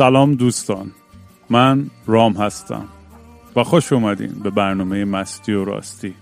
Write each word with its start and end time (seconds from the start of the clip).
سلام 0.00 0.34
دوستان 0.34 0.90
من 1.50 1.90
رام 2.06 2.32
هستم 2.32 2.88
و 3.56 3.64
خوش 3.64 3.92
اومدین 3.92 4.32
به 4.42 4.50
برنامه 4.50 5.04
مستی 5.04 5.52
و 5.52 5.64
راستی. 5.64 6.14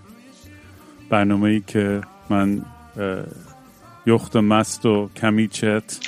برنامه 1.09 1.49
ای 1.49 1.59
که 1.67 2.01
من 2.29 2.65
یخت 4.05 4.35
مست 4.35 4.85
و 4.85 5.09
کمی 5.15 5.47
چت 5.47 5.99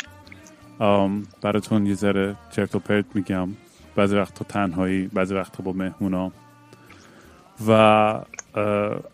براتون 1.42 1.86
یه 1.86 1.94
ذره 1.94 2.36
چرت 2.52 2.76
و 2.76 2.80
پرت 2.80 3.06
میگم. 3.14 3.50
بعضی 3.96 4.16
وقتا 4.16 4.46
تنهایی 4.50 5.08
بعضی 5.08 5.36
وقتا 5.36 5.64
با 5.64 5.72
مهمونا. 5.72 6.32
و 7.68 7.72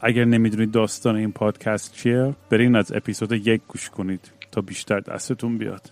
اگر 0.01 0.25
نمی‌دونید 0.25 0.71
داستان 0.71 1.15
این 1.15 1.31
پادکست 1.31 1.93
چیه 1.93 2.35
برین 2.49 2.75
از 2.75 2.91
اپیزود 2.91 3.31
یک 3.31 3.61
گوش 3.67 3.89
کنید 3.89 4.31
تا 4.51 4.61
بیشتر 4.61 4.99
دستتون 4.99 5.57
بیاد. 5.57 5.91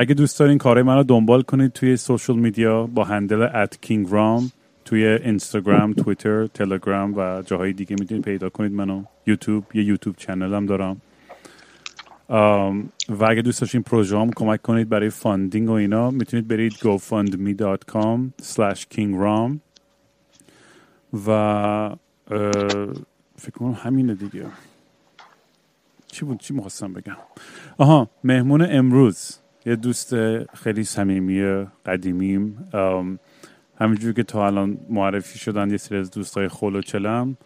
اگه 0.00 0.14
دوست 0.14 0.38
دارین 0.38 0.58
کارهای 0.58 0.82
من 0.82 1.02
دنبال 1.02 1.42
کنید 1.42 1.72
توی 1.72 1.96
social 1.96 2.36
media 2.36 2.86
با 2.86 3.04
handle 3.04 3.42
at 3.42 3.78
King 3.80 4.06
Raam 4.10 4.52
توی 4.84 5.06
اینستاگرام، 5.06 5.92
تویتر، 5.92 6.46
تلگرام 6.46 7.14
و 7.16 7.42
جاهای 7.46 7.72
دیگه 7.72 7.96
می‌تونید 8.00 8.24
پیدا 8.24 8.48
کنید 8.48 8.72
منو. 8.72 9.04
یوتیوب 9.26 9.64
یه 9.74 9.84
YouTube 9.84 10.16
channel 10.16 10.54
هم 10.54 10.66
دارم. 10.66 11.00
و 13.08 13.24
اگه 13.28 13.42
دوست 13.42 13.60
داشتین 13.60 13.82
پروژه 13.82 14.30
کمک 14.36 14.62
کنید 14.62 14.88
برای 14.88 15.10
funding 15.10 15.68
و 15.68 15.72
اینا 15.72 16.10
می‌تونید 16.10 16.48
برید 16.48 16.72
gofundme.com 16.72 18.42
slash 18.42 18.84
kingram 18.94 19.58
و 21.26 21.96
فکر 23.36 23.52
کنم 23.58 23.72
همینه 23.72 24.14
دیگه. 24.14 24.46
چی 26.06 26.24
بود؟ 26.24 26.38
چی 26.38 26.54
می‌خواستم 26.54 26.92
بگم؟ 26.92 27.16
آها 27.78 28.08
مهمون 28.24 28.66
امروز. 28.70 29.36
یه 29.66 29.76
دوست 29.76 30.14
خیلی 30.54 30.84
صمیمی 30.84 31.66
قدیمیم. 31.86 32.68
همینجور 33.80 34.12
که 34.12 34.22
تا 34.22 34.46
الان 34.46 34.78
معرفی 34.88 35.38
شدن 35.38 35.70
یه 35.70 35.76
سری 35.76 35.98
از 35.98 36.10
دوستای 36.10 36.48
خول 36.48 36.76
و 36.76 36.82
چلم. 36.82 37.36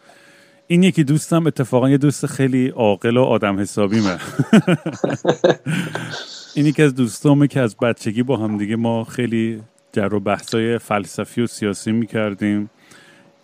این 0.66 0.82
یکی 0.82 1.04
دوستم 1.04 1.46
اتفاقا 1.46 1.90
یه 1.90 1.98
دوست 1.98 2.26
خیلی 2.26 2.68
عاقل 2.68 3.16
و 3.16 3.22
آدم 3.22 3.60
حسابیمه. 3.60 4.16
این 6.56 6.66
یکی 6.66 6.82
از 6.82 6.94
دوستامه 6.94 7.48
که 7.48 7.60
از 7.60 7.76
بچگی 7.76 8.22
با 8.22 8.36
هم 8.36 8.58
دیگه 8.58 8.76
ما 8.76 9.04
خیلی 9.04 9.62
جر 9.92 10.14
و 10.14 10.20
بحثای 10.20 10.78
فلسفی 10.78 11.42
و 11.42 11.46
سیاسی 11.46 11.92
می‌کردیم. 11.92 12.70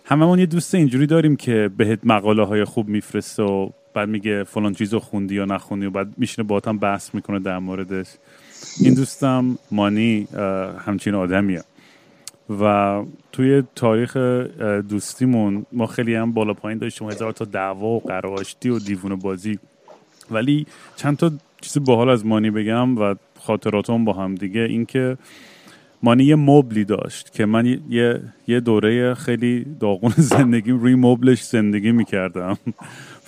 هممون 0.04 0.38
یه 0.38 0.46
دوست 0.46 0.74
اینجوری 0.74 1.06
داریم 1.06 1.36
که 1.36 1.70
بهت 1.76 1.98
مقاله 2.04 2.44
های 2.44 2.64
خوب 2.64 2.88
میفرسته 2.88 3.42
و 3.42 3.70
بعد 3.94 4.08
میگه 4.08 4.44
فلان 4.44 4.74
چیزو 4.74 4.98
خوندی 4.98 5.34
یا 5.34 5.44
نخوندی 5.44 5.86
و 5.86 5.90
بعد 5.90 6.14
میشینه 6.16 6.48
با 6.48 6.60
هم 6.66 6.78
بحث 6.78 7.14
می‌کنه 7.14 7.38
در 7.38 7.58
موردش. 7.58 8.06
این 8.80 8.94
دوستم 8.94 9.58
مانی 9.70 10.28
همچین 10.86 11.14
آدمیه. 11.14 11.62
و 12.60 13.02
توی 13.32 13.62
تاریخ 13.74 14.16
دوستیمون 14.88 15.66
ما 15.72 15.86
خیلی 15.86 16.14
هم 16.14 16.32
بالا 16.32 16.54
پایین 16.54 16.78
داشتیم. 16.78 17.10
هزار 17.10 17.32
تا 17.32 17.44
دعوا 17.44 17.88
و 17.88 18.00
قراشتی 18.00 18.68
و 18.68 18.78
دیوون 18.78 19.16
بازی. 19.16 19.58
ولی 20.30 20.66
چند 20.96 21.16
تا 21.16 21.30
چیز 21.60 21.84
باحال 21.84 22.08
از 22.08 22.26
مانی 22.26 22.50
بگم 22.50 22.98
و 22.98 23.14
خاطراتم 23.40 24.04
با 24.04 24.12
هم 24.12 24.34
دیگه. 24.34 24.60
اینکه 24.60 25.16
مانی 26.02 26.24
یه 26.24 26.36
مبلی 26.36 26.84
داشت 26.84 27.32
که 27.32 27.46
من 27.46 27.80
یه, 27.90 28.20
یه 28.48 28.60
دوره 28.60 29.14
خیلی 29.14 29.66
داغون 29.80 30.12
زندگیم 30.36 30.78
روی 30.78 30.94
مبلش 30.94 31.44
زندگی 31.44 31.92
می‌کردم. 31.92 32.58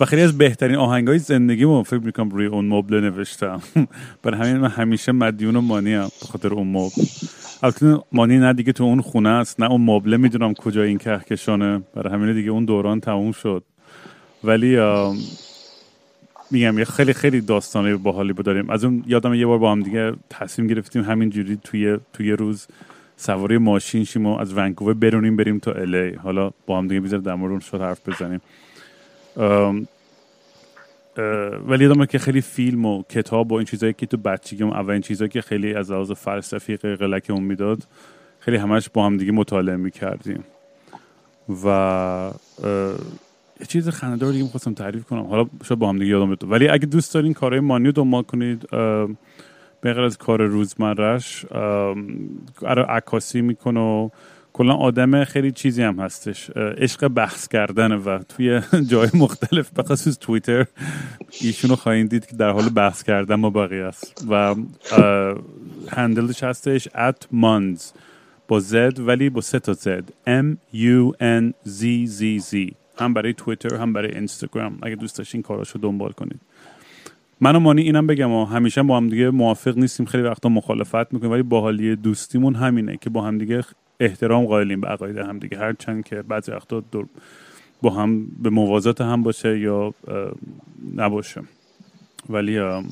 و 0.02 0.04
خیلی 0.04 0.22
از 0.22 0.38
بهترین 0.38 0.76
آهنگ 0.76 1.08
های 1.08 1.18
زندگی 1.18 1.62
رو 1.62 1.82
فکر 1.82 2.00
می‌کنم 2.00 2.28
روی 2.28 2.46
اون 2.46 2.68
مبل 2.68 3.00
نوشتم. 3.00 3.62
برای 4.22 4.40
همین 4.40 4.56
من 4.56 4.68
همیشه 4.68 5.12
مدیون 5.12 5.58
مانی 5.58 5.94
هم 5.94 6.08
به 6.20 6.26
خاطر 6.26 6.48
اون 6.48 6.66
مبل. 6.66 7.02
البته 7.62 7.98
مانی 8.12 8.38
نه 8.38 8.52
دیگه 8.52 8.72
تو 8.72 8.84
اون 8.84 9.00
خونه 9.00 9.28
است 9.28 9.60
نه 9.60 9.70
اون 9.70 9.80
مبله 9.80 10.16
می‌دونم 10.16 10.54
کجا 10.54 10.82
این 10.82 10.98
کهکشانه. 10.98 11.82
برای 11.94 12.14
همین 12.14 12.34
دیگه 12.34 12.50
اون 12.50 12.64
دوران 12.64 13.00
تموم 13.00 13.32
شد. 13.32 13.64
ولی 14.44 14.78
میگم 16.50 16.78
یه 16.78 16.84
خیلی 16.84 17.12
خیلی 17.12 17.40
داستانه 17.40 17.96
باحالی 17.96 18.32
داریم. 18.32 18.70
از 18.70 18.84
اون 18.84 19.04
یادم 19.06 19.34
یه 19.34 19.46
بار 19.46 19.58
با 19.58 19.72
هم 19.72 19.82
دیگه 19.82 20.12
تصمیم 20.30 20.68
گرفتیم 20.68 21.02
همینجوری 21.02 21.58
توی 21.64 21.98
توی 22.12 22.32
روز 22.32 22.66
سواری 23.16 23.58
ماشین 23.58 24.04
شیم 24.04 24.26
و 24.26 24.38
از 24.38 24.56
ونکوور 24.56 24.94
برونیم 24.94 25.36
بریم 25.36 25.58
تا 25.58 25.72
الی 25.72 26.14
حالا 26.14 26.50
با 26.66 26.78
هم 26.78 26.88
دیگه 26.88 27.00
بیزار 27.00 27.20
در 27.20 27.34
مورد 27.34 27.60
شد 27.60 27.80
حرف 27.80 28.08
بزنیم. 28.08 28.40
ولی 31.66 31.84
یادمه 31.84 32.06
که 32.06 32.18
خیلی 32.18 32.40
فیلم 32.40 32.86
و 32.86 33.02
کتاب 33.02 33.52
و 33.52 33.54
این 33.54 33.64
چیزایی 33.64 33.92
که 33.92 34.06
تو 34.06 34.16
بچگیم 34.16 34.70
اولین 34.70 35.00
چیزایی 35.00 35.28
که 35.28 35.40
خیلی 35.40 35.74
از 35.74 35.90
لحاظ 35.90 36.12
فلسفی 36.12 36.76
قلق 36.76 37.22
اون 37.30 37.42
می‌داد 37.42 37.78
خیلی 38.38 38.56
همش 38.56 38.88
با 38.88 39.06
هم 39.06 39.16
دیگه 39.16 39.32
مطالعه 39.32 39.76
می‌کردیم. 39.76 40.44
و 41.64 42.30
یه 43.60 43.66
چیز 43.66 43.88
خنده‌دار 43.88 44.32
دیگه 44.32 44.44
می‌خواستم 44.44 44.74
تعریف 44.74 45.04
کنم. 45.04 45.26
حالا 45.26 45.46
شاید 45.64 45.78
با 45.80 45.88
هم 45.88 45.98
دیگه 45.98 46.10
یادم 46.10 46.26
بیاد 46.26 46.50
ولی 46.50 46.68
اگه 46.68 46.86
دوست 46.86 47.14
دارین 47.14 47.32
کارهای 47.34 47.60
مانی 47.60 47.86
رو 47.86 47.92
دنبال 47.92 48.22
کنید 48.22 48.70
به 49.80 50.00
از 50.00 50.18
کار 50.18 50.42
روزمرش 50.42 51.46
عکاسی 52.88 53.40
می‌کنه 53.40 53.80
و 53.80 54.08
کلا 54.52 54.74
آدم 54.74 55.24
خیلی 55.24 55.52
چیزی 55.52 55.82
هم 55.82 56.00
هستش. 56.00 56.50
عشق 56.50 57.08
بحث 57.08 57.48
کردنه 57.48 57.96
و 57.96 58.18
توی 58.28 58.60
جای 58.90 59.08
مختلف 59.14 59.70
بخصوص 59.72 60.18
توییتر 60.18 60.66
ایشونو 61.40 61.76
خواهید 61.76 62.10
دید 62.10 62.26
که 62.26 62.36
در 62.36 62.50
حال 62.50 62.68
بحث 62.68 63.02
کردن 63.02 63.40
با 63.40 63.50
بقیه 63.50 63.84
است. 63.84 64.26
و 64.30 64.54
هندلش 65.88 66.42
هستش 66.42 66.88
at 66.88 67.34
monz 67.34 67.82
با 68.48 68.60
زد 68.60 69.00
ولی 69.00 69.30
با 69.30 69.40
سه 69.40 69.58
تا 69.58 69.72
زد 69.72 70.04
M 70.26 70.56
U 70.74 71.12
N 71.20 71.68
Z 71.68 72.08
Z 72.18 72.50
Z. 72.50 72.72
هم 72.98 73.14
برای 73.14 73.34
توییتر 73.34 73.74
هم 73.74 73.92
برای 73.92 74.14
اینستاگرام. 74.14 74.78
اگه 74.82 74.96
دوست 74.96 75.18
داشتین 75.18 75.42
کاراشو 75.42 75.78
دنبال 75.78 76.12
کنید. 76.12 76.40
من 77.40 77.56
و 77.56 77.60
مانی 77.60 77.82
اینم 77.82 78.06
بگم 78.06 78.30
و 78.30 78.44
همیشه 78.44 78.82
با 78.82 78.96
هم 78.96 79.08
دیگه 79.08 79.30
موافق 79.30 79.78
نیستیم. 79.78 80.06
خیلی 80.06 80.22
وقتا 80.22 80.48
مخالفت 80.48 81.12
می‌کنیم 81.12 81.32
ولی 81.32 81.42
باحالی 81.42 81.96
دوستیمون 81.96 82.54
همینه 82.54 82.96
که 82.96 83.10
با 83.10 83.22
هم 83.22 83.38
دیگه 83.38 83.62
احترام 84.00 84.46
قائلیم 84.46 84.80
به 84.80 84.88
عقاید 84.88 85.18
هم 85.18 85.38
دیگه. 85.38 85.58
هر 85.58 85.72
چند 85.72 86.04
که 86.04 86.22
بعضی 86.22 86.52
وقتا 86.52 86.82
با 87.82 87.90
هم 87.90 88.26
به 88.42 88.50
موازات 88.50 89.00
هم 89.00 89.22
باشه 89.22 89.58
یا 89.58 89.94
نباشه. 90.96 91.42
ولی 92.28 92.82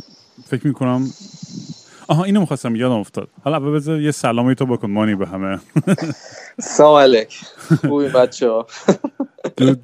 فکر 0.45 0.67
می‌کنم 0.67 1.05
آها 2.09 2.25
اینو 2.25 2.41
می‌خواستم 2.41 2.77
یادم 2.77 2.95
افتاد. 2.95 3.29
حالا 3.45 3.61
بذار 3.61 4.01
یه 4.01 4.11
سلامی 4.11 4.55
تو 4.55 4.67
بکن 4.67 4.91
مانی 4.91 5.15
به 5.15 5.27
همه. 5.27 5.59
سلام 6.59 6.97
علیک. 6.97 7.41
خوبی 7.89 8.09
بچه 8.09 8.51
ها؟ 8.51 8.67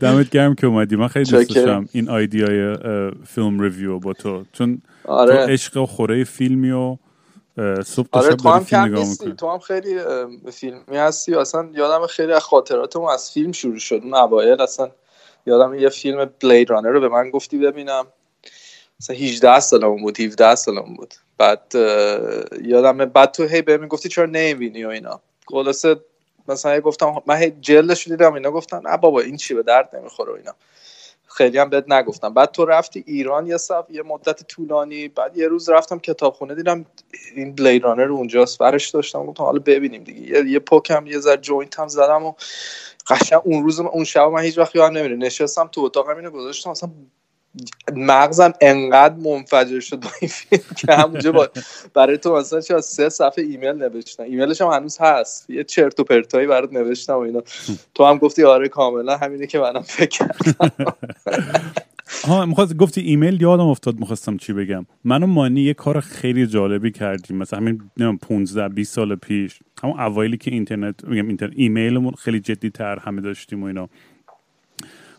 دمت 0.01 0.31
گرم 0.31 0.55
که 0.55 0.67
اومدی. 0.67 0.97
من 0.97 1.09
خیلی 1.09 1.31
دوست 1.31 1.55
داشتم 1.55 1.89
این 1.93 2.11
آیدیای 2.11 2.77
فیلم 3.27 3.61
ریویو 3.61 3.99
با 3.99 4.13
تو. 4.13 4.45
چون 4.53 4.83
آره. 5.05 5.47
تو 5.47 5.53
عشق 5.53 5.77
و 5.77 5.87
خوره 5.87 6.25
فیلمی 6.25 6.71
و 6.71 6.97
صبح 7.85 8.09
آره 8.13 8.35
تو 8.35 8.49
هم 8.49 8.65
کم 8.65 8.95
نیستی 8.95 9.33
تو 9.33 9.51
هم 9.51 9.59
خیلی 9.59 9.99
فیلمی 10.53 10.97
هستی 10.97 11.35
اصلا 11.35 11.69
یادم 11.75 12.07
خیلی 12.07 12.33
از 12.33 12.43
خاطراتم 12.43 13.03
از 13.05 13.31
فیلم 13.31 13.53
شروع 13.53 13.79
شد 13.79 14.01
اون 14.03 14.15
اوایل 14.15 14.61
اصلا 14.61 14.91
یادم 15.47 15.75
یه 15.75 15.89
فیلم 15.89 16.31
بلید 16.41 16.71
رانر 16.71 16.89
رو 16.89 17.01
به 17.01 17.09
من 17.09 17.31
گفتی 17.31 17.59
ببینم. 17.59 18.07
مثلا 19.01 19.17
18 19.17 19.61
سالم 19.61 20.03
بود 20.03 20.21
17 20.21 20.55
سالم 20.55 20.95
بود. 20.95 21.15
بعد 21.39 21.75
یادم 22.63 22.99
بعد 22.99 23.31
تو 23.31 23.47
هی 23.47 23.63
بهم 23.63 23.89
گفتی 23.89 24.09
چرا 24.09 24.27
نمی‌بینی 24.27 24.85
و 24.85 24.89
اینا. 24.89 25.21
خلاصه 25.49 25.97
مثلا 26.49 26.81
گفتم 26.81 27.23
من 27.27 27.61
جلدش 27.61 28.09
دیدم 28.09 28.33
اینا 28.33 28.51
گفتن 28.51 28.81
نه 28.85 28.97
بابا 28.97 29.21
این 29.21 29.37
چی 29.37 29.55
به 29.55 29.63
درد 29.63 29.97
نمی‌خوره 29.97 30.35
اینا. 30.35 30.55
خیلی 31.37 31.59
هم 31.59 31.71
بهت 31.71 31.85
نگفتم. 31.89 32.35
بعد 32.35 32.51
تو 32.51 32.65
رفتی 32.65 33.05
ایران 33.07 33.47
یه 33.47 33.57
صف 33.57 33.87
یه 33.91 34.03
مدت 34.03 34.43
طولانی. 34.43 35.09
بعد 35.09 35.37
یه 35.37 35.49
روز 35.49 35.69
رفتم 35.69 35.99
کتابخونه 35.99 36.55
دیدم 36.55 36.87
این 37.37 37.55
Blade 37.55 37.85
Runner 37.85 38.13
اونجاست. 38.13 38.59
برش 38.59 38.89
داشتم 38.91 39.27
گفتم 39.27 39.45
حالا 39.45 39.59
ببینیم 39.59 40.05
دیگه. 40.05 40.21
یه, 40.21 40.51
یه 40.51 40.59
پکم 40.59 41.07
یه 41.07 41.19
ذره 41.19 41.37
joint 41.37 41.79
هم 41.81 41.89
زدم 41.89 42.25
و 42.25 42.33
قشنگ 43.07 43.41
اون 43.45 43.63
روز 43.65 43.81
اون 43.81 44.05
شب 44.05 44.29
من 44.29 44.43
هیچ 44.43 44.59
وقت 44.59 44.77
یادم 44.77 44.97
نمیره. 44.97 45.17
نشستم 45.17 45.69
تو 45.73 45.81
اتاقم 45.81 46.17
اینو 46.17 46.31
گذاشتم 46.31 46.71
اصلا 46.71 46.91
مغزم 47.93 48.53
انقدر 48.61 49.15
منفجر 49.15 49.81
شد 49.81 50.01
با 50.01 50.09
این 50.21 50.29
فیلم 50.29 50.63
که 50.77 50.95
همونجا 50.95 51.33
با 51.33 51.49
برای 51.95 52.19
تو 52.19 52.37
مثلا 52.37 52.61
چه 52.61 52.81
سه 52.81 53.09
صفحه 53.09 53.45
ایمیل 53.45 53.73
نوشتم 53.73 54.23
ایمیلش 54.23 54.61
هم 54.61 54.69
هنوز 54.69 54.99
هست. 55.01 55.51
یه 55.51 55.65
چرت 55.65 56.01
و 56.01 56.05
پرتایی 56.05 56.47
برات 56.47 56.73
نوشتم 56.73 57.15
و 57.15 57.19
اینا. 57.19 57.43
تو 57.95 58.05
هم 58.05 58.19
گفتی 58.19 58.45
آره 58.45 58.69
کاملا 58.69 59.17
همینه 59.17 59.47
که 59.47 59.59
منم 59.59 59.83
فکر 59.83 60.19
کردم. 60.19 60.95
ها 62.27 62.47
می‌خواست 62.47 62.77
گفتی 62.77 63.01
ایمیل 63.01 63.43
یادم 63.43 63.67
افتاد 63.67 63.99
می‌خواستم 63.99 64.37
چی 64.37 64.53
بگم. 64.53 64.87
من 65.05 65.23
و 65.23 65.27
مانی 65.27 65.61
یه 65.61 65.75
کار 65.75 66.01
خیلی 66.01 66.47
جالبی 66.47 66.91
کردیم. 66.91 67.37
مثلا 67.37 67.59
همین 67.59 67.81
نمیم 67.97 68.17
15 68.17 68.69
20 68.69 68.95
سال 68.95 69.15
پیش. 69.15 69.59
همون 69.83 70.01
اوایلی 70.01 70.37
که 70.37 70.51
اینترنت 70.51 71.05
میگم 71.05 71.29
اینترنت 71.29 71.53
ایمیلمون 71.57 72.13
خیلی 72.13 72.41
جدی 72.41 72.71
تر 72.71 72.99
همه 72.99 73.21
داشتیم 73.21 73.63
و 73.63 73.67
اینا. 73.67 73.89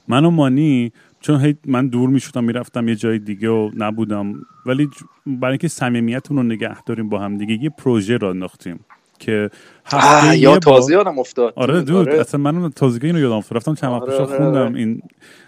من 0.08 0.26
و 0.26 0.30
مانی 0.30 0.92
چون 1.28 1.42
هی 1.42 1.56
من 1.66 1.88
دور 1.88 2.10
می 2.10 2.20
شدم 2.20 2.44
می‌رفتم 2.44 2.88
یه 2.88 2.96
جای 2.96 3.20
دیگه 3.20 3.50
و 3.50 3.72
نبودم. 3.78 4.34
ولی 4.66 4.90
برای 5.26 5.52
اینکه 5.52 5.68
صمیمیتون 5.68 6.38
رو 6.38 6.44
نگه 6.44 6.82
داریم 6.82 7.10
با 7.10 7.20
هم 7.20 7.38
دیگه 7.38 7.64
یه 7.64 7.70
پروژه 7.70 8.18
را 8.18 8.30
انداختیم 8.30 8.80
که 9.20 9.50
هفته 9.86 10.38
یا 10.38 10.60
تازه 10.60 10.94
یادم 10.94 11.20
افتاد. 11.20 11.54
آره 11.56 11.82
دود 11.82 12.10
آره. 12.10 12.20
اصلا 12.20 12.52
من 12.52 12.70
تازگی 12.70 13.08
اینو 13.08 13.20
یادم 13.20 13.36
افتاد. 13.36 13.58
رفتم 13.58 13.76
چند 13.76 13.92
وقت 13.92 14.02
آره 14.02 14.16
آره 14.16 14.38
خوندم 14.38 14.62
آره. 14.62 14.76
این 14.76 15.02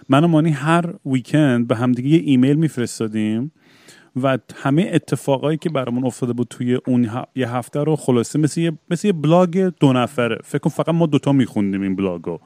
من 0.09 0.23
و 0.23 0.27
مانی 0.27 0.49
هر 0.49 0.93
weekend 1.05 1.67
به 1.67 1.75
همدیگه 1.75 2.09
یه 2.09 2.21
ایمیل 2.25 2.55
میفرستادیم 2.55 3.51
و 4.23 4.37
همه 4.55 4.89
اتفاقایی 4.93 5.57
که 5.57 5.69
برامون 5.69 6.05
افتاده 6.05 6.33
بود 6.33 6.47
توی 6.49 6.79
اون 6.87 7.09
یه 7.35 7.49
هفته 7.49 7.79
رو 7.79 7.95
خلاصه 7.95 8.39
مثل 8.39 8.61
یه, 8.61 8.71
مثل 8.89 9.07
یه 9.07 9.13
بلاگ 9.13 9.71
دو 9.79 9.93
نفره. 9.93 10.37
فکر 10.43 10.59
کنم 10.59 10.73
فقط 10.73 10.89
ما 10.89 11.05
دوتا 11.05 11.31
میخوندیم 11.31 11.81
این 11.81 11.95
بلاگو. 11.95 12.39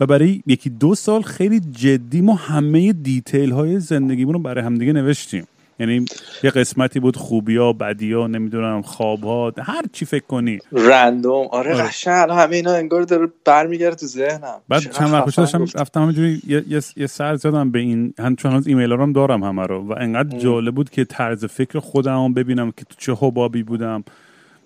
و 0.00 0.06
برای 0.06 0.42
یکی 0.46 0.70
دو 0.70 0.94
سال 0.94 1.22
خیلی 1.22 1.60
جدی 1.60 2.20
ما 2.20 2.34
همه 2.34 2.92
detail 2.92 3.50
های 3.50 3.80
زندگیمون 3.80 4.34
رو 4.34 4.40
برای 4.40 4.64
همدیگه 4.64 4.92
نوشتیم. 4.92 5.46
یعنی 5.80 6.04
یه 6.42 6.50
قسمتی 6.50 7.00
بود 7.00 7.16
خوبی 7.16 7.56
ها 7.56 7.72
بدی 7.72 8.12
ها 8.12 8.26
نمی‌دونم 8.26 8.82
خواب 8.82 9.24
ها 9.24 9.52
هر 9.58 9.82
چی 9.92 10.04
فکر 10.04 10.24
کنی. 10.26 10.58
random. 10.72 11.46
آره, 11.50 11.74
آره. 11.74 12.34
همه 12.34 12.56
اینا 12.56 12.72
انگار 12.72 13.02
داره 13.02 13.28
برمیگرده 13.44 13.96
تو 13.96 14.06
ذهنم. 14.06 14.60
بعد 14.68 14.92
چند 14.92 15.12
وقت 15.12 15.36
داشتم 15.36 15.66
رفتم 15.74 16.02
همینجوری 16.02 16.42
یه, 16.46 16.64
یه،, 16.68 16.80
یه 16.96 17.06
سر 17.06 17.36
زدم 17.36 17.70
به 17.70 17.78
این 17.78 18.14
هم 18.18 18.36
چون 18.36 18.50
هنوز 18.50 18.66
ایمیل 18.66 18.92
هم 18.92 19.12
دارم 19.12 19.44
همه 19.44 19.62
رو. 19.62 19.88
و 19.88 19.94
انقدر 19.98 20.38
جالب 20.38 20.74
بود 20.74 20.90
که 20.90 21.04
طرز 21.04 21.44
فکر 21.44 21.78
خودم 21.78 22.34
ببینم 22.34 22.70
که 22.70 22.84
تو 22.84 22.94
چه 22.98 23.12
حبابی 23.20 23.62
بودم. 23.62 24.04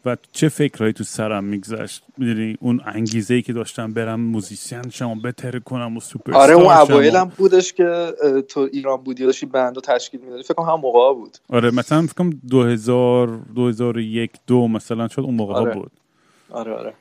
و 0.04 0.16
چه 0.32 0.48
فکرهایی 0.48 0.92
تو 0.92 1.04
سرم 1.04 1.44
میگذشت؟ 1.44 2.02
می‌دونی 2.18 2.56
اون 2.60 2.80
انگیزه 2.84 3.34
ای 3.34 3.42
که 3.42 3.52
داشتم 3.52 3.92
برم 3.92 4.20
musician 4.20 4.90
شم 4.90 5.14
بهتر 5.14 5.58
کنم 5.58 5.96
و 5.96 6.00
سوپر 6.00 6.34
آره 6.34 6.54
اون 6.54 6.66
اوایل 6.66 7.16
هم 7.16 7.32
بودش 7.36 7.72
که 7.72 8.12
تو 8.48 8.68
ایران 8.72 8.96
بودی 9.02 9.24
داشتی 9.24 9.46
band 9.46 9.76
رو 9.76 9.82
تشکیل 9.82 10.20
می‌دادی. 10.20 10.42
فکر 10.42 10.54
کنم 10.54 10.68
همون 10.68 10.80
موقع 10.80 11.14
بود. 11.14 11.38
آره 11.48 11.70
مثلا 11.70 12.02
فکر 12.02 12.14
کنم 12.14 12.40
2000 12.50 13.28
2001 13.54 14.30
دو 14.46 14.68
مثلا 14.68 15.08
شد 15.08 15.20
اون 15.20 15.34
موقع 15.34 15.54
آره. 15.54 15.74
بود. 15.74 15.90
آره 16.50 16.72
آره. 16.72 16.94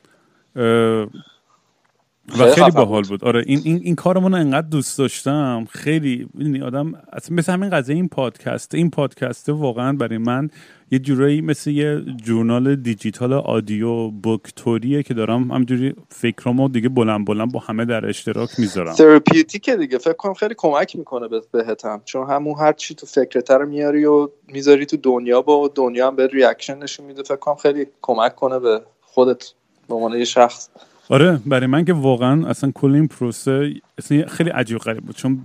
و 2.39 2.51
خیلی 2.51 2.71
باحال 2.71 3.03
بود. 3.03 3.23
آره 3.23 3.43
این 3.45 3.61
این 3.63 3.81
این 3.83 3.95
کارمون 3.95 4.31
رو 4.31 4.37
انقدر 4.37 4.67
دوست 4.67 4.97
داشتم. 4.97 5.67
خیلی 5.69 6.27
می‌دونی 6.33 6.61
آدم 6.61 6.93
اصلا 7.13 7.35
مثل 7.35 7.53
همین 7.53 7.69
قضیه 7.69 7.95
این 7.95 8.07
پادکست 8.07 8.75
این 8.75 8.89
پادکست 8.89 9.49
واقعا 9.49 9.93
برای 9.93 10.17
من 10.17 10.49
یه 10.91 10.99
جورایی 10.99 11.41
مثل 11.41 11.71
یه 11.71 12.01
journal 12.23 12.75
دیجیتال 12.75 13.33
audio 13.33 14.07
book 14.09 14.51
طوریه 14.51 15.03
که 15.03 15.13
دارم 15.13 15.51
همینجوری 15.51 15.93
فکرامو 16.09 16.69
دیگه 16.69 16.89
بلند 16.89 17.25
بلند 17.25 17.51
با 17.51 17.59
همه 17.59 17.85
در 17.85 18.05
اشتراک 18.05 18.49
می‌ذارم. 18.57 18.93
therapeutic 18.93 19.68
ه 19.68 19.75
دیگه. 19.75 19.97
فکر 19.97 20.13
کنم 20.13 20.33
خیلی 20.33 20.53
کمک 20.57 20.95
می‌کنه 20.95 21.27
بهتم. 21.51 22.01
چون 22.05 22.29
همون 22.29 22.55
هر 22.59 22.73
چی 22.73 22.95
تو 22.95 23.05
فکرت 23.05 23.51
رو 23.51 23.65
میاری 23.65 24.05
و 24.05 24.29
می‌ذاری 24.47 24.85
تو 24.85 24.97
دنیا 24.97 25.41
با 25.41 25.71
دنیا 25.75 26.07
هم 26.07 26.15
یه 26.15 26.27
reaction 26.27 26.77
نشون 26.77 27.05
میده. 27.05 27.23
فکر 27.23 27.35
کنم 27.35 27.55
خیلی 27.55 27.85
کمک 28.01 28.35
کنه 28.35 28.59
به 28.59 28.81
خودت. 29.01 29.51
به 29.89 29.95
عنوان 29.95 30.13
یه 30.17 30.25
شخص. 30.25 30.69
آره 31.09 31.39
برای 31.45 31.67
من 31.67 31.85
که 31.85 31.93
واقعا 31.93 32.47
اصلا 32.47 32.71
کل 32.71 32.95
این 32.95 33.07
پروسه 33.07 33.73
اصلا 33.97 34.27
خیلی 34.27 34.49
عجیب 34.49 34.77
غریب 34.77 35.03
بود. 35.03 35.15
چون 35.15 35.39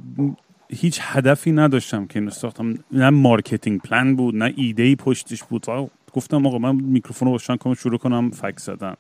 هیچ 0.69 0.99
هدفی 1.03 1.53
نداشتم 1.53 2.07
که 2.07 2.19
اینو 2.19 2.31
ساختم. 2.31 2.75
نه 2.93 3.11
marketing 3.11 3.81
plan 3.81 4.17
بود 4.17 4.37
نه 4.37 4.55
ایده 4.57 4.83
ای 4.83 4.97
پشتش 4.97 5.43
بود. 5.43 5.67
گفتم 6.13 6.47
آقا 6.47 6.59
من 6.59 6.75
میکروفون 6.75 7.27
رو 7.27 7.33
روشن 7.33 7.57
کنم 7.57 7.75
شروع 7.75 7.99
کنم 7.99 8.31
فک 8.31 8.59
زدن 8.59 8.95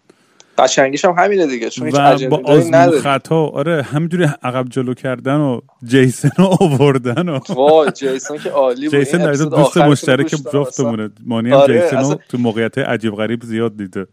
قشنگیش 0.58 1.04
هم 1.04 1.14
همینه 1.18 1.46
دیگه 1.46 1.70
چون 1.70 1.88
و 1.88 2.28
با 2.28 2.42
آزمون 2.44 3.00
خطا 3.00 3.46
آره 3.46 3.82
همینجوری 3.82 4.24
عقب 4.42 4.68
جلو 4.68 4.94
کردن 4.94 5.36
و 5.36 5.60
جیسن 5.84 6.30
رو 6.38 6.56
آوردن 6.60 7.28
و 7.28 7.38
وای 7.48 7.90
جیسن 7.90 8.38
که 8.38 8.50
عالی 8.50 8.88
بود. 8.88 8.98
جیسن 8.98 9.18
در 9.18 9.32
دوست 9.32 9.76
مشترک 9.76 10.26
جفتمونه. 10.52 11.10
مانی 11.26 11.50
هم 11.50 11.56
آره 11.56 11.80
جیسن 11.80 11.96
رو 11.96 12.18
تو 12.28 12.38
موقعیت 12.38 12.78
عجیب 12.78 13.14
غریب 13.14 13.44
زیاد 13.44 13.76
دیده. 13.76 14.06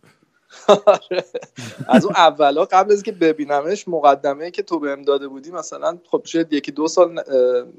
از 1.87 2.05
اون 2.05 2.15
اولا 2.15 2.65
قبل 2.65 2.91
از 2.91 3.03
که 3.03 3.11
ببینمش 3.11 3.87
مقدمه 3.87 4.51
که 4.51 4.63
تو 4.63 4.79
بهم 4.79 5.01
داده 5.01 5.27
بودی 5.27 5.51
مثلا 5.51 5.97
خب 6.11 6.21
شاید 6.25 6.53
یکی 6.53 6.71
دو 6.71 6.87
سال 6.87 7.23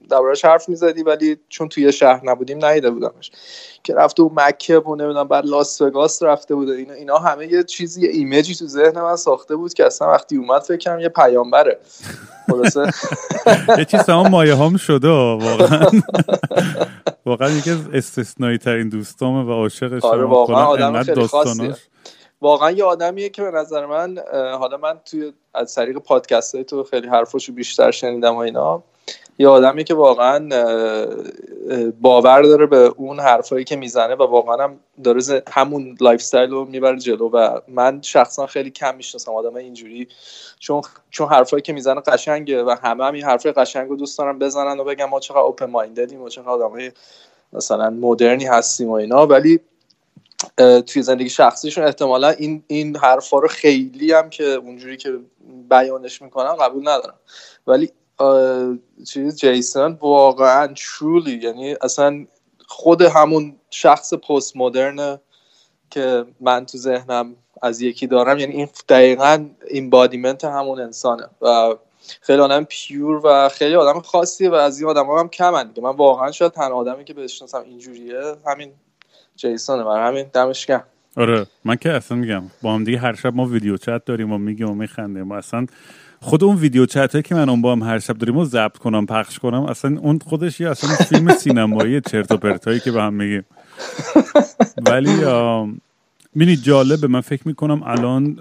دربارش 0.09 0.45
حرف 0.45 0.69
می‌زدی 0.69 1.03
ولی 1.03 1.37
چون 1.49 1.69
توی 1.69 1.93
شهر 1.93 2.21
نبودیم 2.25 2.65
نیده 2.65 2.91
بودمش. 2.91 3.31
که 3.83 3.95
رفته 3.95 4.23
و 4.23 4.31
مکه 4.33 4.79
و 4.79 4.95
نمی‌دونم 4.95 5.29
بعد 5.29 5.47
لاس 5.47 5.81
وگاس 5.81 6.23
رفته 6.23 6.55
بوده 6.55 6.73
اینا 6.73 6.95
اینا 6.95 7.19
همه 7.19 7.47
یه 7.47 7.63
چیزی 7.63 8.03
یه 8.03 8.11
ایمیجی 8.11 8.55
تو 8.55 8.67
ذهن 8.67 9.01
من 9.01 9.17
ساخته 9.17 9.57
بود 9.57 9.75
که 9.75 9.87
اصلا 9.87 10.09
وقتی 10.09 10.37
اومد 10.37 10.63
فکرم 10.63 11.01
یه 11.01 11.09
پیامبره. 11.09 11.79
خلاصه. 12.51 12.91
یه 13.79 13.85
چیز 13.85 14.01
تمام 14.01 14.29
مایه 14.29 14.57
هم 14.57 14.77
شده 14.77 15.09
واقعا. 15.09 15.87
واقعا 17.27 17.51
یکی 17.51 17.71
از 17.71 17.79
استثنایی 17.93 18.59
ترین 18.59 18.89
دوستامه 18.89 19.51
و 19.51 19.53
عاشقش 19.53 20.05
آره 20.05 20.25
واقعا 20.25 20.65
آدم 20.65 21.03
خیلی 21.03 21.27
خاصیه. 21.27 21.75
واقعا 22.43 22.71
یه 22.71 22.85
آدمیه 22.85 23.29
که 23.29 23.43
به 23.43 23.51
نظر 23.51 23.87
من 23.87 24.19
حالا 24.33 24.77
من 24.77 25.01
توی 25.05 25.33
از 25.55 25.75
طریق 25.75 25.99
پادکست 25.99 26.55
های 26.55 26.65
تو 26.65 26.85
خیلی 26.85 27.09
حرفاشو 27.09 27.53
بیشتر 27.53 27.91
شنیدم 27.91 28.35
و 28.35 28.39
اینا. 28.39 28.83
یه 29.39 29.49
آدمی 29.49 29.85
که 29.85 29.95
واقعا 29.95 30.49
باور 32.01 32.43
داره 32.43 32.67
به 32.67 32.77
اون 32.97 33.21
حرفایی 33.21 33.65
که 33.65 33.77
می‌زنه 33.77 34.15
و 34.15 34.23
واقعا 34.23 34.65
هم 34.65 34.81
داره 35.05 35.43
همون 35.51 35.97
lifestyle 36.01 36.51
رو 36.51 36.65
می‌بره 36.65 36.99
جلو 36.99 37.29
و 37.29 37.61
من 37.69 38.03
شخصا 38.03 38.47
خیلی 38.47 38.71
کم 38.71 38.97
می‌شناسم 38.97 39.33
آدم 39.33 39.55
اینجوری. 39.55 40.09
چون 40.59 40.83
چون 41.11 41.29
حرفایی 41.29 41.63
که 41.63 41.73
می‌زنه 41.73 42.01
قشنگه 42.01 42.63
و 42.63 42.77
همه 42.83 43.05
هم 43.05 43.15
این 43.15 43.25
حرفای 43.25 43.53
قشنگ 43.53 43.89
رو 43.89 43.97
دوست 43.97 44.19
دارن 44.19 44.39
بزنن 44.39 44.81
و 44.81 44.85
بگم 44.85 45.09
ما 45.09 45.21
چقدر 45.21 45.39
اوپن 45.39 45.67
ماینددیم 45.67 46.23
و 46.23 46.29
چقدر 46.29 46.49
آدمای 46.49 46.93
مثلا 47.53 47.91
مدرنی 47.91 48.45
هستیم 48.45 48.89
و 48.89 48.93
اینا. 48.93 49.27
ولی 49.27 49.61
توی 50.87 51.03
زندگی 51.03 51.29
شخصیشون 51.29 51.85
احتمالا 51.85 52.29
این 52.29 52.63
این 52.67 52.97
حرفا 52.97 53.39
رو 53.39 53.49
خیلی 53.49 54.13
هم 54.13 54.31
که 54.31 54.45
اونجوری 54.45 54.97
که 54.97 55.19
بیانش 55.71 56.23
می‌کنن 56.23 56.57
قبول 56.57 56.89
ندارم 56.89 57.15
ولی 57.67 57.91
چیز 59.07 59.37
جیسون 59.37 59.99
واقعا 60.01 60.75
ترولی 60.77 61.41
یعنی 61.43 61.77
اصلا 61.83 62.27
خود 62.67 63.03
همون 63.03 63.57
شخص 63.71 64.15
پست 64.15 64.57
مدرن 64.57 65.19
که 65.91 66.25
من 66.41 66.67
تو 66.67 66.79
ذهنم 66.79 67.37
از 67.63 67.81
یکی 67.81 68.07
دارم 68.07 68.39
یعنی 68.39 68.53
این 68.53 68.69
دقیقا 68.89 69.47
این 69.71 69.91
بادیمنت 69.91 70.45
همون 70.45 70.81
انسانه 70.81 71.27
و 71.43 71.75
خیلی 72.21 72.41
آدم 72.41 72.65
پیور 72.65 73.21
و 73.25 73.49
خیلی 73.49 73.77
آدم 73.77 74.01
خاصیه 74.01 74.51
و 74.51 74.55
از 74.55 74.81
این 74.81 74.89
آدم 74.89 75.07
هم 75.07 75.29
کمن. 75.29 75.69
دیگه 75.69 75.83
من 75.83 75.97
واقعا 75.97 76.33
شاید 76.33 76.53
تنها 76.53 76.75
آدمی 76.75 77.05
که 77.05 77.15
بشناسم 77.15 77.63
اینجوریه 77.63 78.37
همین 78.47 78.73
جیسونه 79.41 79.85
من 79.85 80.07
همین 80.07 80.27
دمش 80.35 80.67
گرم. 80.67 80.83
آره 81.17 81.47
من 81.65 81.77
که 81.77 81.93
اصلا 81.93 82.17
میگم 82.19 82.43
با 82.63 82.75
هم 82.75 82.85
دیگه 82.85 82.99
هر 82.99 83.15
شب 83.15 83.35
ما 83.35 83.47
ویدیو 83.47 83.77
چت 83.77 84.05
داریم 84.05 84.33
و 84.33 84.39
میگیم 84.39 84.71
و 84.71 84.75
میخندیم 84.75 85.31
و 85.31 85.33
اصلا 85.33 85.67
خود 86.21 86.45
اون 86.45 86.57
ویدیو 86.57 86.87
چت 86.87 87.25
که 87.25 87.35
من 87.35 87.49
اون 87.49 87.63
با 87.63 87.73
هم 87.73 87.83
هر 87.83 87.99
شب 87.99 88.19
داریم 88.19 88.37
و 88.37 88.45
ضبط 88.45 88.79
کنم 88.79 89.07
پخش 89.07 89.39
کنم 89.39 89.63
اصلا 89.63 89.99
اون 90.01 90.19
خودش 90.19 90.61
یه 90.61 90.71
اصلا 90.71 90.91
فیلم 90.91 91.33
سینمایی 91.33 92.01
چرت 92.01 92.33
و 92.33 92.37
پرتایی 92.37 92.81
که 92.81 92.93
به 92.93 93.03
هم 93.03 93.15
میگیم. 93.15 93.45
ولی 94.87 95.15
مینی 96.35 96.57
جالبه 96.57 97.09
من 97.09 97.21
فکر 97.21 97.49
می‌کنم 97.49 97.83
الان 97.83 98.37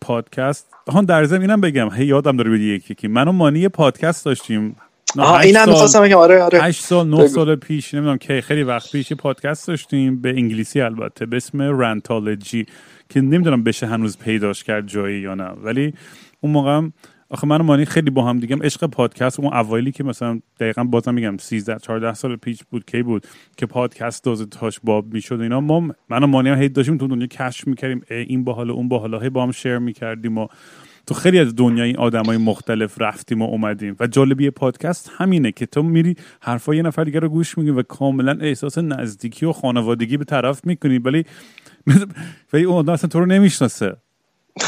پادکست 0.00 0.66
هان 0.88 1.04
در 1.04 1.24
زمینم 1.24 1.60
بگم 1.60 1.90
هی 1.94 2.06
یادم 2.06 2.36
داره 2.36 2.50
بدی 2.50 2.74
یکی 2.74 2.94
که 2.94 3.08
من 3.08 3.28
و 3.28 3.32
مانی 3.32 3.68
پادکست 3.68 4.24
داشتیم. 4.24 4.76
آها 5.18 5.38
این 5.38 5.56
هم 5.56 5.68
می‌خواستم 5.68 6.02
بگم. 6.02 6.16
آره 6.16 6.42
آره. 6.42 6.62
8 6.62 6.80
سال 6.80 7.08
9 7.08 7.28
سال 7.28 7.56
پیش 7.56 7.94
نمی‌دونم 7.94 8.18
که 8.18 8.40
خیلی 8.40 8.62
وقت 8.62 8.92
پیش 8.92 9.12
پادکست 9.12 9.68
داشتیم 9.68 10.20
به 10.20 10.28
انگلیسی 10.28 10.80
البته 10.80 11.26
به 11.26 11.36
اسم 11.36 11.62
رنتالجی 11.62 12.66
که 13.08 13.20
نمی‌دونم 13.20 13.64
بشه 13.64 13.86
هنوز 13.86 14.18
پیداش 14.18 14.64
کرد 14.64 14.86
جایی 14.86 15.20
یا 15.20 15.34
نه. 15.34 15.44
ولی 15.44 15.94
اون 16.40 16.52
موقع 16.52 16.88
آخه 17.30 17.46
من 17.46 17.60
و 17.60 17.64
مانی 17.64 17.84
خیلی 17.84 18.10
با 18.10 18.24
هم 18.24 18.40
دیگه 18.40 18.56
عشق 18.56 18.86
پادکست 18.86 19.40
اون 19.40 19.54
اوایلی 19.54 19.92
که 19.92 20.04
مثلا 20.04 20.40
دقیقا 20.60 20.84
بازم 20.84 21.14
میگم 21.14 21.36
13 21.36 21.78
14 21.78 22.14
سال 22.14 22.36
پیش 22.36 22.64
بود 22.70 22.84
کی 22.84 23.02
بود 23.02 23.26
که 23.56 23.66
پادکست 23.66 24.24
دوز 24.24 24.48
تاش 24.48 24.80
باب 24.84 25.14
می‌شد 25.14 25.40
اینا. 25.40 25.60
ما 25.60 25.88
من 26.08 26.22
و 26.22 26.26
مانی 26.26 26.48
هم 26.48 26.62
هی 26.62 26.68
داشتیم 26.68 26.98
تو 26.98 27.06
دنیا 27.06 27.26
کشف 27.26 27.66
می‌کردیم 27.66 28.02
این 28.10 28.44
باحال 28.44 28.70
اون 28.70 28.88
باحال 28.88 29.22
هی 29.22 29.30
با 29.30 29.42
هم 29.42 29.52
شیر 29.52 29.78
می‌کردیم 29.78 30.38
و 30.38 30.48
تو 31.08 31.14
خیلی 31.14 31.38
از 31.38 31.56
دنیای 31.56 31.94
آدمای 31.94 32.36
مختلف 32.36 33.00
رفتیم 33.00 33.42
و 33.42 33.44
اومدیم 33.44 33.96
و 34.00 34.06
جالبی 34.06 34.50
پادکست 34.50 35.10
همینه 35.16 35.52
که 35.52 35.66
تو 35.66 35.82
میری 35.82 36.16
حرفای 36.40 36.76
یه 36.76 36.82
نفر 36.82 37.04
دیگه 37.04 37.20
رو 37.20 37.28
گوش 37.28 37.58
میگی 37.58 37.70
و 37.70 37.82
کاملا 37.82 38.38
احساس 38.40 38.78
نزدیکی 38.78 39.46
و 39.46 39.52
خانوادگی 39.52 40.16
به 40.16 40.24
طرف 40.24 40.64
می‌کنی 40.64 40.98
ولی 40.98 41.24
ولی 42.52 42.64
اون 42.64 42.76
آدم 42.76 42.92
اصلا 42.92 43.08
تو 43.08 43.20
رو 43.20 43.26
نمی‌شناسه. 43.26 43.96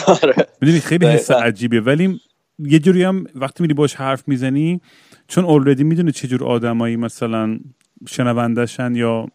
آره. 0.06 0.34
می‌دونی 0.62 0.80
خیلی 0.80 1.06
حس 1.06 1.30
عجیبیه. 1.30 1.80
ولی 1.80 2.20
یه 2.58 2.78
جوری 2.78 3.02
هم 3.02 3.26
وقتی 3.34 3.62
میری 3.62 3.74
باش 3.74 3.94
حرف 3.94 4.28
می‌زنی 4.28 4.80
چون 5.28 5.44
already 5.44 5.84
می‌دونه 5.84 6.12
چجور 6.12 6.44
آدمایی 6.44 6.96
مثلا 6.96 7.58
شنوندشن 8.08 8.94
یا 8.94 9.26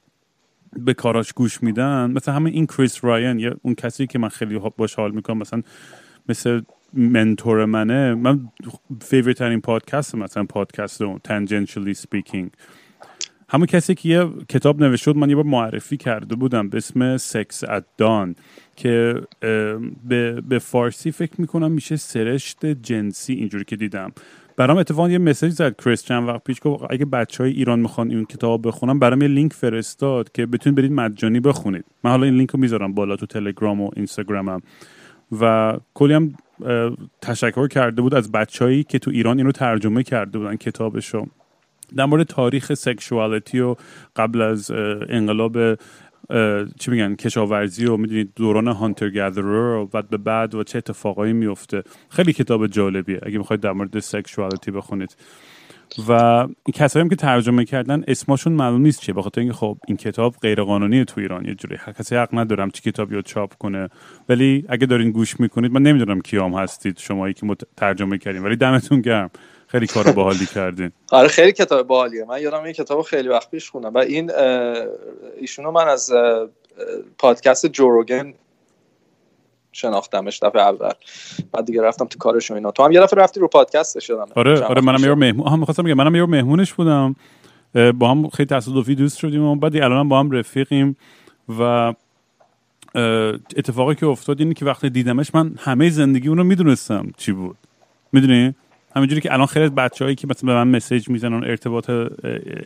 به 0.77 0.93
کاراش 0.93 1.33
گوش 1.33 1.63
میدن. 1.63 2.11
مثلا 2.11 2.33
همین 2.33 2.65
کریس 2.65 3.03
رایان 3.03 3.39
یا 3.39 3.55
اون 3.61 3.75
کسی 3.75 4.07
که 4.07 4.19
من 4.19 4.29
خیلی 4.29 4.59
باش 4.77 4.95
حال 4.95 5.11
می‌کنم 5.11 5.37
مثلا 5.37 5.61
مثل 6.29 6.61
mentor 6.95 7.65
منه. 7.65 8.13
من 8.15 8.47
favorite 9.01 9.37
ترین 9.37 9.61
پادکست 9.61 10.15
مثلا 10.15 10.43
پادکست 10.43 11.01
رو 11.01 11.19
Tangentially 11.23 11.93
Speaking 11.93 12.49
همون 13.49 13.65
کسی 13.65 13.95
که 13.95 14.09
یه 14.09 14.29
کتاب 14.49 14.83
نوشته 14.83 15.13
من 15.13 15.29
یه 15.29 15.35
بار 15.35 15.45
معرفی 15.45 15.97
کرده 15.97 16.35
بودم 16.35 16.69
به 16.69 16.77
اسم 16.77 17.17
Sex 17.17 17.63
at 17.63 17.85
Dawn 17.97 18.35
که 18.75 19.21
به, 20.07 20.41
به 20.41 20.59
فارسی 20.59 21.11
فکر 21.11 21.41
می‌کنم 21.41 21.71
میشه 21.71 21.95
سرشت 21.95 22.65
جنسی 22.65 23.33
اینجوری 23.33 23.63
که 23.63 23.75
دیدم. 23.75 24.11
برام 24.57 24.77
اتفاقا 24.77 25.09
یه 25.09 25.17
message 25.17 25.51
زد 25.51 25.75
کریس. 25.81 26.03
چند 26.03 26.27
وقت 26.27 26.43
پیش 26.43 26.57
گفت 26.61 26.83
اگه 26.89 27.05
بچه 27.05 27.43
های 27.43 27.51
ایران 27.51 27.79
می‌خوان 27.79 28.11
این 28.11 28.25
کتاب 28.25 28.67
بخونم 28.67 28.99
برام 28.99 29.21
یه 29.21 29.27
لینک 29.27 29.53
فرستاد 29.53 30.31
که 30.31 30.45
بتونید 30.45 30.77
برید 30.77 30.91
مجانی 30.91 31.39
بخونید. 31.39 31.85
من 32.03 32.11
حالا 32.11 32.25
این 32.25 32.35
لینک 32.35 32.49
رو 32.49 32.59
می‌ذارم 32.59 32.93
بالا 32.93 33.15
تو 33.15 33.25
تلگرام 33.25 33.81
و 33.81 33.89
اینستاگرامم. 33.95 34.61
و 35.41 35.73
کلی 35.93 36.13
هم 36.13 36.33
تشکر 37.21 37.67
کرده 37.67 38.01
بود 38.01 38.15
از 38.15 38.31
بچههایی 38.31 38.83
که 38.83 38.99
تو 38.99 39.11
ایران 39.11 39.37
اینو 39.37 39.51
ترجمه 39.51 40.03
کرده 40.03 40.39
بودن 40.39 40.55
کتابشو. 40.55 41.27
در 41.95 42.05
مورد 42.05 42.23
تاریخ 42.23 42.73
sexuality 42.73 43.59
و 43.59 43.75
قبل 44.15 44.41
از 44.41 44.71
انقلاب 45.09 45.75
چی 46.79 46.91
میگن 46.91 47.15
کشاورزی 47.15 47.85
و 47.85 47.97
می‌دونید 47.97 48.31
دوران 48.35 48.67
hunter 48.67 49.09
gatherer 49.09 49.75
و 49.75 49.85
بعد 49.85 50.09
به 50.09 50.17
بعد 50.17 50.55
و 50.55 50.63
چه 50.63 50.77
اتفاقایی 50.77 51.33
میفته 51.33 51.83
خیلی 52.09 52.33
کتاب 52.33 52.67
جالبیه. 52.67 53.19
اگه 53.23 53.37
می‌خواید 53.37 53.61
در 53.61 53.71
مورد 53.71 53.99
سکشوالیتی 53.99 54.71
بخونید. 54.71 55.15
و 56.09 56.47
کسایی 56.73 57.03
هم 57.03 57.09
که 57.09 57.15
ترجمه 57.15 57.65
کردن 57.65 58.03
اسمشون 58.07 58.53
معلوم 58.53 58.81
نیست 58.81 59.01
چیه 59.01 59.15
بخاطر 59.15 59.41
اینکه 59.41 59.55
خب 59.55 59.77
این 59.87 59.97
کتاب 59.97 60.35
غیر 60.41 60.63
قانونی 60.63 61.05
تو 61.05 61.21
ایران 61.21 61.45
یه 61.45 61.55
جوری 61.55 61.77
کسی 61.99 62.15
حق 62.15 62.29
ندارم 62.33 62.71
چی 62.71 62.91
کتابی 62.91 63.15
رو 63.15 63.21
چاپ 63.21 63.53
کنه. 63.53 63.89
ولی 64.29 64.65
اگه 64.69 64.85
دارین 64.85 65.11
گوش 65.11 65.39
می‌کنید 65.39 65.71
من 65.71 65.81
نمی‌دونم 65.81 66.21
کیام 66.21 66.53
هستید 66.53 66.97
شمایی 66.97 67.33
که 67.33 67.47
ترجمه 67.77 68.17
کردین. 68.17 68.43
ولی 68.43 68.55
دمتون 68.55 69.01
گرم. 69.01 69.29
خیلی 69.67 69.87
کار 69.87 70.11
باحالی 70.11 70.45
کردین. 70.45 70.91
آره 71.11 71.27
خیلی 71.27 71.51
کتاب 71.51 71.87
باحالیه. 71.87 72.25
من 72.25 72.41
یادم 72.41 72.63
این 72.63 72.73
کتاب 72.73 73.01
خیلی 73.01 73.27
وقت 73.27 73.51
پیش 73.51 73.69
خوندم. 73.69 73.93
و 73.93 73.97
این 73.97 74.31
ایشونو 75.37 75.71
من 75.71 75.87
از 75.87 76.11
پادکست 77.17 77.65
جوروگن 77.65 78.33
شناختمش 79.75 80.43
دفعه 80.43 80.61
اول. 80.61 80.91
بعد 81.51 81.65
دیگه 81.65 81.81
رفتم 81.81 82.05
تو 82.05 82.17
کارش 82.17 82.51
و 82.51 82.53
اینا. 82.53 82.71
تو 82.71 82.83
هم 82.83 82.91
یه 82.91 82.99
دفعه 82.99 83.23
رفتی 83.23 83.39
رو 83.39 83.47
پادکست 83.47 83.99
شدم 83.99 84.25
آره 84.35 84.61
آره 84.61 84.81
منم 84.81 85.03
یه 85.03 85.13
مهمون 85.13 85.47
هم 85.47 85.59
می‌خواستم 85.59 85.83
بگم 85.83 85.93
منم 85.93 86.15
یه 86.15 86.25
مهمونش 86.25 86.73
بودم. 86.73 87.15
با 87.73 88.11
هم 88.11 88.29
خیلی 88.29 88.47
تصادفی 88.47 88.95
دوست 88.95 89.17
شدیم 89.17 89.41
و 89.41 89.55
بعد 89.55 89.75
الان 89.75 90.09
با 90.09 90.19
هم 90.19 90.31
رفیقیم 90.31 90.97
و 91.59 91.93
اتفاقی 93.57 93.95
که 93.95 94.05
افتاد 94.05 94.39
اینه 94.39 94.53
که 94.53 94.65
وقتی 94.65 94.89
دیدمش 94.89 95.35
من 95.35 95.55
همه 95.59 95.89
زندگی 95.89 96.27
اون 96.27 96.37
رو 96.37 96.43
می‌دونستم 96.43 97.11
چی 97.17 97.31
بود. 97.31 97.57
می‌دونی؟ 98.11 98.55
همینجوری 98.95 99.21
که 99.21 99.33
الان 99.33 99.45
خیلی 99.45 99.69
بچههایی 99.69 100.15
که 100.15 100.27
مثلا 100.27 100.47
به 100.47 100.53
من 100.53 100.75
مسیج 100.75 101.09
می‌زنن 101.09 101.43
ارتباط 101.43 101.89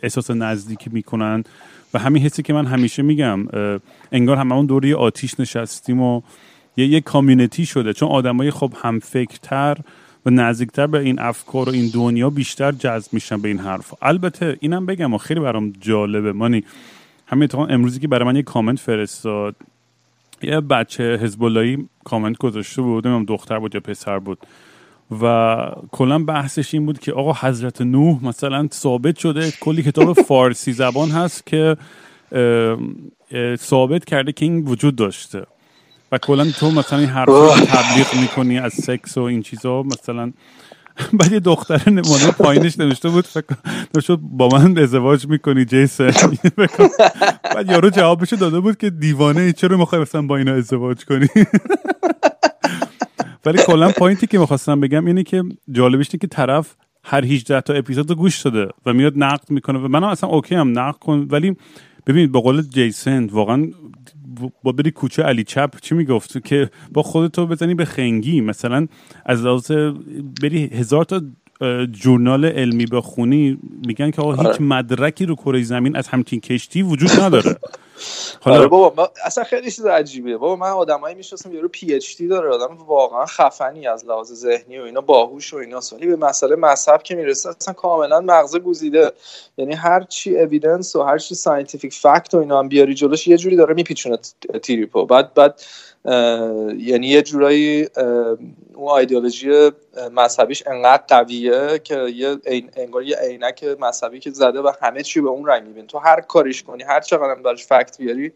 احساس 0.02 0.30
نزدیکی 0.30 0.90
می‌کنن 0.92 1.44
و 1.94 1.98
همین 1.98 2.22
حسی 2.22 2.42
که 2.42 2.52
من 2.52 2.66
همیشه 2.66 3.02
میگم 3.02 3.48
انگار 4.12 4.36
هممون 4.36 4.66
دوری 4.66 4.94
آتیش 4.94 5.40
نشستیم 5.40 6.02
و 6.02 6.20
یه 6.76 6.86
یه 6.86 7.00
کامیونیتی 7.00 7.66
شده. 7.66 7.92
چون 7.92 8.08
آدمای 8.08 8.50
خب 8.50 8.72
هم 8.82 8.98
فکرتر 8.98 9.76
و 10.26 10.30
نزدیکتر 10.30 10.86
به 10.86 10.98
این 10.98 11.18
افکار 11.18 11.68
و 11.68 11.72
این 11.72 11.90
دنیا 11.94 12.30
بیشتر 12.30 12.72
جذب 12.72 13.12
میشن 13.12 13.40
به 13.40 13.48
این 13.48 13.58
حرف 13.58 13.94
البته 14.02 14.56
اینم 14.60 14.86
بگم 14.86 15.14
و 15.14 15.18
خیلی 15.18 15.40
برام 15.40 15.72
جالبه. 15.80 16.32
مانی 16.32 16.64
همین 17.26 17.48
امروزی 17.54 18.00
که 18.00 18.08
برای 18.08 18.24
من 18.24 18.36
یه 18.36 18.42
کامنت 18.42 18.78
فرستاد. 18.78 19.56
یه 20.42 20.60
بچه 20.60 21.18
حزب 21.22 21.76
کامنت 22.04 22.38
گذاشته 22.38 22.82
بود 22.82 23.06
نمی‌دونم 23.06 23.24
دختر 23.24 23.58
بود 23.58 23.74
یا 23.74 23.80
پسر 23.80 24.18
بود. 24.18 24.38
و 25.22 25.56
کلا 25.90 26.18
بحثش 26.18 26.74
این 26.74 26.86
بود 26.86 26.98
که 26.98 27.12
آقا 27.12 27.32
حضرت 27.32 27.80
نوح 27.80 28.24
مثلا 28.24 28.68
ثابت 28.72 29.18
شده 29.18 29.52
کلی 29.60 29.82
کتاب 29.82 30.12
فارسی 30.12 30.72
زبان 30.72 31.10
هست 31.10 31.46
که 31.46 31.76
ثابت 33.56 34.04
کرده 34.04 34.32
که 34.32 34.44
این 34.44 34.64
وجود 34.64 34.96
داشته. 34.96 35.46
و 36.12 36.18
کلا 36.18 36.50
تو 36.50 36.70
مثلا 36.70 36.98
این 36.98 37.08
حرف 37.08 37.60
تبلیغ 37.60 38.20
می‌کنی 38.20 38.58
از 38.58 38.72
سکس 38.72 39.18
و 39.18 39.22
این 39.22 39.42
چیزا 39.42 39.82
مثلا 39.82 40.32
بعد 41.12 41.32
یه 41.32 41.40
دختر 41.40 41.90
نمونه 41.90 42.30
پایینش 42.30 42.78
نوشته 42.78 43.08
بود 43.08 43.26
فکر 43.26 44.00
شد 44.00 44.18
با 44.22 44.48
من 44.48 44.78
ازدواج 44.78 45.26
می‌کنی 45.26 45.64
جیسن 45.64 46.10
بعد 47.54 47.70
یارو 47.70 47.90
جوابش 47.90 48.32
داده 48.32 48.60
بود 48.60 48.76
که 48.76 48.90
دیوانه 48.90 49.40
ای 49.40 49.52
چرا 49.52 49.76
می‌خوای 49.76 50.00
مثلا 50.00 50.22
با 50.22 50.36
اینا 50.36 50.54
ازدواج 50.54 51.04
کنی؟ 51.04 51.28
ولی 53.44 53.58
کلا 53.58 53.88
point 53.88 54.20
ی 54.20 54.26
که 54.26 54.38
می‌خواستم 54.38 54.80
بگم 54.80 55.06
اینه 55.06 55.22
که 55.22 55.42
جالبش 55.72 56.08
که 56.08 56.26
طرف 56.26 56.74
هر 57.04 57.24
18 57.24 57.60
تا 57.60 57.74
اپیزود 57.74 58.10
رو 58.10 58.16
گوش 58.16 58.42
داده 58.42 58.68
و 58.86 58.92
میاد 58.92 59.12
نقد 59.16 59.50
می‌کنه 59.50 59.78
و 59.78 59.88
من 59.88 60.04
اصلا 60.04 60.30
okay 60.30 60.54
هم 60.54 60.78
نقد 60.78 60.98
کن. 60.98 61.28
ولی 61.30 61.56
ببینید 62.06 62.32
به 62.32 62.40
قول 62.40 62.62
جیسن 62.62 63.26
واقعا 63.26 63.68
با 64.62 64.72
بری 64.72 64.90
کوچه 64.90 65.22
علی 65.22 65.44
چپ 65.44 65.80
چی 65.82 65.94
می‌گفت؟ 65.94 66.44
که 66.44 66.70
با 66.92 67.02
خودتو 67.02 67.46
بزنی 67.46 67.74
به 67.74 67.84
خنگی. 67.84 68.40
مثلا 68.40 68.86
از 69.24 69.44
لحاظ 69.44 69.70
بری 70.42 70.64
هزار 70.64 71.04
تا 71.04 71.22
journal 71.92 72.44
علمی 72.44 72.86
بخونی 72.86 73.58
میگن 73.86 74.10
که 74.10 74.22
آقا 74.22 74.32
هیچ 74.32 74.46
آره. 74.46 74.62
مدرکی 74.62 75.26
رو 75.26 75.34
کره 75.34 75.62
زمین 75.62 75.96
از 75.96 76.08
همچین 76.08 76.40
کشتی 76.40 76.82
وجود 76.82 77.10
نداره. 77.20 77.56
حالا 78.40 78.58
آره 78.58 78.68
بابا 78.68 79.10
اصلا 79.24 79.44
خیلی 79.44 79.70
چیز 79.70 79.86
عجیبه 79.86 80.36
بابا 80.36 80.56
من 80.56 80.70
آدمایی 80.70 81.14
می‌شناسم 81.14 81.52
یارو 81.52 81.68
PhD 81.68 82.28
داره 82.28 82.54
آدم 82.54 82.78
واقعا 82.86 83.26
خفنی 83.26 83.86
از 83.86 84.06
لحاظ 84.06 84.32
ذهنی 84.32 84.78
و 84.78 84.82
اینا 84.82 85.00
باهوش 85.00 85.54
و 85.54 85.56
اینا 85.56 85.80
ولی 85.92 86.06
به 86.06 86.16
مسئله 86.16 86.56
مذهب 86.56 87.02
که 87.02 87.14
می‌رسه 87.14 87.48
اصلا 87.48 87.74
کاملا 87.74 88.20
مغز 88.20 88.56
گزیده 88.56 89.12
یعنی 89.56 89.74
هر 89.74 90.02
چی 90.02 90.38
evidence 90.38 90.96
و 90.96 91.02
هر 91.02 91.18
چی 91.18 91.34
scientific 91.34 91.94
fact 91.94 92.34
و 92.34 92.38
اینا 92.38 92.58
هم 92.58 92.68
بیاری 92.68 92.94
جلوش 92.94 93.28
یه 93.28 93.36
جوری 93.36 93.56
داره 93.56 93.74
میپیچونه 93.74 94.18
تیریپو 94.62 95.06
بعد 95.06 95.34
بعد 95.34 95.62
یعنی 96.78 97.06
یه 97.06 97.22
جورایی 97.22 97.88
اون 98.80 98.98
ایدئولوژی 98.98 99.70
مذهبیش 100.12 100.62
انقدر 100.66 101.02
قویه 101.08 101.80
که 101.84 101.94
یه 101.94 102.36
انگار 102.76 103.02
یه 103.02 103.16
عینک 103.16 103.64
مذهبی 103.80 104.20
که 104.20 104.30
زده 104.30 104.60
و 104.60 104.72
همه 104.82 105.02
چی 105.02 105.20
به 105.20 105.28
اون 105.28 105.46
رنگ 105.46 105.66
میبینه 105.66 105.86
تو 105.86 105.98
هر 105.98 106.20
کاریش 106.20 106.62
کنی 106.62 106.82
هر 106.82 107.00
چقدر 107.00 107.30
هم 107.30 107.42
براش 107.42 107.66
fact 107.66 107.98
بیاری 107.98 108.32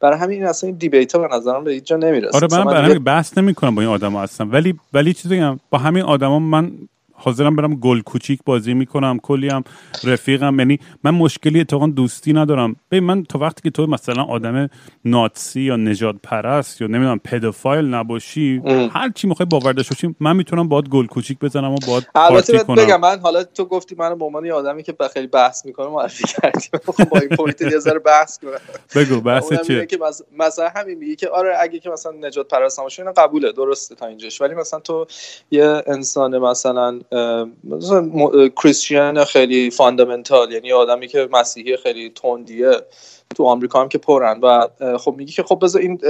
برای 0.00 0.18
همین 0.18 0.38
این 0.38 0.48
اصلا 0.48 0.68
این 0.68 0.76
debate 0.76 1.14
ها 1.14 1.28
به 1.28 1.36
نظرم 1.36 1.64
به 1.64 1.72
هیچ 1.72 1.84
جا 1.84 1.96
نمی‌رسه. 1.96 2.36
آره 2.36 2.48
من 2.50 2.64
برای 2.64 2.90
همین 2.90 3.04
بحث 3.04 3.38
نمی‌کنم 3.38 3.74
با 3.74 3.82
این 3.82 3.90
آدما 3.90 4.22
هستم 4.22 4.52
ولی 4.52 4.78
ولی 4.92 5.14
چیزی 5.14 5.36
بگم 5.36 5.60
با 5.70 5.78
همین 5.78 6.02
آدما 6.02 6.38
من 6.38 6.72
حاضرم 7.16 7.56
برم 7.56 7.74
گل 7.74 8.00
کوچیک 8.00 8.40
بازی 8.46 8.74
می‌کنم 8.74 9.18
کلی 9.18 9.48
هم 9.48 9.64
رفیقم. 10.04 10.58
یعنی 10.58 10.78
من 11.04 11.10
مشکلی 11.10 11.60
اتفاقا 11.60 11.86
دوستی 11.86 12.32
ندارم. 12.32 12.76
ببین 12.90 13.04
من 13.04 13.24
تا 13.24 13.38
وقتی 13.38 13.62
که 13.62 13.70
تو 13.70 13.86
مثلا 13.86 14.22
آدم 14.22 14.68
نازی 15.04 15.60
یا 15.60 15.76
نژاد 15.76 16.16
پرست 16.22 16.80
یا 16.80 16.86
نمی‌دونم 16.86 17.18
pedophile 17.24 17.84
نباشی 17.84 18.62
هر 18.92 19.10
چی 19.14 19.26
می‌خوای 19.26 19.46
باور 19.46 19.72
داشته 19.72 19.94
باشی 19.94 20.14
من 20.20 20.36
می‌تونم 20.36 20.68
باید 20.68 20.88
گل 20.88 21.06
کوچیک 21.06 21.38
بزنم 21.38 21.72
و 21.72 21.78
باید 21.88 22.08
البته 22.14 22.64
بگم 22.64 23.00
من 23.00 23.18
حالا 23.20 23.44
تو 23.44 23.64
گفتی 23.64 23.94
من 23.98 24.18
به 24.18 24.24
عنوان 24.24 24.50
آدمی 24.50 24.82
که 24.82 24.94
خیلی 25.12 25.26
بحث 25.26 25.66
می‌کنه 25.66 25.88
معرفی 25.88 26.24
کردی. 26.24 26.68
با 27.10 27.18
این 27.18 27.28
point 27.28 27.62
یه 27.62 27.78
ذره 27.78 27.98
بحث 27.98 28.38
کنم 28.38 28.50
بگو 28.96 29.20
بحث 29.20 29.52
چیه؟ 29.66 29.86
که 29.86 29.98
مثلا 30.38 30.68
همین 30.76 30.98
میگه 30.98 31.16
که 31.16 31.28
آره 31.28 31.56
اگه 31.60 31.78
که 31.78 31.90
مثلا 31.90 32.12
نژاد 32.12 32.48
پرست 32.48 32.80
نباشی 32.80 33.02
قبوله 33.02 33.52
درسته 33.52 33.94
تا 33.94 34.06
اینجاش. 34.06 34.40
ولی 34.40 34.54
مثلا 34.54 34.80
تو 34.80 35.06
یه 35.50 35.82
انسان 35.86 36.38
مثلا 36.38 37.00
Christian 38.62 39.24
خیلی 39.24 39.70
fundamental 39.70 40.52
یعنی 40.52 40.72
آدمی 40.72 41.08
که 41.08 41.28
مسیحی 41.32 41.76
خیلی 41.76 42.10
تندیه 42.10 42.70
تو 43.36 43.44
آمریکا 43.44 43.80
هم 43.80 43.88
که 43.88 43.98
پرن 43.98 44.40
و 44.40 44.68
خب 44.98 45.14
میگی 45.16 45.32
که 45.32 45.42
خب 45.42 45.58
بذار 45.62 45.82
این 45.82 46.00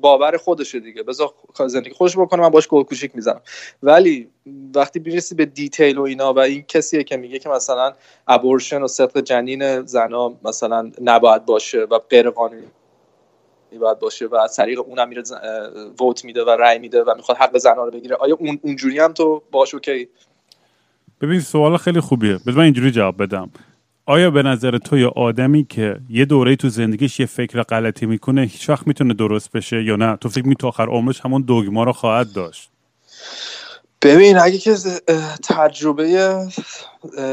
باور 0.00 0.36
خودشه 0.36 0.80
دیگه. 0.80 1.02
بذار 1.02 1.30
زندگی 1.66 1.90
خودش 1.90 2.16
بکنه 2.16 2.42
من 2.42 2.48
باش 2.48 2.68
گل 2.68 2.82
کوچیک 2.82 3.10
می‌زنم. 3.14 3.40
ولی 3.82 4.28
وقتی 4.74 4.98
می‌رسی 4.98 5.34
به 5.34 5.46
detail 5.46 5.98
و 5.98 6.02
اینا 6.02 6.32
و 6.32 6.38
این 6.38 6.62
کسیه 6.62 7.04
که 7.04 7.16
میگه 7.16 7.38
که 7.38 7.48
مثلا 7.48 7.92
abortion 8.28 8.82
و 8.82 8.88
سقط 8.88 9.20
جنین 9.20 9.82
زنا 9.86 10.34
مثلا 10.44 10.92
نباید 11.00 11.44
باشه 11.44 11.80
و 11.90 11.98
غیر 11.98 12.30
قانونی 12.30 12.66
باید 13.80 13.98
باشه 13.98 14.26
و 14.26 14.34
از 14.34 14.56
طریق 14.56 14.80
اونم 14.80 15.08
میره 15.08 15.22
ووت 16.00 16.24
میده 16.24 16.44
و 16.44 16.50
رأی 16.50 16.78
میده 16.78 17.02
و 17.02 17.14
می‌خواد 17.16 17.38
حق 17.38 17.58
زنها 17.58 17.84
رو 17.84 17.90
بگیره. 17.90 18.16
آیا 18.16 18.36
اون 18.40 18.58
اونجوری 18.62 18.98
هم 18.98 19.12
تو 19.12 19.42
باش 19.50 19.74
اوکی؟ 19.74 20.08
ببین 21.20 21.40
سوال 21.40 21.76
خیلی 21.76 22.00
خوبیه. 22.00 22.34
بذار 22.34 22.54
من 22.54 22.64
اینجوری 22.64 22.90
جواب 22.90 23.22
بدم. 23.22 23.50
آیا 24.06 24.30
به 24.30 24.42
نظر 24.42 24.78
تو 24.78 24.98
یا 24.98 25.12
آدمی 25.16 25.64
که 25.64 25.96
یه 26.10 26.24
دوره 26.24 26.56
تو 26.56 26.68
زندگیش 26.68 27.20
یه 27.20 27.26
فکر 27.26 27.62
غلطی 27.62 28.06
می‌کنه 28.06 28.42
هیچ 28.42 28.70
وقت 28.70 28.86
می‌تونه 28.86 29.14
درست 29.14 29.52
بشه 29.52 29.84
یا 29.84 29.96
نه؟ 29.96 30.16
تو 30.16 30.28
فکر 30.28 30.46
می 30.46 30.56
تو 30.56 30.66
آخر 30.66 30.86
عمرش 30.88 31.20
همون 31.20 31.42
دوگما 31.42 31.84
رو 31.84 31.92
خواهد 31.92 32.32
داشت. 32.32 32.70
ببین 34.02 34.38
اگه 34.38 34.58
که 34.58 34.74
تجربه 35.42 36.36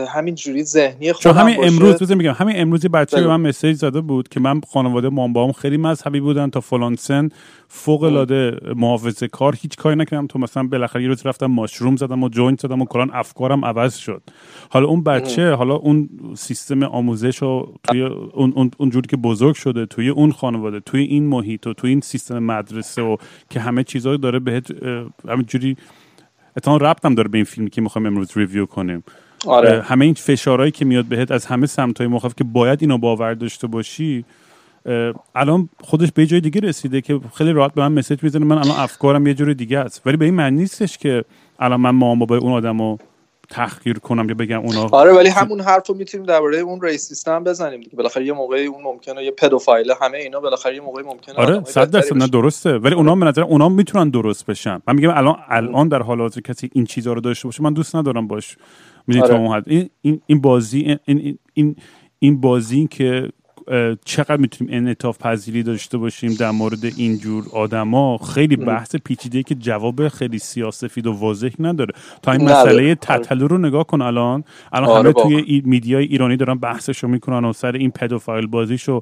همین 0.10 0.36
جوری 0.36 0.64
ذهنی 0.64 1.14
خودم 1.14 1.34
چون 1.34 1.42
همین 1.42 1.64
امروز 1.64 1.96
بزن 1.96 2.16
میگم 2.16 2.32
همین 2.32 2.56
امروزی 2.60 2.88
بچه 2.88 3.22
به 3.22 3.28
من 3.28 3.42
message 3.42 3.78
زده 3.78 4.02
بود 4.02 4.30
که 4.30 4.40
من 4.40 4.62
خانواده 4.74 5.10
مام 5.10 5.52
خیلی 5.52 5.78
مذهبی 5.78 6.20
بودن 6.20 6.50
تا 6.50 6.62
فلان 6.62 6.96
سن. 6.96 7.30
فوق 7.68 8.04
العاده 8.04 8.58
محافظه 8.76 9.28
کار 9.28 9.56
هیچ 9.62 9.76
کاری 9.78 9.96
نکردم 9.96 10.28
تو 10.28 10.40
مثلا 10.40 10.64
بالاخره 10.64 11.02
یه 11.02 11.08
روز 11.08 11.26
رفتم 11.26 11.46
mushroom 11.46 11.96
زدم 11.96 12.24
و 12.24 12.30
joint 12.30 12.62
زدم 12.62 12.82
و 12.82 12.86
کلا 12.86 13.12
افکارم 13.14 13.66
عوض 13.66 13.96
شد. 13.96 14.22
حالا 14.70 14.88
اون 14.88 15.04
بچه 15.04 15.52
حالا 15.52 15.76
اون 15.76 16.10
سیستم 16.38 16.84
آموزش 16.84 17.44
و 17.44 17.74
توی 17.84 18.02
اون, 18.02 18.54
اون, 18.56 18.72
اون 18.78 18.90
جوری 18.90 19.08
که 19.08 19.18
بزرگ 19.18 19.56
شده 19.56 19.86
توی 19.86 20.10
اون 20.10 20.32
خانواده 20.32 20.80
توی 20.80 21.04
این 21.04 21.28
محیط 21.28 21.68
و 21.68 21.74
توی 21.74 21.90
این 21.90 22.02
سیستم 22.02 22.40
مدرسه 22.40 23.02
و 23.02 23.18
که 23.50 23.60
همه 23.60 23.84
چیزا 23.84 24.18
داره 24.18 24.40
بهت 24.40 24.84
همین 25.28 25.46
جوری 25.48 25.78
اتفاقا 26.58 26.78
ربطم 26.78 27.16
داره 27.16 27.30
به 27.30 27.38
این 27.38 27.46
فیلمی 27.46 27.70
که 27.70 27.82
می‌خوایم 27.82 28.06
امروز 28.06 28.38
review 28.38 28.66
کنیم. 28.66 29.04
آره. 29.48 29.82
همه 29.82 30.06
این 30.06 30.14
فشارهایی 30.14 30.72
که 30.72 30.86
میاد 30.86 31.06
بهت 31.06 31.32
از 31.32 31.46
همه 31.46 31.66
سمتهای 31.66 32.08
مخالف 32.08 32.36
که 32.36 32.44
باید 32.44 32.82
اینو 32.82 32.98
باور 32.98 33.34
داشته 33.34 33.68
باشی 33.68 34.26
الان 35.36 35.70
خودش 35.82 36.12
به 36.12 36.26
جای 36.26 36.42
دیگه 36.42 36.62
رسیده 36.62 37.02
که 37.02 37.20
خیلی 37.36 37.52
راحت 37.52 37.74
به 37.74 37.82
من 37.82 37.92
مسیج 37.92 38.24
می‌زنه. 38.24 38.46
من 38.46 38.58
الان 38.58 38.80
افکارم 38.80 39.28
یه 39.28 39.34
جوری 39.34 39.54
دیگه 39.54 39.80
است. 39.80 40.02
ولی 40.06 40.18
به 40.18 40.26
این 40.26 40.34
معنی 40.34 40.58
نیستش 40.58 40.98
که 40.98 41.26
الان 41.60 41.82
من 41.82 41.90
مام 41.90 42.20
بابای 42.20 42.40
اون 42.40 42.52
آدمو 42.52 42.98
تحقیر 43.50 44.00
کنم 44.00 44.30
یا 44.30 44.36
بگم 44.36 44.60
اونا 44.60 44.90
آره 44.92 45.14
ولی 45.14 45.30
همون 45.30 45.62
حرف 45.62 45.88
رو 45.88 45.96
می‌تونیم 45.96 46.26
درباره 46.26 46.58
اون 46.58 46.82
ریسیست 46.82 47.28
هم 47.28 47.44
بزنیم 47.44 47.82
دیگه. 47.82 47.96
بالاخره 47.96 48.26
یه 48.26 48.34
موقعی 48.34 48.66
اون 48.66 48.84
ممکنه 48.84 49.24
یه 49.24 49.32
پدوفایل 49.32 49.94
همه 50.02 50.18
اینا 50.18 50.40
بالاخره 50.40 50.76
یه 50.76 50.82
موقعی 50.82 51.04
ممکنه 51.04 51.36
آره 51.36 51.64
100 51.64 51.92
درصد 51.92 52.18
نه 52.18 52.28
درسته. 52.28 52.78
ولی 52.78 52.96
اونا 52.96 53.16
به 53.16 53.26
نظر 53.26 53.42
اونا 53.42 53.70
می‌تونن 53.70 54.10
درست 54.10 54.46
بشن. 54.46 54.82
من 54.88 54.96
میگم 54.96 55.10
الان 55.10 55.36
الان 55.50 55.88
در 55.88 56.02
حال 56.02 56.20
حاضر 56.20 56.42
کسی 56.42 56.70
این 56.74 56.86
چیزا 56.86 57.14
رو 57.14 57.22
داشته 57.22 57.48
باشه 57.48 57.64
من 57.64 57.74
دوست 57.74 57.96
ندارم 57.96 58.28
باش. 58.28 58.58
می‌دونی 59.08 59.48
آره. 59.48 59.90
این 60.02 60.22
این 60.26 60.42
بازی 60.42 60.98
این 61.06 61.38
این 61.54 61.76
این 62.20 62.42
بازی 62.42 62.88
که 62.88 63.30
چقدر 64.06 64.38
می‌تونیم 64.38 64.74
انعطاف 64.74 65.18
پذیری 65.18 65.64
داشته 65.64 65.98
باشیم 65.98 66.34
در 66.34 66.52
مورد 66.52 66.86
اینجور 66.98 67.44
آدما؟ 67.54 68.18
خیلی 68.18 68.56
بحث 68.56 68.96
پیچیده 68.96 69.44
که 69.44 69.56
جواب 69.56 70.08
خیلی 70.08 70.40
سیاسفید 70.40 71.08
و 71.08 71.12
واضح 71.12 71.50
نداره. 71.60 71.94
تا 72.22 72.32
این 72.32 72.44
مسئله 72.44 72.96
تتلو 72.96 73.48
رو 73.48 73.58
نگاه 73.58 73.84
کن 73.84 74.02
الان. 74.02 74.44
الان 74.74 74.90
آره 74.90 75.00
همه 75.00 75.14
توی 75.14 75.62
میدیای 75.66 76.06
ایرانی 76.06 76.38
دارن 76.38 76.56
بحثشو 76.56 77.08
می‌کنن 77.08 77.46
و 77.46 77.54
سر 77.54 77.72
این 77.72 77.92
پدوفایل 77.92 78.48
بازیشو. 78.48 79.02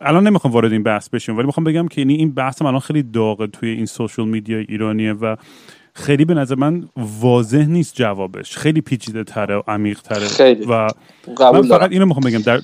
الان 0.00 0.26
نمی‌خوام 0.26 0.54
وارد 0.54 0.72
این 0.72 0.82
بحث 0.82 1.08
بشیم 1.08 1.36
ولی 1.36 1.46
می‌خوام 1.46 1.64
بگم 1.64 1.88
که 1.88 2.00
این 2.00 2.30
بحث 2.30 2.62
الان 2.62 2.80
خیلی 2.80 3.02
داغه 3.02 3.46
توی 3.46 3.68
این 3.68 3.86
سوشال 3.86 4.28
میدیا 4.28 4.58
ایرانیه 4.58 5.12
و 5.12 5.36
خیلی 6.00 6.24
به 6.24 6.34
نظر 6.34 6.54
من 6.54 6.88
واضح 6.96 7.64
نیست 7.64 7.94
جوابش. 7.94 8.56
خیلی 8.56 8.80
پیچیده 8.80 9.24
تره 9.24 9.56
و 9.56 9.62
عمیق 9.68 10.00
تره. 10.00 10.54
و 10.68 10.88
من 11.38 11.62
فقط 11.62 11.92
اینو 11.92 12.06
می‌خوام 12.06 12.24
بگم. 12.24 12.38
در 12.38 12.60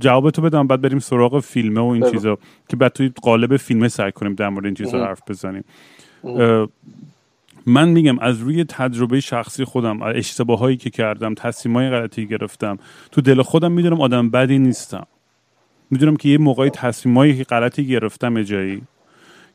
جواب 0.00 0.30
تو 0.30 0.42
بدم 0.42 0.66
بعد 0.66 0.80
بریم 0.80 0.98
سراغ 0.98 1.40
فیلمه 1.40 1.80
و 1.80 1.84
این 1.84 2.10
چیزا. 2.10 2.38
که 2.68 2.76
بعد 2.76 2.92
توی 2.92 3.12
قالب 3.22 3.56
فیلمه 3.56 3.88
سعی 3.88 4.12
کنیم 4.12 4.34
در 4.34 4.48
مورد 4.48 4.64
این 4.64 4.74
چیزا 4.74 5.04
حرف 5.04 5.20
بزنیم. 5.28 5.64
من 7.66 7.88
میگم 7.88 8.18
از 8.18 8.38
روی 8.38 8.64
تجربه 8.64 9.20
شخصی 9.20 9.64
خودم 9.64 10.02
اشتباه 10.02 10.58
هایی 10.58 10.76
که 10.76 10.90
کردم 10.90 11.34
تصمیم 11.34 11.76
های 11.76 11.90
غلطی 11.90 12.26
گرفتم 12.26 12.78
تو 13.12 13.20
دل 13.20 13.42
خودم 13.42 13.72
می‌دونم 13.72 14.00
آدم 14.00 14.30
بدی 14.30 14.58
نیستم. 14.58 15.06
می‌دونم 15.90 16.16
که 16.16 16.28
یه 16.28 16.38
موقعی 16.38 16.70
تصمیم 16.70 17.16
های 17.16 17.44
غلطی 17.44 17.86
گرفتم 17.86 18.42
جایی 18.42 18.82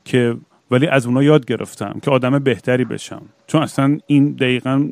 که 0.05 0.35
ولی 0.71 0.87
از 0.87 1.05
اونا 1.05 1.23
یاد 1.23 1.45
گرفتم 1.45 1.99
که 2.01 2.11
آدم 2.11 2.39
بهتری 2.39 2.85
بشم. 2.85 3.21
چون 3.47 3.61
اصلا 3.61 3.97
این 4.07 4.31
دقیقا 4.31 4.89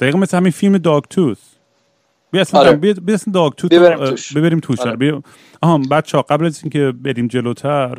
دقیقا 0.00 0.18
مثل 0.18 0.36
همین 0.36 0.52
فیلم 0.52 0.78
داگ 0.78 1.04
توث 1.10 1.38
بیا 2.30 2.40
اصلا 2.40 2.60
آره. 2.60 2.72
بیا 2.76 2.94
داگ 3.32 3.52
توث 3.52 4.36
ببریم 4.36 4.60
توش. 4.60 4.80
آره. 4.80 5.22
آها 5.62 5.78
بچه 5.78 6.18
ها 6.18 6.22
قبل 6.22 6.46
از 6.46 6.60
اینکه 6.62 6.92
بریم 7.02 7.26
جلوتر 7.26 7.94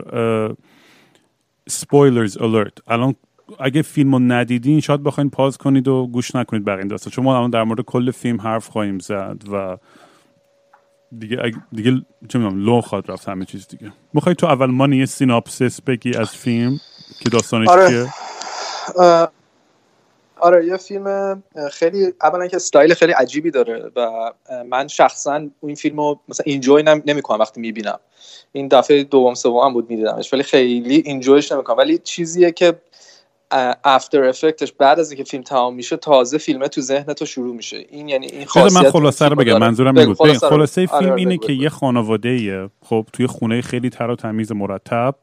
سپویلرز 1.70 2.38
الرت 2.42 2.74
الان 2.88 3.16
اگه 3.60 3.82
فیلم 3.82 4.14
رو 4.14 4.20
ندیدین 4.20 4.80
شاید 4.80 5.04
بخواین 5.04 5.30
پاز 5.30 5.58
کنید 5.58 5.88
و 5.88 6.08
گوش 6.08 6.36
نکنید 6.36 6.66
بقیه 6.66 6.86
داستان. 6.86 7.12
چون 7.12 7.26
ما 7.26 7.38
الان 7.38 7.50
در 7.50 7.64
مورد 7.64 7.82
کل 7.82 8.12
فیلم 8.12 8.42
حرف 8.42 8.68
خواهیم 8.68 9.00
زد 9.00 9.44
و 9.52 9.78
دیگه 11.20 11.38
دیگه 11.72 11.92
چه 12.30 12.40
می‌دونم 12.40 12.66
لو 12.66 12.82
خواهد 12.82 13.12
رفت 13.12 13.30
همه 13.30 13.46
چیز 13.46 13.68
دیگه. 13.68 13.94
می‌خوای 14.14 14.36
تو 14.36 14.48
اول 14.48 14.72
مانی 14.72 14.98
یه 14.98 15.06
synopsis 15.06 15.82
بگی 15.82 16.16
از 16.16 16.30
فیلم 16.30 16.80
که 17.20 17.30
داستانش 17.30 17.68
آره. 17.68 17.90
چیه؟ 17.90 18.08
آره 20.40 20.66
یه 20.66 20.78
فیلم 20.78 21.44
خیلی 21.72 22.14
اولا 22.22 22.48
که 22.48 22.56
استایل 22.56 22.94
خیلی 22.94 23.12
عجیبی 23.12 23.52
داره 23.52 23.92
و 23.96 24.32
من 24.70 24.88
شخصا 24.88 25.48
این 25.64 25.76
فیلم 25.76 25.98
رو 25.98 26.20
مثلا 26.28 26.44
enjoy 26.48 26.84
نمی 26.84 27.22
کنم 27.22 27.40
وقتی 27.40 27.62
می‌بینم. 27.62 28.00
این 28.52 28.68
دفعه 28.68 29.04
دوم 29.04 29.34
سوم 29.34 29.74
بود 29.74 29.90
میدیدمش 29.90 30.34
ولی 30.34 30.44
خیلی 30.44 31.04
enjoy 31.06 31.39
ش 31.39 31.52
نمی‌کنم. 31.52 31.78
ولی 31.78 31.98
چیزیه 31.98 32.52
که 32.52 32.74
after 33.84 34.24
effect 34.24 34.60
ش 34.60 34.72
بعد 34.72 35.00
از 35.00 35.12
اینکه 35.12 35.24
فیلم 35.24 35.44
تمام 35.44 35.76
میشه 35.76 35.98
تازه 35.98 36.38
فیلمه 36.38 36.68
تو 36.68 36.82
ذهن 36.82 37.14
تو 37.14 37.26
شروع 37.26 37.56
میشه. 37.56 37.86
این 37.90 38.10
یعنی 38.10 38.26
این 38.26 38.46
خاصیت 38.46 38.84
من 38.84 38.92
خلاصه 38.92 39.28
رو 39.28 39.36
بگم 39.36 39.58
منظورم 39.58 39.98
این 39.98 40.06
بود. 40.06 40.18
خلاصه, 40.18 40.50
خلاصه 40.50 40.86
فیلم 40.86 41.12
آره 41.12 41.14
اینه 41.18 41.38
که 41.38 41.54
یه 41.54 41.70
خانواده 41.70 42.30
ایه 42.30 42.70
خب 42.82 43.06
توی 43.14 43.28
خونه 43.28 43.62
خیلی 43.62 43.90
تر 43.90 44.10
و 44.10 44.16
تمیز 44.16 44.52
مرتب 44.52 45.16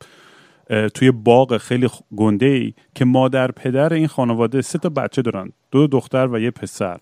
توی 0.95 1.11
باغ 1.11 1.57
خیلی 1.57 1.89
گنده 2.17 2.47
ای 2.47 2.75
که 2.95 3.05
مادر 3.05 3.51
پدر 3.51 3.93
این 3.93 4.07
خانواده 4.07 4.63
سه 4.63 4.79
تا 4.79 4.89
بچه 4.89 5.23
دارن. 5.23 5.53
دو 5.71 5.87
دختر 5.87 6.29
و 6.33 6.41
یه 6.41 6.51
پسر. 6.51 6.99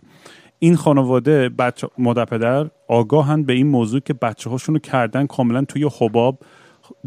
این 0.58 0.76
خانواده 0.76 1.48
بچه 1.48 1.88
مادر 1.98 2.24
پدر 2.24 2.66
آگاهند 2.88 3.46
به 3.46 3.52
این 3.52 3.66
موضوع 3.66 4.00
که 4.00 4.14
بچه 4.14 4.50
هاشونو 4.50 4.78
کردن 4.78 5.26
کاملا 5.26 5.64
توی 5.64 5.90
حباب 6.00 6.38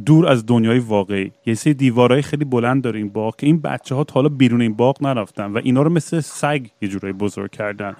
دور 0.05 0.27
از 0.27 0.45
دنیای 0.45 0.79
واقعی. 0.79 1.31
یه 1.45 1.53
سری 1.53 1.73
دیوارهای 1.73 2.21
خیلی 2.21 2.45
بلند 2.45 2.83
داره 2.83 2.99
این 2.99 3.09
باغ 3.09 3.35
که 3.35 3.47
این 3.47 3.61
بچه 3.61 3.95
ها 3.95 4.03
تا 4.03 4.13
حالا 4.13 4.29
بیرون 4.29 4.61
این 4.61 4.73
باغ 4.73 5.03
نرفتن 5.03 5.45
و 5.45 5.61
اینا 5.63 5.81
رو 5.81 5.89
مثل 5.89 6.19
سگ 6.19 6.65
یه 6.81 6.87
جورایی 6.87 7.13
بزرگ 7.13 7.51
کردن. 7.51 7.95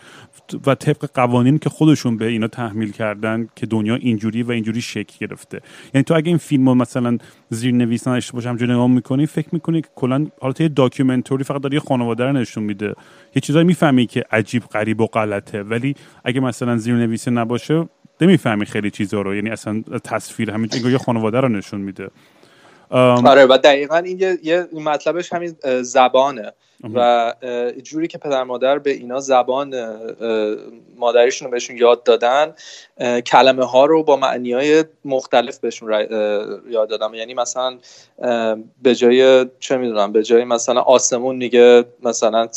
و 0.65 0.75
طبق 0.75 1.09
قوانین 1.13 1.57
که 1.57 1.69
خودشون 1.69 2.17
به 2.17 2.25
اینا 2.25 2.47
تحمیل 2.47 2.91
کردن 2.91 3.47
که 3.55 3.65
دنیا 3.65 3.95
اینجوری 3.95 4.43
و 4.43 4.51
اینجوری 4.51 4.81
شکل 4.81 5.27
گرفته. 5.27 5.61
یعنی 5.93 6.03
تو 6.03 6.13
اگه 6.13 6.27
این 6.27 6.37
فیلم 6.37 6.69
رو 6.69 6.75
مثلا 6.75 7.17
زیر 7.49 7.73
نویس 7.73 8.07
نداشته 8.07 8.33
باشم 8.33 8.57
جو 8.57 8.65
نگاه 8.65 8.87
می‌کنی 8.87 9.25
فکر 9.25 9.49
می‌کنی 9.51 9.81
که 9.81 9.87
کلا 9.95 10.27
حالت 10.41 10.61
یه 10.61 10.67
داکیومنتری 10.67 11.43
فقط 11.43 11.61
داره 11.61 11.73
یه 11.73 11.79
خانواده 11.79 12.25
رو 12.25 12.33
نشون 12.33 12.63
میده. 12.63 12.93
یه 13.35 13.41
چیزایی 13.41 13.65
می‌فهمی 13.65 14.05
که 14.05 14.23
عجیب 14.31 14.63
غریب 14.63 15.01
و 15.01 15.07
غلطه. 15.07 15.63
ولی 15.63 15.95
اگه 16.23 16.39
مثلا 16.39 16.77
زیر 16.77 16.95
نویسه 16.95 17.31
نباشه 17.31 17.89
نمی‌فهمی 18.21 18.65
خیلی 18.65 18.91
چیزا 18.91 19.21
رو. 19.21 19.35
یعنی 19.35 19.49
اصلا 19.49 19.83
تصویر 20.03 20.51
همین 20.51 20.69
یه 20.91 20.97
خانواده 20.97 21.39
رو 21.39 21.49
نشون 21.49 21.81
میده. 21.81 22.09
آره 22.89 23.45
و 23.45 23.57
دقیقا 23.63 23.97
این 23.97 24.19
یه, 24.19 24.39
یه 24.43 24.67
مطلبش 24.73 25.33
همین 25.33 25.55
زبانه. 25.81 26.53
و 26.93 27.33
جوری 27.83 28.07
که 28.07 28.17
پدر 28.17 28.43
مادر 28.43 28.79
به 28.79 28.91
اینا 28.91 29.19
زبان 29.19 29.75
مادریشون 30.97 31.45
رو 31.45 31.51
بهشون 31.51 31.77
یاد 31.77 32.03
دادن 32.03 32.53
کلمه 33.25 33.65
ها 33.65 33.85
رو 33.85 34.03
با 34.03 34.15
معنی 34.15 34.53
های 34.53 34.85
مختلف 35.05 35.59
بهشون 35.59 35.91
یاد 36.69 36.89
دادن. 36.89 37.13
یعنی 37.13 37.33
مثلا 37.33 37.77
به 38.81 38.95
جای 38.95 39.45
چه 39.59 39.77
می‌دونم 39.77 40.11
به 40.11 40.23
جای 40.23 40.43
مثلا 40.43 40.81
آسمون 40.81 41.35
میگه 41.35 41.85
مثلا 42.03 42.47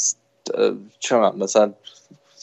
چه 0.99 1.17
مثلا 1.17 1.73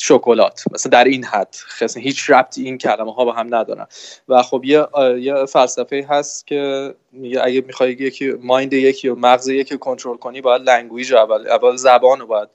شکلات. 0.04 0.64
مثلا 0.72 0.90
در 0.90 1.04
این 1.04 1.24
حد. 1.26 1.56
هیچ 1.96 2.30
ربطی 2.30 2.64
این 2.64 2.78
کلمه 2.78 3.14
ها 3.14 3.26
با 3.26 3.32
هم 3.32 3.56
ندارن. 3.56 3.88
و 4.30 4.44
خب 4.44 4.62
یه 4.66 4.88
یه 5.20 5.46
فلسفه 5.46 6.06
هست 6.10 6.48
که 6.48 6.94
میگه 7.12 7.42
اگه 7.44 7.62
می‌خوای 7.62 7.92
یکی 7.92 8.32
مایند 8.32 8.74
یکی 8.74 9.08
و 9.08 9.16
مغز 9.16 9.48
یکی 9.48 9.78
کنترل 9.78 10.18
کنی 10.18 10.42
باید 10.42 10.62
لنگویج 10.62 11.14
اول 11.14 11.48
اول 11.48 11.76
زبان 11.76 12.20
رو 12.20 12.28
باید 12.28 12.50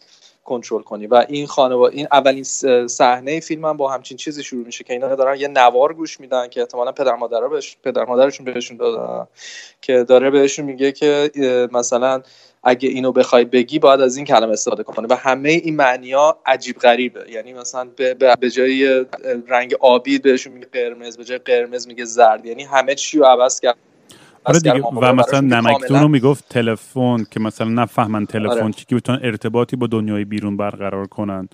کنترل 0.45 0.83
کنی. 0.83 1.07
و 1.07 1.25
این 1.29 1.47
خانواده 1.47 1.97
این 1.97 2.09
اولین 2.13 2.45
صحنه 2.89 3.41
فیلم 3.41 3.65
هم 3.65 3.77
با 3.77 3.91
همچین 3.91 4.17
چیزی 4.17 4.43
شروع 4.43 4.67
میشه 4.67 4.85
که 4.85 4.93
اینا 4.93 5.15
دارن 5.15 5.41
یه 5.41 5.49
نوار 5.49 5.95
گوش 5.95 6.21
میدن 6.21 6.49
که 6.49 6.61
احتمالا 6.61 6.93
پدر 6.93 7.15
مادر 7.15 7.49
بهش 7.49 7.77
پدر 7.85 8.05
مادرشون 8.05 8.45
بهشون 8.47 8.77
دادن. 8.77 9.27
که 9.83 10.05
داره 10.05 10.31
بهشون 10.31 10.65
میگه 10.65 10.93
که 10.93 11.31
مثلا 11.73 12.23
اگه 12.67 12.89
اینو 12.89 13.13
بخوای 13.13 13.45
بگی 13.45 13.79
باید 13.79 14.01
از 14.01 14.17
این 14.17 14.27
کلمه 14.27 14.53
استفاده 14.53 14.83
کنی. 14.83 15.07
و 15.07 15.15
همه 15.15 15.49
این 15.49 15.77
معنی 15.77 16.13
ها 16.13 16.39
عجیب 16.47 16.77
غریبه. 16.77 17.25
یعنی 17.31 17.53
مثلا 17.53 17.89
به 18.41 18.51
جای 18.51 19.05
رنگ 19.49 19.75
آبی 19.81 20.19
بهشون 20.19 20.53
میگه 20.53 20.67
قرمز 20.73 21.17
به 21.17 21.25
جای 21.25 21.39
قرمز 21.39 21.89
میگه 21.89 22.05
زرد. 22.05 22.47
یعنی 22.47 22.65
همه 22.65 22.95
چی 22.95 23.19
رو 23.19 23.25
عوض 23.25 23.61
کرد. 23.61 23.77
آره 24.45 24.59
دیگه. 24.59 24.83
و 24.83 25.13
مثلا 25.13 25.41
نمکتون 25.41 26.01
رو 26.01 26.09
می‌گفت 26.09 26.45
تلفن 26.49 27.25
که 27.31 27.41
مثلا 27.41 27.69
نفهمن 27.69 28.27
تلفن 28.27 28.63
آره. 28.63 28.73
چی 28.73 28.85
که 28.85 28.97
بتونن 28.97 29.21
ارتباطی 29.23 29.77
با 29.77 29.87
دنیای 29.87 30.25
بیرون 30.25 30.57
برقرار 30.57 31.07
کنن. 31.07 31.49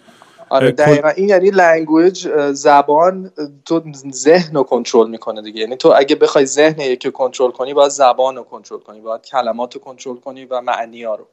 آره 0.53 0.73
دقیقا. 0.73 1.09
این 1.09 1.29
یعنی 1.29 1.51
language 1.51 2.29
زبان 2.53 3.31
تو 3.65 3.83
ذهن 4.13 4.55
رو 4.57 4.63
کنترل 4.63 5.11
می‌کنه 5.11 5.43
دیگه. 5.43 5.61
یعنی 5.61 5.77
تو 5.77 5.93
اگه 5.97 6.17
بخوای 6.17 6.47
ذهن 6.47 6.81
یکی 6.81 7.11
کنترل 7.11 7.51
کنی 7.51 7.75
باید 7.75 7.91
زبان 7.91 8.37
رو 8.37 8.43
کنترل 8.43 8.79
کنی 8.79 9.01
باید 9.01 9.23
کلمات 9.23 9.75
رو 9.75 9.81
کنترل 9.81 10.17
کنی 10.17 10.45
و 10.45 10.61
معنی 10.61 11.05
ها 11.05 11.15
رو. 11.15 11.27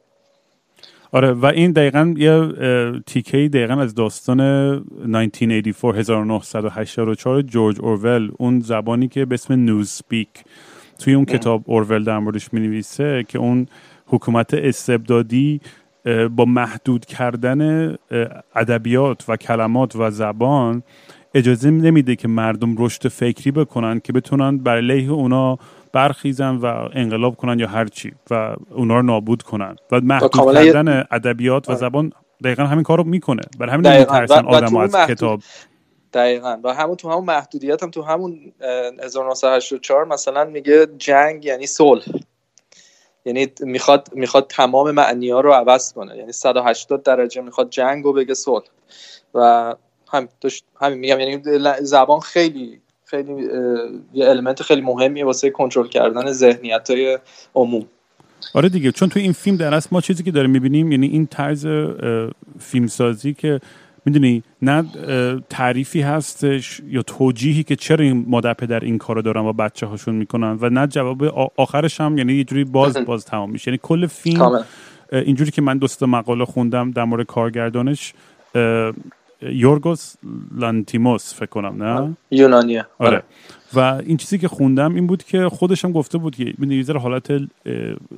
آره 1.12 1.32
و 1.32 1.46
این 1.46 1.72
دقیقا 1.72 2.14
یه 2.16 2.48
تیکه 3.06 3.48
دقیقا 3.48 3.74
از 3.74 3.94
داستان 3.94 4.40
1984 4.40 5.96
1984 5.98 7.42
جورج 7.42 7.80
اورول 7.80 8.30
اون 8.38 8.60
زبانی 8.60 9.08
که 9.08 9.24
به 9.24 9.34
اسم 9.34 9.54
Newspeak 9.54 10.28
توی 10.98 11.14
اون 11.14 11.24
کتاب 11.24 11.62
اورول 11.66 12.04
در 12.04 12.18
موردش 12.18 12.52
می 12.52 12.60
نویسه 12.60 13.24
که 13.28 13.38
اون 13.38 13.66
حکومت 14.06 14.54
استبدادی 14.54 15.60
با 16.36 16.44
محدود 16.44 17.06
کردن 17.06 17.90
ادبیات 18.54 19.24
و 19.28 19.36
کلمات 19.36 19.96
و 19.96 20.10
زبان 20.10 20.82
اجازه 21.34 21.70
نمیده 21.70 22.16
که 22.16 22.28
مردم 22.28 22.74
رشد 22.78 23.08
فکری 23.08 23.50
بکنن 23.50 24.00
که 24.00 24.12
بتونن 24.12 24.58
بر 24.58 24.76
علیه 24.76 25.10
اونا 25.10 25.58
برخیزن 25.92 26.56
و 26.56 26.88
انقلاب 26.92 27.36
کنن 27.36 27.58
یا 27.58 27.68
هر 27.68 27.84
چی 27.84 28.12
و 28.30 28.56
اونا 28.70 28.96
رو 28.96 29.02
نابود 29.02 29.42
کنن. 29.42 29.76
و 29.92 30.00
محدود 30.00 30.54
کردن 30.54 31.04
ادبیات 31.10 31.70
و. 31.70 31.74
زبان 31.74 32.12
دقیقا 32.44 32.64
همین 32.64 32.82
کار 32.82 32.98
رو 32.98 33.04
می‌کنه. 33.04 33.42
برای 33.58 33.72
همین 33.72 33.98
میترسن 33.98 34.46
آدم 34.46 34.76
از 34.76 34.94
کتاب 34.94 35.40
دقیقا. 36.12 36.58
و 36.64 36.74
همون 36.74 36.96
تو 36.96 37.10
همون 37.10 37.24
محدودیت 37.24 37.82
هم 37.82 37.90
تو 37.90 38.02
همون 38.02 38.52
1984 39.04 40.04
مثلا 40.04 40.44
میگه 40.44 40.86
جنگ 40.98 41.44
یعنی 41.44 41.66
صلح. 41.66 42.04
یعنی 43.24 43.46
می‌خواد 43.60 44.08
می‌خواد 44.12 44.46
تمام 44.46 44.90
معنی 44.90 45.30
ها 45.30 45.40
رو 45.40 45.52
عوض 45.52 45.92
کنه. 45.92 46.16
یعنی 46.16 46.32
180 46.32 47.02
درجه 47.02 47.40
می‌خواد 47.42 47.70
جنگ 47.70 48.04
رو 48.04 48.12
بگه 48.12 48.34
صلح. 48.34 48.64
و 49.34 49.74
هم 50.12 50.28
همین 50.80 50.98
میگم 50.98 51.20
یعنی 51.20 51.42
زبان 51.80 52.20
خیلی 52.20 52.80
خیلی 53.04 53.48
یه 54.12 54.28
المنت 54.28 54.62
خیلی 54.62 54.80
مهمیه 54.80 55.24
واسه 55.24 55.50
کنترل 55.50 55.88
کردن 55.88 56.32
ذهنیت 56.32 56.90
های 56.90 57.18
عموم. 57.54 57.86
آره 58.54 58.68
دیگه 58.68 58.92
چون 58.92 59.08
تو 59.08 59.20
این 59.20 59.32
فیلم 59.32 59.56
در 59.56 59.74
اصل 59.74 59.88
ما 59.92 60.00
چیزی 60.00 60.22
که 60.22 60.30
داریم 60.30 60.50
می‌بینیم 60.50 60.92
یعنی 60.92 61.06
این 61.06 61.26
طرز 61.26 61.66
فیلمسازی 62.58 63.34
که 63.34 63.60
می‌دونی 64.04 64.42
نه 64.62 64.84
تعریفی 65.50 66.00
هستش 66.00 66.80
یا 66.88 67.02
توجیهی 67.02 67.62
که 67.62 67.76
چرا 67.76 68.04
این 68.04 68.24
مادر 68.28 68.54
پدر 68.54 68.80
این 68.80 68.98
کارو 68.98 69.22
دارن 69.22 69.40
و 69.40 69.52
بچه 69.52 69.86
هاشون 69.86 70.14
می‌کنن 70.14 70.58
و 70.60 70.70
نه 70.70 70.86
جواب 70.86 71.22
آخرش 71.56 72.00
هم 72.00 72.18
یعنی 72.18 72.32
یه 72.32 72.44
جوری 72.44 72.64
باز 72.64 72.96
باز 72.96 73.24
تمام 73.24 73.50
میشه. 73.50 73.70
یعنی 73.70 73.78
کل 73.82 74.06
فیلم 74.06 74.64
اینجوری 75.12 75.50
که 75.50 75.62
من 75.62 75.78
دوست 75.78 76.02
مقاله 76.02 76.44
خوندم 76.44 76.90
در 76.90 77.04
مورد 77.04 77.26
کارگردانش 77.26 78.12
یورگوس 79.42 80.14
لانتیموس 80.54 81.34
فکر 81.34 81.46
کنم 81.46 81.82
نه؟ 81.82 82.16
یونانیه. 82.30 82.86
آره. 82.98 83.10
آره. 83.10 83.22
و 83.74 83.78
این 84.06 84.16
چیزی 84.16 84.38
که 84.38 84.48
خوندم 84.48 84.94
این 84.94 85.06
بود 85.06 85.22
که 85.24 85.48
خودش 85.48 85.84
هم 85.84 85.92
گفته 85.92 86.18
بود 86.18 86.36
که 86.36 86.54
یه 86.60 86.98
حالت 86.98 87.32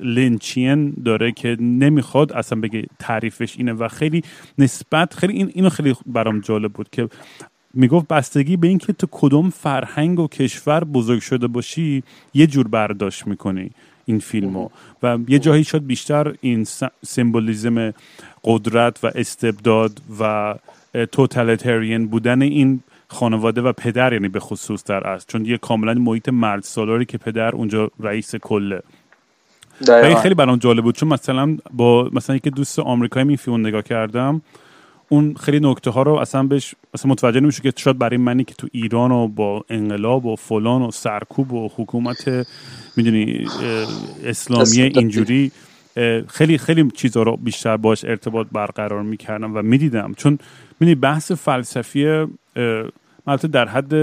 لینچین 0.01 0.93
داره 1.05 1.31
که 1.31 1.57
نمی‌خواد 1.59 2.33
اصلا 2.33 2.59
بگه 2.61 2.85
تعریفش 2.99 3.57
اینه 3.57 3.73
و 3.73 3.87
خیلی 3.87 4.23
نسبت 4.57 5.13
خیلی 5.13 5.33
این 5.33 5.51
اینو 5.53 5.69
خیلی 5.69 5.95
برام 6.05 6.39
جالب 6.39 6.73
بود 6.73 6.89
که 6.89 7.09
می‌گفت 7.73 8.07
بستگی 8.07 8.57
به 8.57 8.67
اینکه 8.67 8.93
تو 8.93 9.07
کدوم 9.11 9.49
فرهنگ 9.49 10.19
و 10.19 10.27
کشور 10.27 10.83
بزرگ 10.83 11.21
شده 11.21 11.47
باشی 11.47 12.03
یه 12.33 12.47
جور 12.47 12.67
برداشت 12.67 13.27
می‌کنی 13.27 13.71
این 14.05 14.19
فیلمو. 14.19 14.69
و 15.03 15.17
یه 15.27 15.39
جایی 15.39 15.63
شد 15.63 15.85
بیشتر 15.85 16.33
این 16.41 16.67
سمبولیزم 17.05 17.93
قدرت 18.43 19.03
و 19.03 19.11
استبداد 19.15 20.01
و 20.19 20.55
توتالیتریان 21.11 22.07
بودن 22.07 22.41
این 22.41 22.79
خانواده 23.07 23.61
و 23.61 23.73
پدر 23.73 24.13
یعنی 24.13 24.27
به 24.27 24.39
خصوص 24.39 24.83
در 24.83 25.07
است 25.07 25.27
چون 25.27 25.45
یه 25.45 25.57
کاملا 25.57 25.93
محیط 25.93 26.29
مرد 26.29 26.63
سالاری 26.63 27.05
که 27.05 27.17
پدر 27.17 27.51
اونجا 27.55 27.91
رئیس 27.99 28.35
کله. 28.35 28.81
و 29.87 29.91
این 29.91 30.15
خیلی 30.15 30.35
برام 30.35 30.57
جالب 30.57 30.83
بود 30.83 30.95
چون 30.95 31.09
مثلا 31.09 31.57
با 31.73 32.09
مثلا 32.13 32.35
یک 32.35 32.47
دوست 32.47 32.79
آمریکایی 32.79 33.25
می 33.25 33.37
فیلم 33.37 33.67
نگاه 33.67 33.81
کردم 33.81 34.41
اون 35.09 35.35
خیلی 35.39 35.59
نکته 35.59 35.91
ها 35.91 36.03
رو 36.03 36.13
اصلا 36.13 36.43
بهش 36.43 36.75
اصلا 36.93 37.11
متوجه 37.11 37.39
نمیشه 37.39 37.61
که 37.61 37.73
شاید 37.75 37.97
برای 37.97 38.17
منی 38.17 38.43
که 38.43 38.53
تو 38.53 38.67
ایران 38.71 39.11
و 39.11 39.27
با 39.27 39.65
انقلاب 39.69 40.25
و 40.25 40.35
فلان 40.35 40.81
و 40.81 40.91
سرکوب 40.91 41.53
و 41.53 41.69
حکومت 41.75 42.47
می‌دونی 42.97 43.45
اسلامی 44.25 44.81
اینجوری 44.81 45.51
خیلی 46.27 46.57
خیلی 46.57 46.91
چیزها 46.91 47.23
رو 47.23 47.37
بیشتر 47.37 47.77
باش 47.77 48.05
ارتباط 48.05 48.47
برقرار 48.51 49.03
می‌کردم 49.03 49.57
و 49.57 49.61
می‌دیدم. 49.61 50.13
چون 50.17 50.39
می‌دونی 50.83 50.95
بحث 50.95 51.31
فلسفی 51.31 52.27
البته 53.27 53.47
در 53.47 53.67
حد 53.67 53.93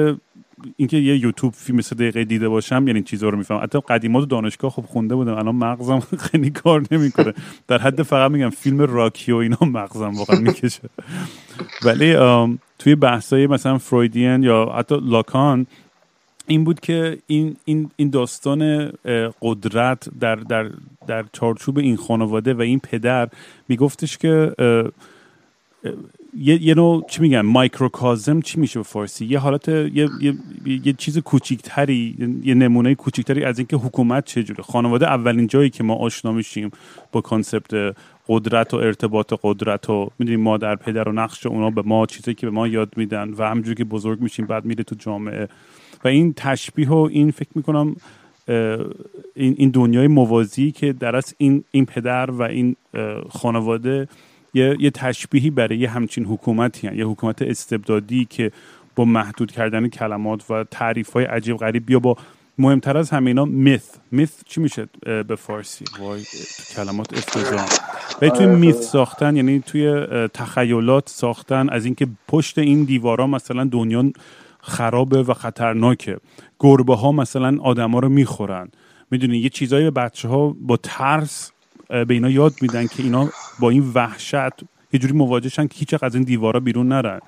اینکه 0.77 0.97
یه 0.97 1.17
یوتیوب 1.17 1.53
فیلم 1.53 1.81
سه 1.81 1.95
دقیقه 1.95 2.25
دیده 2.25 2.49
باشم 2.49 2.85
یعنی 2.87 3.03
چیزا 3.03 3.29
رو 3.29 3.39
می‌فهمم. 3.39 3.61
حتی 3.63 3.81
قدیمات 3.81 4.29
دانشگاه 4.29 4.71
خب 4.71 4.83
خونده 4.83 5.15
بودم 5.15 5.35
الان 5.35 5.55
مغزم 5.55 6.01
خیلی 6.31 6.51
کار 6.51 6.83
نمی‌کنه. 6.91 7.33
در 7.69 7.79
حد 7.79 8.03
فقط 8.03 8.31
میگم 8.31 8.51
فیلم 8.51 8.81
راکی 8.81 9.33
و 9.33 9.37
اینا 9.37 9.59
مغزم 9.61 10.15
واقعا 10.19 10.41
می‌کشه. 10.41 10.89
ولی 11.85 12.17
توی 12.79 12.95
بحثای 12.95 13.47
مثلا 13.47 13.79
فرویدین 13.79 14.43
یا 14.43 14.73
حتی 14.77 15.01
لاکان 15.03 15.67
این 16.47 16.65
بود 16.65 16.81
که 16.81 17.19
این 17.27 17.57
این 17.65 17.91
این 17.97 18.11
داستان 18.11 18.93
قدرت 19.43 20.09
در 20.21 20.37
در 20.37 20.71
در 21.07 21.25
چارچوب 21.33 21.79
این 21.79 21.97
خانواده 21.97 22.55
و 22.55 22.61
این 22.61 22.81
پدر 22.81 23.29
میگفتش 23.69 24.19
که 24.19 24.53
یه, 26.37 26.63
یه 26.63 26.75
نوع 26.75 27.07
چی 27.09 27.23
میگن 27.23 27.41
مایکروکازم 27.41 28.41
چی 28.41 28.61
میشه 28.61 28.79
به 28.79 28.83
فارسی؟ 28.83 29.27
یه 29.27 29.39
حالت 29.39 29.69
یه, 29.69 30.09
یه, 30.21 30.35
یه 30.67 30.93
چیز 30.93 31.19
کوچیکتری 31.19 32.17
یه 32.45 32.55
نمونه 32.55 32.95
کوچیکتری 32.95 33.45
از 33.45 33.59
اینکه 33.59 33.77
حکومت 33.77 34.25
چجوره 34.25 34.63
خانواده 34.63 35.07
اولین 35.07 35.47
جایی 35.47 35.71
که 35.71 35.85
ما 35.85 35.95
آشنا 35.95 36.33
میشیم 36.33 36.71
با 37.13 37.21
کانسپت 37.21 37.97
قدرت 38.29 38.75
و 38.75 38.77
ارتباط 38.77 39.35
قدرت 39.43 39.91
و 39.91 40.11
می‌دونیم 40.19 40.41
مادر 40.41 40.77
پدر 40.77 41.09
و 41.09 41.13
نقش 41.13 41.47
اونا 41.47 41.71
به 41.71 41.83
ما 41.83 42.07
چیزی 42.07 42.35
که 42.35 42.47
به 42.47 42.53
ما 42.53 42.69
یاد 42.69 42.93
میدن 42.97 43.31
و 43.31 43.43
همجوری 43.43 43.75
که 43.75 43.85
بزرگ 43.85 44.21
میشیم 44.21 44.47
بعد 44.47 44.65
میره 44.65 44.85
تو 44.85 44.95
جامعه. 44.99 45.49
و 46.05 46.09
این 46.09 46.33
تشبیه 46.37 46.89
و 46.89 47.09
این 47.13 47.31
فکر 47.31 47.51
می‌کنم 47.55 47.97
این, 49.35 49.55
این 49.57 49.71
دنیای 49.71 50.09
موازی 50.09 50.73
که 50.73 50.93
در 50.93 51.21
این, 51.39 51.65
این 51.71 51.87
پدر 51.87 52.31
و 52.31 52.43
این 52.43 52.77
خانواده 53.29 54.09
یه, 54.55 54.77
یه 54.81 54.91
تشبیهی 54.91 55.51
برای 55.51 55.79
یه 55.79 55.91
همچین 55.91 56.25
حکومتی 56.25 56.87
هن. 56.87 56.99
یه 56.99 57.07
حکومت 57.07 57.43
استبدادی 57.43 58.25
که 58.25 58.53
با 58.97 59.05
محدود 59.05 59.53
کردن 59.53 59.89
کلمات 59.89 60.51
و 60.51 60.65
تعریف 60.65 61.13
های 61.13 61.25
عجیب 61.25 61.57
غریب. 61.57 61.91
یا 61.91 61.99
با 61.99 62.17
مهمتر 62.59 62.97
از 62.97 63.11
همه 63.11 63.27
اینا 63.27 63.45
میث 63.45 63.85
میث 64.11 64.31
چی 64.47 64.61
میشه 64.61 64.89
به 65.03 65.37
فارسی؟ 65.37 65.85
وای 66.01 66.23
کلمات 66.77 67.13
افتضاح 67.13 67.69
و 68.23 68.29
توی 68.29 68.47
میث 68.47 68.77
ساختن 68.77 69.37
یعنی 69.37 69.61
توی 69.61 70.07
تخیلات 70.35 71.09
ساختن 71.09 71.69
از 71.69 71.85
اینکه 71.85 72.07
پشت 72.29 72.59
این 72.59 72.85
دیوارا 72.85 73.27
مثلا 73.27 73.65
دنیا 73.65 74.13
خرابه 74.61 75.23
و 75.23 75.35
خطرناکه. 75.35 76.17
گربه 76.59 76.97
ها 76.97 77.13
مثلا 77.13 77.59
آدما 77.63 77.99
رو 77.99 78.09
می‌خورن. 78.09 78.69
می‌دونی 79.11 79.39
یه 79.39 79.49
چیزایی 79.49 79.85
به 79.85 79.91
بچه 79.91 80.29
ها 80.29 80.57
با 80.61 80.77
ترس 80.77 81.53
به 81.89 82.07
اینا 82.09 82.31
یاد 82.31 82.53
میدن 82.61 82.87
که 82.87 83.03
اینا 83.03 83.29
با 83.61 83.71
این 83.71 83.93
وحشت 83.95 84.63
یه 84.93 85.01
جوری 85.01 85.13
مواجهشن 85.13 85.67
که 85.67 85.79
هیچ 85.79 85.95
از 86.03 86.15
این 86.15 86.25
دیوارا 86.25 86.61
بیرون 86.61 86.89
نرن. 86.89 87.21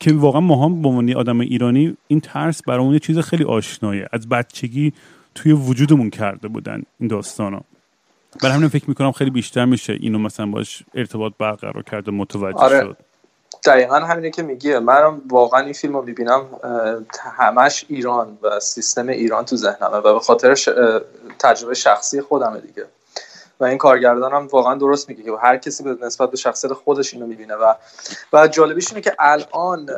که 0.00 0.12
واقعا 0.12 0.40
ما 0.40 0.64
هم 0.64 0.82
به 0.82 0.88
عنوان 0.88 1.16
آدم 1.16 1.40
ایرانی 1.40 1.96
این 2.08 2.20
ترس 2.20 2.62
برامون 2.62 2.92
یه 2.92 2.98
چیز 2.98 3.18
خیلی 3.18 3.44
آشنایه. 3.44 4.08
از 4.12 4.28
بچگی 4.28 4.92
توی 5.34 5.52
وجودمون 5.52 6.10
کرده 6.10 6.48
بودن 6.48 6.82
این 7.00 7.08
داستانا. 7.08 7.60
برای 8.42 8.54
همین 8.54 8.68
فکر 8.68 8.84
می‌کنم 8.88 9.12
خیلی 9.12 9.30
بیشتر 9.30 9.64
میشه 9.64 9.92
اینو 9.92 10.18
مثلا 10.18 10.46
باش 10.46 10.82
ارتباط 10.94 11.32
برقرار 11.38 11.82
کرده 11.82 12.10
متوجه 12.10 12.58
آره. 12.58 12.80
شد. 12.80 12.96
دقیقا 13.64 13.96
همینه 13.96 14.30
که 14.30 14.42
میگه. 14.42 14.78
من 14.78 15.20
واقعا 15.28 15.60
این 15.60 15.72
فیلم 15.72 15.96
رو 15.96 16.02
می‌بینم 16.02 16.46
همش 17.38 17.84
ایران 17.88 18.38
و 18.42 18.60
سیستم 18.60 19.08
ایران 19.08 19.44
تو 19.44 19.56
ذهنمه 19.56 19.96
و 19.96 20.14
به 20.14 20.20
خاطر 20.20 20.54
تجربه 21.38 21.74
شخصی 21.74 22.20
خودمه 22.20 22.60
دیگه. 22.60 22.84
و 23.60 23.64
این 23.64 23.78
کارگردان 23.78 24.32
هم 24.32 24.46
واقعا 24.46 24.74
درست 24.74 25.08
میگه 25.08 25.22
که 25.22 25.32
هر 25.42 25.56
کسی 25.56 25.84
به 25.84 25.96
نسبت 26.02 26.30
به 26.30 26.36
شخصیت 26.36 26.72
خودش 26.72 27.14
اینو 27.14 27.26
می‌بینه. 27.26 27.54
و 27.54 27.74
و 28.32 28.48
جالبیش 28.48 28.90
اینه 28.90 29.00
که 29.00 29.16
الان 29.18 29.90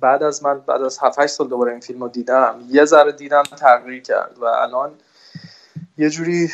بعد 0.00 0.22
از 0.22 0.44
من 0.44 0.58
بعد 0.58 0.82
از 0.82 0.98
7 1.02 1.18
8 1.18 1.26
سال 1.26 1.48
دوباره 1.48 1.70
این 1.72 1.80
فیلم 1.80 2.02
رو 2.02 2.08
دیدم 2.08 2.54
یه 2.68 2.84
ذره 2.84 3.12
دیدم 3.12 3.42
تغییر 3.42 4.02
کرد 4.02 4.38
و 4.40 4.44
الان 4.44 4.90
یه 5.98 6.10
جوری 6.10 6.50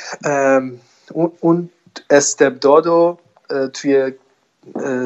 اون 1.40 1.70
استبداد 2.10 2.86
رو 2.86 3.18
توی 3.72 4.12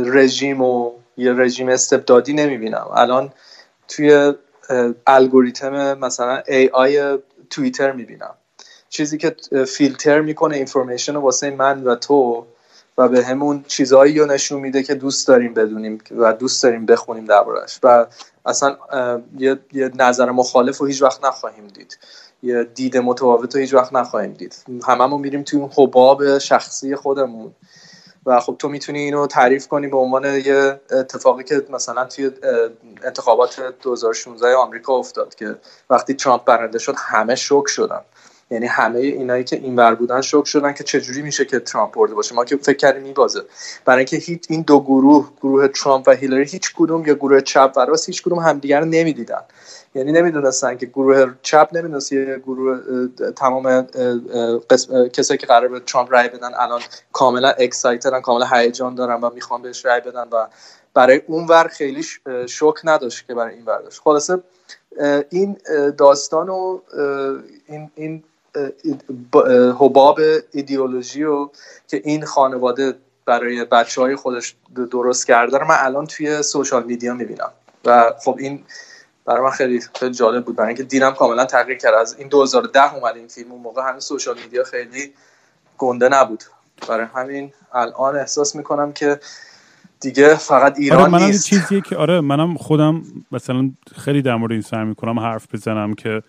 رژیم 0.05 0.63
و 0.63 0.93
یه 1.17 1.33
رژیم 1.33 1.69
استبدادی 1.69 2.33
نمی‌بینم. 2.33 2.87
الان 2.95 3.33
توی 3.89 4.33
الگوریتم 5.07 5.99
مثلا 5.99 6.43
ای 6.47 6.69
آی 6.69 7.19
توییتر 7.51 7.93
می‌بینم. 7.93 8.35
چیزی 8.89 9.19
که 9.19 9.37
فیلتر 9.67 10.21
می‌کنه 10.21 10.57
اینفورمیشن 10.57 11.15
رو 11.15 11.21
واسه 11.21 11.51
من 11.51 11.83
و 11.83 11.95
تو 11.95 12.47
و 12.99 13.09
به 13.09 13.25
همون 13.25 13.65
چیزهایی 13.69 14.19
رو 14.19 14.27
نشون 14.27 14.61
میده 14.61 14.83
که 14.83 14.95
دوست 14.95 15.29
داریم 15.29 15.55
بدونیم 15.55 15.99
و 16.11 16.33
دوست 16.33 16.63
داریم 16.63 16.87
بخونیم 16.87 17.25
دربارش. 17.25 17.79
و 17.83 18.07
اصلا 18.47 18.77
یه،, 19.39 19.59
نظر 19.95 20.31
مخالف 20.31 20.79
رو 20.79 20.87
هیچ 20.87 21.03
وقت 21.03 21.25
نخواهیم 21.25 21.67
دید. 21.67 21.99
یه 22.43 22.65
دید 22.65 22.97
متفاوت 22.97 23.55
رو 23.55 23.61
هیچ 23.61 23.75
وقت 23.75 23.93
نخواهیم 23.93 24.33
دید. 24.33 24.57
هممون 24.87 25.21
میریم 25.21 25.43
توی 25.43 25.61
اون 25.61 25.71
حباب 25.77 26.39
شخصی 26.39 26.97
خودمون. 26.97 27.55
و 28.27 28.41
خب 28.41 28.57
تو 28.59 28.69
می‌تونی 28.69 28.99
اینو 28.99 29.27
تعریف 29.27 29.69
کنی 29.69 29.87
به 29.87 29.97
عنوان 29.97 30.25
یه 30.25 30.81
اتفاقی 30.91 31.45
که 31.45 31.63
مثلا 31.71 32.05
توی 32.05 32.31
انتخابات 33.05 33.61
2016 33.83 34.55
آمریکا 34.55 34.93
افتاد 34.93 35.35
که 35.35 35.57
وقتی 35.91 36.15
ترامپ 36.15 36.45
برنده 36.45 36.79
شد 36.79 36.95
همه 36.99 37.35
شوک 37.35 37.69
شدن. 37.69 38.01
یعنی 38.51 38.67
همه 38.67 38.99
اینایی 38.99 39.45
که 39.45 39.57
اینور 39.57 39.95
بودن 39.95 40.21
شوک 40.21 40.47
شدن 40.47 40.73
که 40.73 40.85
چجوری 40.85 41.23
میشه 41.23 41.45
که 41.45 41.61
ترامپ 41.61 41.95
برده 41.95 42.15
باشه. 42.15 42.35
ما 42.35 42.45
که 42.45 42.57
فکر 42.57 42.77
کردیم 42.77 43.03
میبازه. 43.03 43.43
برای 43.85 43.99
اینکه 43.99 44.17
هیچ 44.17 44.45
این 44.49 44.63
دو 44.63 44.81
گروه 44.81 45.31
گروه 45.41 45.69
ترامپ 45.69 46.09
و 46.09 46.11
هیلاری 46.11 46.45
هیچ 46.45 46.75
کدوم 46.77 47.07
یا 47.07 47.15
گروه 47.15 47.41
چپ 47.41 47.73
و 47.77 47.81
راست 47.81 48.09
هیچ 48.09 48.23
کدوم 48.23 48.39
همدیگر 48.39 48.81
رو 48.81 48.87
نمی‌دیدن. 48.87 49.43
یعنی 49.95 50.13
نمی‌دونستن 50.13 50.77
که 50.77 50.87
گروه 50.87 51.35
چپ 51.43 51.69
نمی‌دونست 51.73 52.13
یه 52.13 52.43
گروه 52.47 52.81
تمام 53.37 53.87
کسایی 55.13 55.39
که 55.39 55.47
قرار 55.47 55.69
به 55.69 55.81
ترامپ 55.81 56.13
رای 56.13 56.29
بدن 56.29 56.51
الان 56.55 56.81
کاملا 57.13 57.49
اکسایتدن 57.49 58.21
کاملا 58.21 58.47
هیجان 58.47 58.95
دارن 58.95 59.21
و 59.21 59.31
می‌خوان 59.35 59.63
بهش 59.63 59.85
رای 59.85 60.01
بدن 60.01 60.29
و 60.33 60.47
برای 60.95 61.23
اون 61.27 61.47
ور 61.47 61.69
خیلی 61.69 62.05
شوک 62.49 62.77
نداشت 62.85 63.27
که 63.27 63.35
برای 63.35 63.55
این 63.55 63.65
ور 63.65 63.83
داشت. 63.83 64.01
خلاصه 64.01 64.39
این 65.31 65.57
داستان 65.99 66.49
و 66.49 66.81
این 67.67 67.91
این 67.95 68.25
حباب 69.79 70.21
ایدئولوژی 70.53 71.25
و 71.25 71.49
که 71.89 72.03
این 72.05 72.25
خانواده 72.25 72.95
برای 73.25 73.65
بچه 73.65 74.01
های 74.01 74.17
خودش 74.17 74.55
درست 74.91 75.27
کرده 75.27 75.59
رو 75.59 75.67
من 75.67 75.77
الان 75.79 76.07
توی 76.07 76.43
سوشال 76.43 76.83
میدیا 76.83 77.15
می‌بینم. 77.15 77.51
و 77.85 78.13
خب 78.25 78.37
این 78.39 78.65
برای 79.25 79.43
من 79.43 79.51
خیلی 79.51 79.81
خیلی 79.99 80.15
جالب 80.15 80.45
بود. 80.45 80.57
برای 80.57 80.69
اینکه 80.69 80.83
دیدم 80.83 81.11
کاملا 81.11 81.45
تغییر 81.45 81.79
کرد. 81.79 81.95
از 81.95 82.19
این 82.19 82.29
2010 82.29 82.95
اومد 82.95 83.17
این 83.17 83.29
فیلم 83.29 83.53
اون 83.53 83.63
موقع 83.63 83.83
همین 83.89 84.01
سوشال 84.01 84.37
میدیا 84.43 84.65
خیلی 84.65 85.13
گنده 85.79 86.09
نبود. 86.09 86.45
برای 86.89 87.07
همین 87.15 87.53
الان 87.73 88.17
احساس 88.17 88.57
می‌کنم 88.57 88.93
که 88.93 89.21
دیگه 90.01 90.35
فقط 90.35 90.79
ایران 90.79 91.01
آره 91.01 91.11
منم 91.11 91.25
نیست. 91.25 91.47
چیزیه 91.47 91.81
که 91.81 91.97
آره 91.97 92.21
منم 92.21 92.57
خودم 92.57 93.03
مثلا 93.33 93.71
خیلی 93.97 94.23
در 94.23 94.37
مورد 94.37 94.53
این 94.53 94.63
سعی 94.63 94.85
می‌کنم 94.85 95.19
حرف 95.19 95.55
بزنم 95.55 95.95
که 95.95 96.23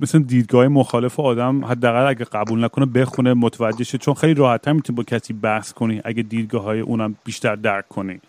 مثلا 0.00 0.20
دیدگاه 0.26 0.68
مخالف 0.68 1.20
آدم 1.20 1.64
حداقل 1.64 2.06
اگه 2.06 2.24
قبول 2.24 2.64
نکنه 2.64 2.86
بخونه 2.86 3.34
متوجه 3.34 3.84
شه. 3.84 3.98
چون 3.98 4.14
خیلی 4.14 4.34
راحتتر 4.34 4.72
می‌تونی 4.72 4.96
با 4.96 5.02
کسی 5.02 5.32
بحث 5.32 5.72
کنی 5.72 6.00
اگه 6.04 6.22
دیدگاه 6.22 6.62
های 6.62 6.80
اونم 6.80 7.16
بیشتر 7.24 7.56
درک 7.56 7.88
کنی. 7.88 8.20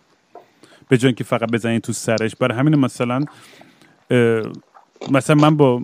به 0.90 0.98
جای 0.98 1.14
که 1.14 1.24
فقط 1.24 1.52
بزنی 1.52 1.80
تو 1.80 1.94
سرش. 1.94 2.36
برای 2.36 2.58
همین 2.58 2.76
مثلا 2.76 3.26
مثلا 5.12 5.36
من 5.36 5.58
با 5.58 5.82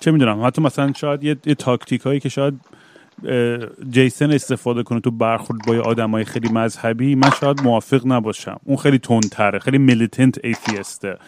چه 0.00 0.10
می‌دونم 0.10 0.46
حتی 0.46 0.62
مثلا 0.62 0.92
شاید 0.92 1.24
یه, 1.24 1.36
یه 1.46 1.54
تاکتیک 1.54 2.00
هایی 2.00 2.20
که 2.20 2.28
شاید 2.28 2.60
جیسن 3.90 4.30
استفاده 4.30 4.82
کنه 4.82 5.00
تو 5.00 5.10
برخورد 5.10 5.66
با 5.66 5.74
آدمای 5.74 6.24
خیلی 6.24 6.48
مذهبی 6.48 7.14
من 7.14 7.30
شاید 7.30 7.62
موافق 7.62 8.06
نباشم. 8.06 8.60
اون 8.64 8.76
خیلی 8.76 8.98
تندتره 8.98 9.58
خیلی 9.58 9.78
میلیتنت 9.78 10.44
ایتیسته 10.44 11.18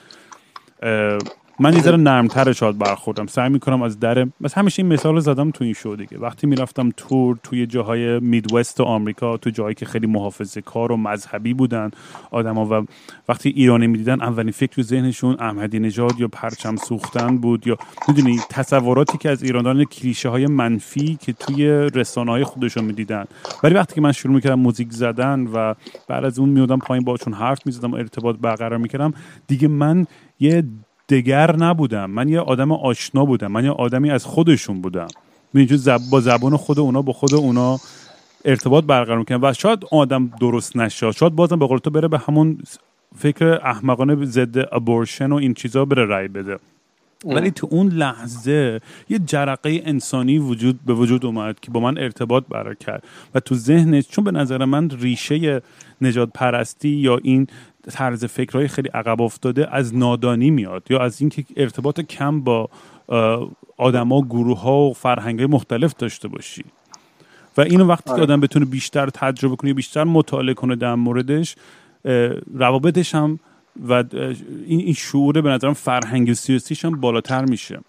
من 1.61 1.75
یه 1.75 1.83
ذره 1.83 1.97
نرمتر 1.97 2.53
شاید 2.53 2.79
برخوردم. 2.79 3.27
سعی 3.27 3.49
می‌کنم 3.49 3.83
از 3.83 4.01
در 4.01 4.25
بس 4.25 4.55
همیشه 4.55 4.83
این 4.83 4.93
مثال 4.93 5.21
زدم 5.21 5.51
تو 5.51 5.65
این 5.65 5.73
شو 5.73 5.97
دیگه. 5.99 6.19
وقتی 6.19 6.47
می‌رفتم 6.47 6.91
تور 6.97 7.39
توی 7.43 7.67
جاهای 7.67 8.21
میدوست 8.21 8.81
آمریکا 8.81 9.37
تو 9.37 9.51
جایی 9.51 9.75
که 9.75 9.87
خیلی 9.87 10.07
محافظه 10.07 10.61
کار 10.61 10.93
و 10.93 10.97
مذهبی 10.97 11.55
بودن 11.55 11.91
آدما 12.31 12.67
و 12.67 12.87
وقتی 13.29 13.49
ایرانی 13.49 13.87
می‌دیدن 13.87 14.21
اولین 14.21 14.53
فکر 14.53 14.73
تو 14.73 14.83
ذهنشون 14.83 15.37
احمدی 15.41 15.79
نژاد 15.79 16.21
یا 16.21 16.29
پرچم 16.29 16.77
سوختن 16.77 17.39
بود 17.39 17.67
یا 17.67 17.77
می‌دونی 18.09 18.41
تصوراتی 18.51 19.19
که 19.19 19.31
از 19.31 19.43
ایرانیان 19.43 19.85
کلیشه 19.85 20.29
های 20.29 20.47
منفی 20.47 21.19
که 21.21 21.33
توی 21.33 21.67
رسانه 21.95 22.31
های 22.31 22.45
خودشون 22.45 22.85
می‌دیدن. 22.85 23.25
ولی 23.63 23.75
وقتی 23.75 23.95
که 23.95 24.01
من 24.01 24.13
شروع 24.13 24.35
می‌کردم 24.35 24.61
موزیک 24.61 24.93
زدن 24.93 25.47
و 25.55 25.75
بعد 26.09 26.25
از 26.25 26.39
اون 26.39 26.49
میودم 26.49 26.79
پایین 26.79 27.05
باشون 27.05 27.33
حرف 27.33 27.67
می‌زدم 27.67 27.93
و 27.93 27.95
ارتباط 27.95 28.37
برقرار 28.37 28.79
می‌کردم 28.79 29.15
دیگه 29.47 29.69
من 29.69 30.07
یه 30.41 30.65
دگر 31.09 31.57
نبودم. 31.57 32.11
من 32.11 32.29
یه 32.29 32.41
آدم 32.41 32.73
آشنا 32.73 33.25
بودم. 33.25 33.53
من 33.53 33.65
یه 33.65 33.71
آدمی 33.71 34.11
از 34.11 34.25
خودشون 34.25 34.81
بودم. 34.81 35.09
زب... 35.55 36.01
با 36.11 36.21
زبان 36.21 36.57
خود 36.57 36.79
اونا 36.79 37.03
با 37.03 37.13
خود 37.13 37.35
اونا 37.35 37.79
ارتباط 38.45 38.85
برقرار 38.85 39.19
می‌کنم 39.19 39.41
و 39.43 39.53
شاید 39.53 39.85
آدم 39.93 40.31
درست 40.41 40.77
نشه. 40.77 41.13
شاید 41.13 41.37
بازم 41.37 41.59
به 41.59 41.67
قول 41.67 41.79
تو 41.79 41.91
بره 41.91 42.09
به 42.09 42.19
همون 42.19 42.59
فکر 43.17 43.61
احمقانه 43.65 44.25
ضد 44.25 44.75
ابورشن 44.75 45.33
و 45.33 45.35
این 45.35 45.55
چیزا 45.55 45.85
بره 45.85 46.05
رای 46.05 46.29
بده. 46.29 46.59
ولی 47.25 47.51
تو 47.51 47.69
اون 47.71 47.89
لحظه 47.89 48.81
یه 49.09 49.19
جرقه 49.19 49.83
انسانی 49.85 50.39
وجود 50.39 50.81
به 50.87 50.95
وجود 50.95 51.27
اومد 51.27 51.61
که 51.61 51.71
با 51.71 51.81
من 51.81 51.99
ارتباط 51.99 52.45
برقرار 52.51 52.75
کرد. 52.75 53.05
و 53.35 53.41
تو 53.41 53.55
ذهنش 53.55 54.09
چون 54.09 54.25
به 54.25 54.31
نظر 54.31 54.65
من 54.65 54.91
ریشه 54.91 55.63
نجات 56.01 56.31
پرستی 56.35 56.89
یا 56.89 57.17
این 57.23 57.47
طرز 57.91 58.25
فکرهای 58.25 58.69
خیلی 58.69 58.89
عقب 58.89 59.23
افتاده 59.23 59.75
از 59.75 59.97
نادانی 59.97 60.51
میاد 60.51 60.83
یا 60.91 60.99
از 60.99 61.21
اینکه 61.21 61.45
ارتباط 61.57 62.01
کم 62.01 62.41
با 62.41 62.69
آدما 63.77 64.23
گروه 64.23 64.61
ها 64.61 64.81
و 64.81 64.93
فرهنگ 64.93 65.55
مختلف 65.55 65.95
داشته 65.95 66.29
باشی 66.29 66.65
و 67.57 67.61
اینو 67.61 67.87
وقتی 67.87 68.05
که 68.05 68.13
آره. 68.13 68.23
آدم 68.23 68.41
بتونه 68.41 68.65
بیشتر 68.65 69.09
تجربه 69.09 69.57
کنه 69.57 69.75
بیشتر 69.75 70.05
مطالعه 70.05 70.55
کنه 70.55 70.77
در 70.77 70.95
موردش 70.95 71.57
روابطش 72.55 73.15
هم 73.15 73.39
و 73.89 73.93
این 74.67 74.81
این 74.81 74.95
شعور 74.95 75.41
به 75.41 75.51
نظرم 75.51 75.73
فرهنگ 75.73 76.33
سیاسیش 76.33 76.85
هم 76.85 77.01
بالاتر 77.01 77.45
میشه 77.45 77.81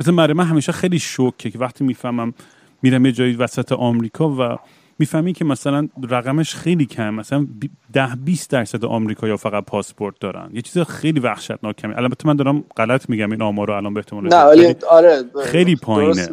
مثل 0.00 0.10
من 0.10 0.44
همیشه 0.44 0.72
خیلی 0.72 0.98
شوکه 0.98 1.50
که 1.50 1.58
وقتی 1.58 1.84
می‌فهمم 1.84 2.34
میرم 2.82 3.06
یه 3.06 3.12
جایی 3.12 3.32
وسط 3.32 3.72
آمریکا 3.72 4.30
و 4.30 4.58
می‌فهمی 5.00 5.32
که 5.32 5.44
مثلا 5.44 5.88
رقمش 6.10 6.54
خیلی 6.54 6.86
کم 6.86 7.14
مثلا 7.14 7.46
ده 7.92 8.14
20 8.24 8.50
درصد 8.50 8.84
آمریکا 8.84 9.36
فقط 9.36 9.64
پاسپورت 9.64 10.14
دارن. 10.20 10.50
یه 10.52 10.62
چیز 10.62 10.78
خیلی 10.82 11.20
وحشتناک 11.20 11.76
کمی 11.76 11.94
البته 11.94 12.26
من 12.26 12.36
دارم 12.36 12.64
غلط 12.76 13.10
میگم 13.10 13.30
این 13.30 13.42
آمارو 13.42 13.74
الان 13.74 13.94
به 13.94 14.00
احتمال 14.00 14.28
نه 14.28 14.44
ولی 14.44 14.74
آره 14.90 15.24
خیلی 15.44 15.76
پایینه. 15.76 16.28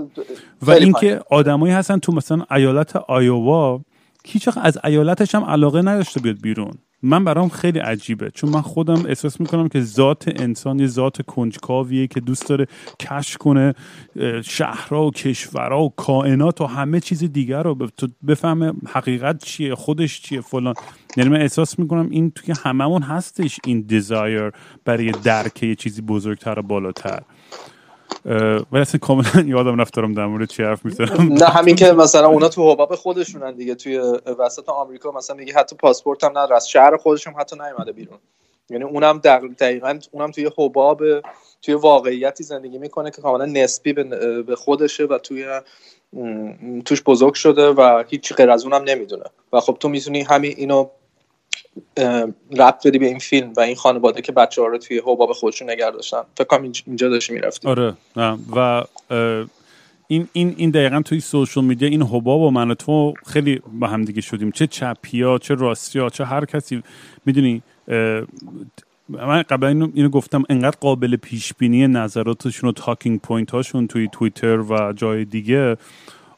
و 0.62 0.72
اینکه 0.72 1.22
آدمایی 1.30 1.74
هستن 1.74 1.98
تو 1.98 2.12
مثلا 2.12 2.46
ایالت 2.52 2.96
آیووا 2.96 3.82
هیچ 4.26 4.50
از 4.62 4.78
ایالتش 4.84 5.36
هم 5.36 5.44
علاقه 5.44 5.82
نداشته 5.82 6.20
بیاد 6.20 6.42
بیرون. 6.42 6.74
من 7.04 7.24
برام 7.24 7.50
خیلی 7.50 7.80
عجیبه. 7.80 8.32
چون 8.32 8.50
من 8.50 8.62
خودم 8.62 9.06
احساس 9.06 9.40
می‌کنم 9.42 9.68
که 9.68 9.82
ذات 9.82 10.28
انسان 10.28 10.80
یه 10.80 10.88
ذات 10.88 11.22
کنجکاویه 11.22 12.08
که 12.08 12.20
دوست 12.20 12.50
داره 12.50 12.68
کشف 13.00 13.38
کنه 13.38 13.74
شهرها 14.44 15.06
و 15.06 15.12
کشورها 15.12 15.84
و 15.84 15.90
کائنات 15.90 16.62
و 16.62 16.66
همه 16.66 17.00
چیز 17.00 17.24
دیگر 17.24 17.64
رو 17.64 17.88
بفهمه 18.28 18.74
حقیقت 18.88 19.44
چیه 19.44 19.76
خودش 19.76 20.22
چیه 20.22 20.42
فلان. 20.42 20.74
یعنی 21.18 21.30
من 21.30 21.42
احساس 21.42 21.80
می‌کنم 21.80 22.10
این 22.10 22.32
توی 22.32 22.54
هممون 22.64 23.02
هستش 23.02 23.60
این 23.66 23.82
دیزایر 23.82 24.52
برای 24.86 25.12
درک 25.12 25.64
یه 25.64 25.76
چیزی 25.76 26.02
بزرگتر 26.02 26.60
و 26.60 26.62
بالاتر. 26.62 27.22
ولی 28.72 28.82
اصلا 28.82 29.00
کاملا 29.00 29.44
یادم 29.58 29.82
رفتارم 29.82 30.14
در 30.14 30.26
مورد 30.26 30.50
چی 30.50 30.64
حرف 30.64 30.86
می‌زنم. 30.86 31.34
نه 31.34 31.46
همین 31.46 31.76
که 31.76 31.92
مثلا 31.92 32.28
اونا 32.28 32.50
تو 32.50 32.72
حباب 32.72 32.96
خودشونن 32.96 33.56
دیگه. 33.56 33.76
توی 33.76 33.98
وسط 34.40 34.70
آمریکا 34.70 35.12
مثلا 35.12 35.36
میگه 35.36 35.54
حتی 35.54 35.76
پاسپورت 35.76 36.24
هم 36.24 36.32
نداره 36.32 36.56
از 36.56 36.70
شهر 36.70 36.98
خودشون 36.98 37.34
حتی 37.40 37.56
نیومده 37.56 37.92
بیرون. 37.92 38.18
یعنی 38.70 38.84
اونم 38.84 39.18
دقیقا 39.60 40.00
اونم 40.12 40.32
توی 40.32 40.50
حباب 40.58 41.04
توی 41.62 41.74
واقعیتی 41.74 42.44
زندگی 42.44 42.78
می‌کنه 42.78 43.12
که 43.12 43.22
کاملا 43.22 43.46
نسبی 43.46 43.94
به 43.94 44.56
خودشه 44.56 45.04
و 45.04 45.18
توی 45.18 45.46
توش 46.86 47.04
بزرگ 47.04 47.34
شده 47.34 47.68
و 47.70 48.04
هیچ 48.10 48.34
غیر 48.34 48.50
از 48.50 48.64
اونم 48.64 48.84
نمی‌دونه. 48.84 49.26
و 49.54 49.60
خب 49.60 49.78
تو 49.80 49.90
می‌تونی 49.90 50.22
همین 50.22 50.54
اینو 50.58 50.90
ربط 52.58 52.88
بدی 52.88 53.00
به 53.00 53.06
این 53.06 53.20
فیلم 53.20 53.54
و 53.58 53.60
این 53.60 53.76
خانواده 53.76 54.22
که 54.22 54.32
بچه 54.32 54.62
ها 54.62 54.68
رو 54.68 54.78
توی 54.78 55.02
حباب 55.06 55.32
خودشون 55.32 55.70
نگه 55.70 55.92
داشتن. 55.92 56.22
فکر 56.38 56.48
کنم 56.48 56.72
اینجا 56.86 57.10
داشتی 57.10 57.34
می‌رفتی. 57.34 57.68
آره. 57.68 57.94
نه. 58.18 58.38
و 58.56 58.84
این 60.08 60.28
این 60.34 60.56
این 60.58 60.70
دقیقا 60.70 61.02
توی 61.02 61.20
social 61.20 61.64
media 61.66 61.90
این 61.90 62.02
حباب 62.02 62.42
و 62.42 62.52
من 62.52 62.72
و 62.72 62.76
تو 62.76 63.14
خیلی 63.26 63.62
با 63.74 63.88
هم 63.88 64.06
دیگه 64.06 64.22
شدیم. 64.22 64.52
چه 64.52 64.68
چپیا 64.68 65.38
چه 65.38 65.56
راستیا 65.56 66.10
چه 66.10 66.26
هر 66.26 66.46
کسی. 66.46 66.84
می‌دونی 67.26 67.62
من 69.10 69.42
قبلا 69.42 69.68
اینو, 69.68 69.90
اینو 69.94 70.10
گفتم 70.10 70.44
انقدر 70.50 70.78
قابل 70.82 71.16
پیش 71.16 71.54
بینی 71.54 71.88
نظراتشون 71.88 72.70
و 72.70 72.74
talking 72.74 73.20
point 73.20 73.52
هاشون 73.52 73.88
توی 73.88 74.10
توییتر 74.12 74.58
و 74.60 74.94
جای 74.94 75.26
دیگه 75.26 75.78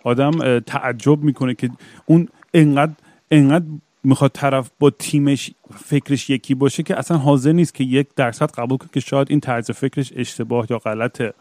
آدم 0.03 0.59
تعجب 0.59 1.23
می‌کنه 1.23 1.53
که 1.53 1.69
اون 2.05 2.27
انقدر 2.53 2.93
انقدر 3.31 3.65
می‌خواد 4.03 4.31
طرف 4.31 4.69
با 4.79 4.89
تیمش 4.89 5.51
فکرش 5.85 6.29
یکی 6.29 6.55
باشه 6.55 6.83
که 6.83 6.99
اصلا 6.99 7.17
حاضر 7.17 7.51
نیست 7.51 7.73
که 7.73 7.83
یک 7.83 8.07
درصد 8.15 8.51
قبول 8.51 8.77
کنه 8.77 8.89
که 8.93 8.99
شاید 8.99 9.27
این 9.29 9.39
طرز 9.39 9.71
فکرش 9.71 10.13
اشتباه 10.15 10.67
یا 10.69 10.77
غلطه. 10.77 11.33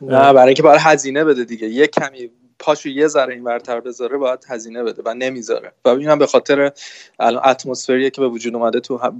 نه 0.00 0.32
برای 0.32 0.46
اینکه 0.46 0.62
باید 0.62 0.80
هزینه 0.80 1.24
بده 1.24 1.44
دیگه. 1.44 1.66
یک 1.66 1.90
کمی 1.90 2.30
پاشو 2.58 2.88
یه 2.88 3.06
ذره 3.06 3.34
اون 3.34 3.44
ورتر 3.44 3.80
بذاره 3.80 4.18
باید 4.18 4.46
هزینه 4.48 4.82
بده 4.82 5.02
و 5.04 5.14
نمی‌ذاره. 5.14 5.72
و 5.84 5.88
اینم 5.88 6.18
به 6.18 6.26
خاطر 6.26 6.72
الان 7.20 7.42
اتمسفریه 7.48 8.10
که 8.10 8.20
به 8.20 8.28
وجود 8.28 8.54
اومده 8.54 8.80
تو 8.80 9.12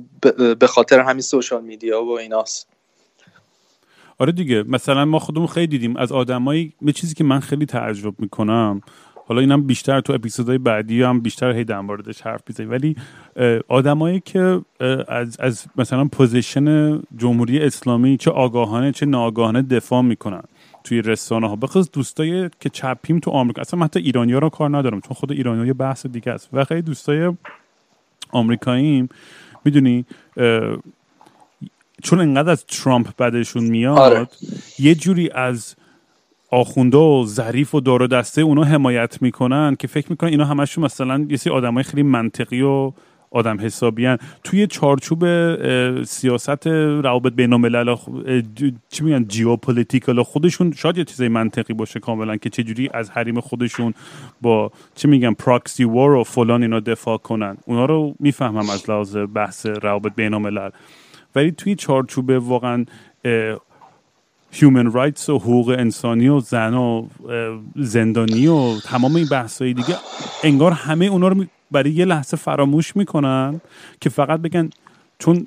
به 0.58 0.66
خاطر 0.66 1.00
همین 1.00 1.20
social 1.20 1.64
media 1.64 2.04
و 2.04 2.18
ایناست. 2.18 2.68
آره 4.18 4.32
دیگه. 4.32 4.62
مثلا 4.62 5.04
ما 5.04 5.18
خودمون 5.18 5.46
خیلی 5.46 5.66
دیدیم. 5.66 5.96
از 5.96 6.12
آدمایی 6.12 6.72
به 6.82 6.92
چیزی 6.92 7.14
که 7.14 7.24
من 7.24 7.40
خیلی 7.40 7.66
تعجب 7.66 8.20
می‌کنم 8.20 8.80
حالا 9.28 9.40
اینم 9.40 9.62
بیشتر 9.62 10.00
تو 10.00 10.12
اپیزودهای 10.12 10.58
بعدی 10.58 11.02
هم 11.02 11.20
بیشتر 11.20 11.52
هی 11.52 11.64
در 11.64 11.80
موردش 11.80 12.20
حرف 12.20 12.40
بزنیم 12.48 12.70
ولی 12.70 12.96
آدمایی 13.68 14.20
که 14.20 14.60
از 15.08 15.40
از 15.40 15.64
مثلا 15.76 16.04
position 16.04 16.98
جمهوری 17.16 17.60
اسلامی 17.60 18.16
چه 18.16 18.30
آگاهانه 18.30 18.92
چه 18.92 19.06
ناآگاهانه 19.06 19.62
دفاع 19.62 20.02
می‌کنن 20.02 20.42
توی 20.84 21.02
رسانه 21.02 21.48
ها 21.48 21.56
بخصوص 21.56 21.88
دوستای 21.92 22.50
که 22.60 22.68
چپیم 22.68 23.18
تو 23.18 23.30
آمریکا 23.30 23.60
اصلا 23.60 23.84
حتی 23.84 24.00
ایرانی 24.00 24.32
ها 24.32 24.38
رو 24.38 24.48
کار 24.48 24.78
ندارم 24.78 25.00
چون 25.00 25.14
خود 25.14 25.32
ایرانی 25.32 25.68
ها 25.68 25.74
بحث 25.74 26.06
دیگه 26.06 26.32
است. 26.32 26.48
و 26.52 26.64
خیلی 26.64 26.82
دوستای 26.82 27.32
آمریکاییم 28.30 29.08
می‌دونی 29.64 30.04
چون 32.02 32.20
انقدر 32.20 32.50
از 32.50 32.66
ترامپ 32.66 33.08
بعدشون 33.16 33.64
میاد 33.64 33.98
آره. 33.98 34.28
یه 34.78 34.94
جوری 34.94 35.30
از 35.30 35.76
آخونده 36.50 36.96
و 36.96 37.24
ظریف 37.26 37.74
و 37.74 37.80
دار 37.80 38.02
و 38.02 38.06
دسته 38.06 38.42
اونا 38.42 38.64
حمایت 38.64 39.22
می‌کنن 39.22 39.76
که 39.78 39.86
فکر 39.88 40.06
می‌کنن 40.10 40.30
اینا 40.30 40.44
همشون 40.44 40.84
مثلا 40.84 41.26
یه 41.30 41.36
سری 41.36 41.52
آدمای 41.52 41.84
خیلی 41.84 42.02
منطقی 42.02 42.62
و 42.62 42.92
آدم 43.30 43.60
حسابیان 43.60 44.18
توی 44.44 44.66
چارچوب 44.66 45.24
سیاست 46.04 46.66
روابط 46.66 47.32
بین 47.32 47.52
الملل 47.52 47.96
چی 48.88 49.04
میگن 49.04 49.24
geopolitical 49.28 50.22
خودشون 50.22 50.72
شاید 50.72 50.98
یه 50.98 51.04
چیزای 51.04 51.28
منطقی 51.28 51.74
باشه 51.74 52.00
کاملا 52.00 52.36
که 52.36 52.50
چجوری 52.50 52.90
از 52.94 53.10
حریم 53.10 53.40
خودشون 53.40 53.94
با 54.40 54.70
چی 54.94 55.08
میگن 55.08 55.32
proxy 55.32 55.84
war 55.84 56.10
و 56.10 56.24
فلان 56.24 56.62
اینا 56.62 56.80
دفاع 56.80 57.16
کنن. 57.16 57.56
اونا 57.66 57.84
رو 57.84 58.14
می‌فهمم 58.20 58.70
از 58.70 58.90
لحاظ 58.90 59.16
بحث 59.16 59.66
روابط 59.66 60.12
بین 60.16 60.34
الملل 60.34 60.70
ولی 61.34 61.52
توی 61.52 61.74
چارچوب 61.74 62.30
واقعا 62.30 62.84
human 64.56 64.92
rights 64.92 65.28
و 65.28 65.38
حقوق 65.38 65.68
انسانی 65.78 66.28
و 66.28 66.40
زن 66.40 66.74
و 66.74 67.08
زندانی 67.76 68.46
و 68.46 68.80
تمام 68.80 69.16
این 69.16 69.28
بحث 69.30 69.62
دیگه 69.62 69.96
انگار 70.42 70.72
همه 70.72 71.06
اونا 71.06 71.28
رو 71.28 71.44
برای 71.70 71.90
یه 71.90 72.04
لحظه 72.04 72.36
فراموش 72.36 72.96
می‌کنن 72.96 73.60
که 74.00 74.10
فقط 74.10 74.40
بگن 74.40 74.70
چون 75.18 75.46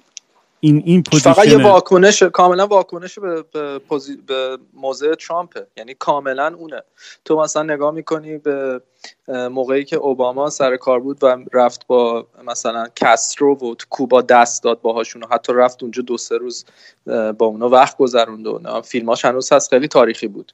این 0.59 0.81
این 0.85 1.03
فقط 1.03 1.47
یه 1.47 1.63
واکنش 1.63 2.23
کاملا 2.23 2.67
واکنش 2.67 3.19
به 3.19 3.43
به, 3.53 3.79
به 4.27 4.57
موضع 4.73 5.15
ترامپه. 5.15 5.67
یعنی 5.77 5.93
کاملا 5.93 6.55
اونه. 6.57 6.83
تو 7.25 7.41
مثلا 7.41 7.63
نگاه 7.63 7.91
می‌کنی 7.91 8.37
به 8.37 8.81
موقعی 9.27 9.85
که 9.85 9.95
اوباما 9.95 10.49
سر 10.49 10.77
کار 10.77 10.99
بود 10.99 11.23
و 11.23 11.37
رفت 11.53 11.87
با 11.87 12.27
مثلا 12.43 12.87
کسترو 12.95 13.55
و 13.55 13.75
کوبا 13.89 14.21
دست 14.21 14.63
داد 14.63 14.81
باهاشون 14.81 15.23
و 15.23 15.27
حتی 15.31 15.53
رفت 15.53 15.83
اونجا 15.83 16.01
دو 16.01 16.17
سه 16.17 16.37
روز 16.37 16.65
با 17.05 17.45
اونا 17.45 17.69
وقت 17.69 17.97
گذروند 17.97 18.47
و 18.47 18.81
فیلماش 18.81 19.25
هنوز 19.25 19.53
هست. 19.53 19.69
خیلی 19.69 19.87
تاریخی 19.87 20.27
بود. 20.27 20.53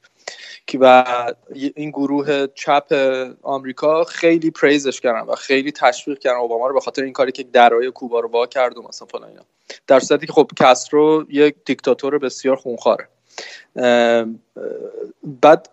و 0.80 1.04
این 1.74 1.90
گروه 1.90 2.46
چپ 2.46 2.92
آمریکا 3.42 4.04
خیلی 4.04 4.50
پریزش 4.50 5.00
کردن 5.00 5.26
و 5.26 5.34
خیلی 5.34 5.72
تشویق 5.72 6.18
کردن 6.18 6.36
اوباما 6.36 6.66
رو 6.66 6.74
به 6.74 6.80
خاطر 6.80 7.02
این 7.02 7.12
کاری 7.12 7.32
که 7.32 7.42
درای 7.42 7.90
کوبا 7.90 8.20
رو 8.20 8.28
وا 8.28 8.46
کرد 8.46 8.78
و 8.78 8.82
مثلا 8.82 9.08
فلان 9.08 9.28
اینا. 9.28 9.42
در 9.86 10.00
صورتی 10.00 10.26
که 10.26 10.32
خب 10.32 10.50
کسترو 10.58 11.26
یک 11.28 11.54
دیکتاتور 11.64 12.18
بسیار 12.18 12.56
خونخواره. 12.56 13.08
بعد 15.42 15.68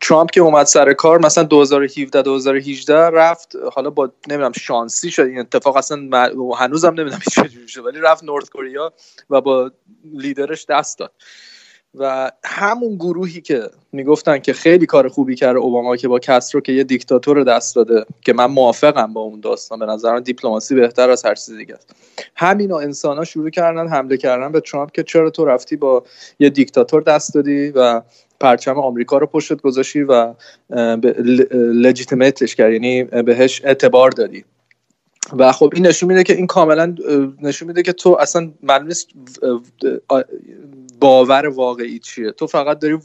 ترامپ 0.00 0.30
که 0.30 0.40
اومد 0.40 0.66
سر 0.66 0.92
کار 0.92 1.18
مثلا 1.18 1.44
2017 1.44 2.22
2018 2.22 2.94
رفت 2.94 3.56
حالا 3.72 3.90
با 3.90 4.12
نمی‌دونم 4.28 4.52
شانسی 4.52 5.10
شد 5.10 5.22
این 5.22 5.38
اتفاق 5.38 5.76
اصلا 5.76 5.98
هنوزم 6.58 6.88
نمی‌دونم 6.88 7.20
چجوری 7.36 7.68
شد 7.68 7.86
ولی 7.86 7.98
رفت 8.00 8.24
نورد 8.24 8.50
کوریا 8.50 8.92
و 9.30 9.40
با 9.40 9.70
لیدرش 10.04 10.66
دست 10.68 10.98
داد. 10.98 11.12
و 11.98 12.32
همون 12.44 12.94
گروهی 12.94 13.40
که 13.40 13.70
می‌گفتن 13.92 14.38
که 14.38 14.52
خیلی 14.52 14.86
کار 14.86 15.08
خوبی 15.08 15.34
کرده 15.34 15.58
اوباما 15.58 15.96
که 15.96 16.08
با 16.08 16.18
کسترو 16.18 16.60
که 16.60 16.72
یه 16.72 16.84
دیکتاتور 16.84 17.44
دست 17.44 17.76
داده 17.76 18.06
که 18.22 18.32
من 18.32 18.46
موافقم 18.46 19.12
با 19.12 19.20
اون 19.20 19.40
داستان 19.40 19.78
به 19.78 19.86
نظرم 19.86 20.20
دیپلماسی 20.20 20.74
بهتر 20.74 21.10
از 21.10 21.24
هر 21.24 21.34
چیز 21.34 21.56
دیگه 21.56 21.74
است. 21.74 21.94
همین 22.36 22.72
انسان 22.72 23.16
ها 23.16 23.24
شروع 23.24 23.50
کردن 23.50 23.88
حمله 23.88 24.16
کردن 24.16 24.52
به 24.52 24.60
ترامپ 24.60 24.92
که 24.92 25.02
چرا 25.02 25.30
تو 25.30 25.44
رفتی 25.44 25.76
با 25.76 26.04
یه 26.38 26.50
دیکتاتور 26.50 27.02
دست 27.02 27.34
دادی 27.34 27.70
و 27.70 28.02
پرچم 28.40 28.78
آمریکا 28.78 29.18
رو 29.18 29.26
پشتت 29.26 29.62
گذاشتی 29.62 30.02
و 30.02 30.34
legitimate 31.54 32.37
ش 32.37 32.54
کرد 32.54 32.72
یعنی 32.72 33.04
بهش 33.04 33.60
اعتبار 33.64 34.10
دادی. 34.10 34.44
و 35.38 35.52
خب 35.52 35.72
این 35.74 35.86
نشون 35.86 36.08
میده 36.08 36.22
که 36.22 36.32
این 36.36 36.46
کاملا 36.46 36.94
نشون 37.42 37.68
میده 37.68 37.82
که 37.82 37.92
تو 37.92 38.16
اصلا 38.20 38.52
معلوم 38.62 38.90
باور 41.00 41.46
واقعی 41.46 41.98
چیه. 41.98 42.30
تو 42.30 42.46
فقط 42.46 42.78
داری 42.78 42.98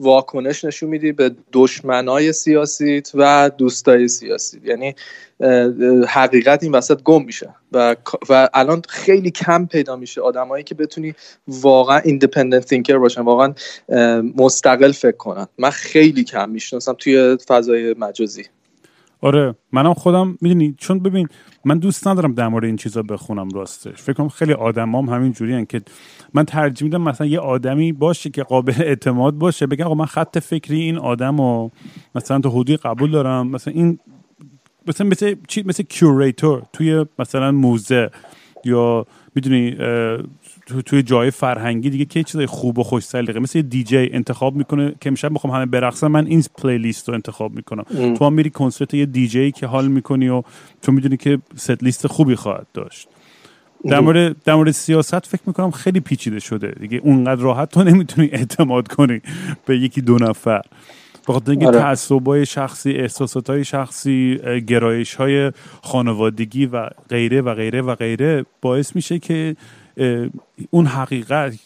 واکنش 0.00 0.64
نشون 0.64 0.88
میدی 0.88 1.12
به 1.12 1.30
دشمنای 1.52 2.32
سیاسیت 2.32 3.10
و 3.14 3.50
دوستای 3.58 4.08
سیاسی 4.08 4.60
یعنی 4.64 4.94
حقیقت 6.08 6.62
این 6.62 6.72
وسط 6.72 7.02
گم 7.02 7.24
میشه 7.24 7.54
و, 7.72 7.96
و 8.28 8.48
الان 8.54 8.82
خیلی 8.88 9.30
کم 9.30 9.66
پیدا 9.66 9.96
میشه 9.96 10.20
آدمایی 10.20 10.64
که 10.64 10.74
بتونی 10.74 11.14
واقعا 11.48 11.98
ایندیپندنت 11.98 12.64
تینکر 12.64 12.98
باشن 12.98 13.20
واقعا 13.20 13.54
مستقل 14.36 14.92
فکر 14.92 15.16
کنن. 15.16 15.46
من 15.58 15.70
خیلی 15.70 16.24
کم 16.24 16.50
می‌شناسم 16.50 16.92
توی 16.92 17.36
فضای 17.48 17.94
مجازی. 17.98 18.44
آره 19.24 19.54
منم 19.72 19.94
خودم 19.94 20.38
می‌دونی 20.40 20.74
چون 20.78 20.98
ببین 20.98 21.28
من 21.64 21.78
دوست 21.78 22.08
ندارم 22.08 22.34
در 22.34 22.48
مورد 22.48 22.64
این 22.64 22.76
چیزا 22.76 23.02
بخونم 23.02 23.48
راستش. 23.48 24.02
فکر 24.02 24.12
کنم 24.12 24.28
خیلی 24.28 24.52
آدمام 24.52 25.08
هم 25.08 25.14
همین 25.16 25.32
جوری 25.32 25.66
که 25.66 25.82
من 26.34 26.44
ترجیح 26.44 26.84
میدم 26.84 27.02
مثلا 27.02 27.26
یه 27.26 27.38
آدمی 27.38 27.92
باشه 27.92 28.30
که 28.30 28.42
قابل 28.42 28.72
اعتماد 28.78 29.34
باشه 29.34 29.66
بگم 29.66 29.84
آقا 29.84 29.94
من 29.94 30.06
خط 30.06 30.38
فکری 30.38 30.80
این 30.80 30.98
آدم 30.98 31.40
و 31.40 31.70
مثلا 32.14 32.40
تو 32.40 32.50
حدودی 32.50 32.76
قبول 32.76 33.10
دارم. 33.10 33.48
مثلا 33.48 33.74
این 33.74 33.98
مثلا 34.86 35.06
مثل 35.06 35.34
چی؟ 35.48 35.62
مثل 35.66 35.82
curator 35.82 36.62
توی 36.72 37.04
مثلا 37.18 37.52
موزه 37.52 38.10
یا 38.64 39.06
می‌دونی 39.34 39.76
تو 40.66 40.82
توی 40.82 41.02
جای 41.02 41.30
فرهنگی 41.30 41.90
دیگه 41.90 42.04
که 42.04 42.22
چیزای 42.22 42.46
خوب 42.46 42.78
و 42.78 42.82
خوش 42.82 43.02
سلیقه؟ 43.02 43.40
مثل 43.40 43.62
دیجی 43.62 43.96
انتخاب 43.96 44.56
می‌کنه 44.56 44.94
که 45.00 45.08
امشب 45.10 45.30
می‌خوام 45.30 45.52
همه 45.54 45.66
برقصن 45.66 46.06
من 46.06 46.26
این 46.26 46.44
playlist 46.58 47.08
رو 47.08 47.14
انتخاب 47.14 47.54
می‌کنم. 47.54 47.84
ام. 47.98 48.14
تو 48.14 48.24
هم 48.24 48.32
میری 48.32 48.50
کنسرت 48.50 48.94
یه 48.94 49.06
دیجی 49.06 49.52
که 49.52 49.66
حال 49.66 49.88
می‌کنی 49.88 50.28
و 50.28 50.42
تو 50.82 50.92
می‌دونی 50.92 51.16
که 51.16 51.38
ست 51.56 51.82
لیست 51.82 52.06
خوبی 52.06 52.34
خواهد 52.34 52.66
داشت. 52.74 53.08
در 53.84 54.00
مورد 54.00 54.36
در 54.44 54.54
مورد 54.54 54.70
سیاست 54.70 55.26
فکر 55.26 55.42
می‌کنم 55.46 55.70
خیلی 55.70 56.00
پیچیده 56.00 56.40
شده 56.40 56.74
دیگه. 56.80 56.98
اونقدر 56.98 57.40
راحت 57.40 57.70
تو 57.70 57.84
نمی‌تونی 57.84 58.28
اعتماد 58.32 58.88
کنی 58.88 59.20
به 59.66 59.78
یکی 59.78 60.00
دو 60.00 60.18
نفر. 60.18 60.62
بخاطر 61.28 61.50
اینکه 61.50 61.66
آره. 61.66 61.78
تعصبای 61.78 62.46
شخصی 62.46 62.92
احساسات 62.92 63.50
های 63.50 63.64
شخصی 63.64 64.38
گرایش 64.66 65.14
های 65.14 65.52
خانوادگی 65.82 66.66
و 66.66 66.88
غیره 67.08 67.40
و 67.40 67.54
غیره 67.54 67.82
و 67.82 67.94
غیره 67.94 68.44
باعث 68.60 68.96
میشه 68.96 69.18
که 69.18 69.56
اون 70.70 70.86
حقیقت 70.86 71.58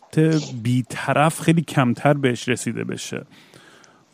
بیطرف 0.62 1.40
خیلی 1.40 1.62
کمتر 1.62 2.14
بهش 2.14 2.48
رسیده 2.48 2.84
بشه. 2.84 3.26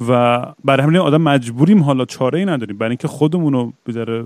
و 0.08 0.42
برای 0.64 0.86
همین 0.86 0.96
آدم 0.96 1.22
مجبوریم 1.22 1.82
حالا 1.82 2.04
چاره 2.04 2.38
ای 2.38 2.44
نداریم. 2.44 2.78
برای 2.78 2.90
اینکه 2.90 3.08
خودمون 3.08 3.52
رو 3.52 3.72
بذاره 3.86 4.24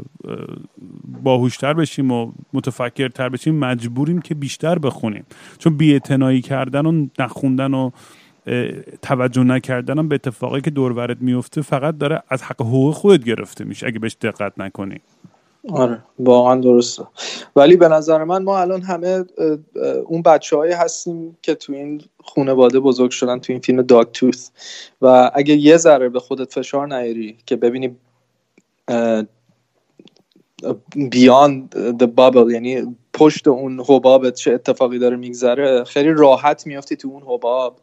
باهوشتر 1.22 1.74
بشیم 1.74 2.10
و 2.10 2.32
متفکرتر 2.52 3.28
بشیم 3.28 3.54
مجبوریم 3.54 4.20
که 4.20 4.34
بیشتر 4.34 4.78
بخونیم. 4.78 5.24
چون 5.58 5.76
بیاعتنایی 5.76 6.40
کردن 6.40 6.86
و 6.86 7.06
نخوندن 7.18 7.74
و 7.74 7.90
توجه 9.02 9.42
نکردن 9.42 10.08
به 10.08 10.14
اتفاقی 10.14 10.60
که 10.60 10.70
دورورت 10.70 11.16
میفته 11.20 11.62
فقط 11.62 11.98
داره 11.98 12.22
از 12.28 12.42
حق 12.42 12.60
حقوق 12.60 12.94
خودت 12.94 13.24
گرفته 13.24 13.64
میشه 13.64 13.86
اگه 13.86 13.98
بهش 13.98 14.16
دقت 14.20 14.52
نکنی. 14.58 15.00
آره 15.70 16.02
واقعا 16.18 16.60
درسته. 16.60 17.04
ولی 17.56 17.76
به 17.76 17.88
نظر 17.88 18.24
من 18.24 18.42
ما 18.42 18.58
الان 18.58 18.82
همه 18.82 19.24
اون 20.06 20.22
بچه 20.22 20.56
هایی 20.56 20.72
هستیم 20.72 21.38
که 21.42 21.54
تو 21.54 21.72
این 21.72 22.02
خانواده 22.24 22.80
بزرگ 22.80 23.10
شدن 23.10 23.38
تو 23.38 23.52
این 23.52 23.60
فیلم 23.60 23.82
داگ 23.82 24.12
توث 24.12 24.50
و 25.02 25.30
اگه 25.34 25.54
یه 25.54 25.76
ذره 25.76 26.08
به 26.08 26.20
خودت 26.20 26.52
فشار 26.52 26.86
نیاری 26.86 27.36
که 27.46 27.56
ببینی 27.56 27.96
بیان 31.10 31.68
the 31.72 32.06
bubble 32.06 32.52
یعنی 32.52 32.96
پشت 33.12 33.48
اون 33.48 33.84
حبابت 33.88 34.34
چه 34.34 34.52
اتفاقی 34.52 34.98
داره 34.98 35.16
میگذره 35.16 35.84
خیلی 35.84 36.12
راحت 36.12 36.66
میافتی 36.66 36.96
تو 36.96 37.08
اون 37.08 37.22
حباب 37.22 37.80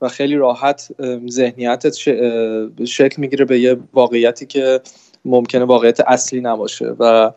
و 0.00 0.08
خیلی 0.08 0.34
راحت 0.34 0.88
ذهنیتت 1.30 1.94
شکل 2.84 3.20
می‌گیره 3.20 3.44
به 3.44 3.60
یه 3.60 3.76
واقعیتی 3.92 4.46
که 4.46 4.80
ممکنه 5.26 5.64
واقعیت 5.64 6.00
اصلی 6.00 6.40
نباشه 6.40 6.94
و 6.98 7.30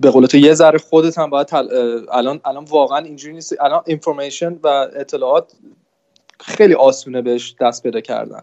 به 0.00 0.10
قول 0.10 0.26
تو 0.26 0.36
یه 0.36 0.54
ذره 0.54 0.78
خودت 0.78 1.18
هم 1.18 1.30
باید 1.30 1.48
الان 2.12 2.40
الان 2.44 2.64
واقعا 2.64 2.98
اینجوری 2.98 3.34
نیست. 3.34 3.54
الان 3.60 3.82
اینفورمیشن 3.86 4.58
و 4.62 4.66
اطلاعات 4.96 5.52
خیلی 6.40 6.74
آسونه 6.74 7.22
بهش 7.22 7.54
دست 7.60 7.82
پیدا 7.82 8.00
کردن. 8.00 8.40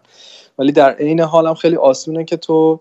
ولی 0.58 0.72
در 0.72 0.90
عین 0.90 1.20
حال 1.20 1.46
هم 1.46 1.54
خیلی 1.54 1.76
آسونه 1.76 2.24
که 2.24 2.36
تو 2.36 2.80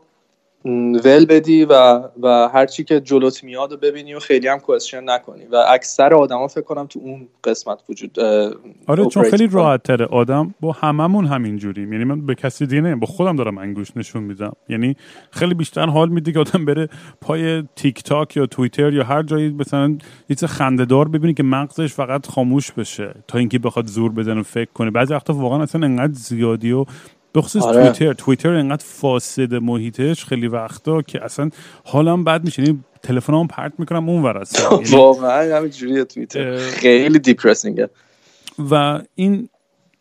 ول 0.66 1.26
بدی 1.26 1.66
و 1.66 2.02
و 2.22 2.50
هر 2.54 2.66
چی 2.66 2.84
که 2.84 3.00
جلوت 3.00 3.44
میاد 3.44 3.72
و 3.72 3.78
ببینی 3.78 4.14
و 4.14 4.20
خیلی 4.20 4.48
هم 4.48 4.60
کوشن 4.60 5.10
نکنی. 5.10 5.46
و 5.52 5.56
اکثر 5.68 6.14
آدما 6.14 6.48
فکر 6.48 6.62
کنم 6.62 6.88
تو 6.88 7.00
اون 7.04 7.28
قسمت 7.44 7.80
وجود 7.90 8.20
آره 8.88 9.06
چون 9.06 9.24
خیلی 9.24 9.48
راحت 9.48 9.84
تره 9.84 10.06
آدم 10.06 10.54
با 10.62 10.72
هممون 10.72 11.26
همینجوری. 11.26 11.82
یعنی 11.82 12.04
من 12.04 12.26
به 12.26 12.36
کسی 12.36 12.66
دیگه 12.66 12.82
نمیم 12.82 13.00
با 13.00 13.08
خودم 13.08 13.36
دارم 13.36 13.58
انگوش 13.58 13.98
نشون 13.98 14.24
میدم. 14.24 14.54
یعنی 14.70 14.96
خیلی 15.32 15.54
بیشتر 15.54 15.86
حال 15.86 16.10
میده 16.10 16.32
که 16.32 16.40
آدم 16.40 16.66
بره 16.66 16.90
پای 17.22 17.64
تیک 17.76 18.04
تاک 18.04 18.38
یا 18.38 18.46
توییتر 18.46 18.94
یا 18.94 19.04
هر 19.04 19.24
جایی 19.24 19.50
مثلا 19.50 19.98
یه 20.30 20.36
خندهدار 20.36 21.08
ببینی 21.08 21.34
که 21.34 21.44
مغزش 21.44 21.94
فقط 21.94 22.28
خاموش 22.28 22.72
بشه 22.72 23.16
تا 23.28 23.38
اینکه 23.38 23.60
بخواد 23.60 23.88
زور 23.88 24.12
بزنه 24.12 24.44
فکر 24.44 24.72
کنه. 24.74 24.92
بعضی 24.92 25.14
وقتا 25.14 25.34
واقعا 25.34 25.64
اصلا 25.64 25.86
انقدر 25.86 26.14
زیادی 26.14 26.72
و 26.72 26.86
به 27.34 27.42
خصوص 27.42 27.64
آره. 27.64 27.92
توییتر. 27.92 28.14
توییتر 28.14 28.54
انقدر 28.54 28.86
فاسد 28.86 29.54
محیطش 29.54 30.26
خیلی 30.26 30.48
وقتا 30.48 31.02
که 31.02 31.26
اصلا 31.26 31.50
حالم 31.84 32.24
بد 32.24 32.44
میشه. 32.44 32.64
یعنی 32.64 32.84
تلفنم 33.04 33.48
پرت 33.48 33.74
می‌کنم 33.78 34.10
اون 34.10 34.24
ور 34.24 34.44
یعنی 34.72 34.90
واقعا 34.90 35.58
همین 35.58 35.70
جوریه 35.70 36.04
توییتر 36.04 36.58
خیلی 36.58 37.20
دیپرسینگه 37.20 37.90
و 38.72 39.02
این 39.16 39.50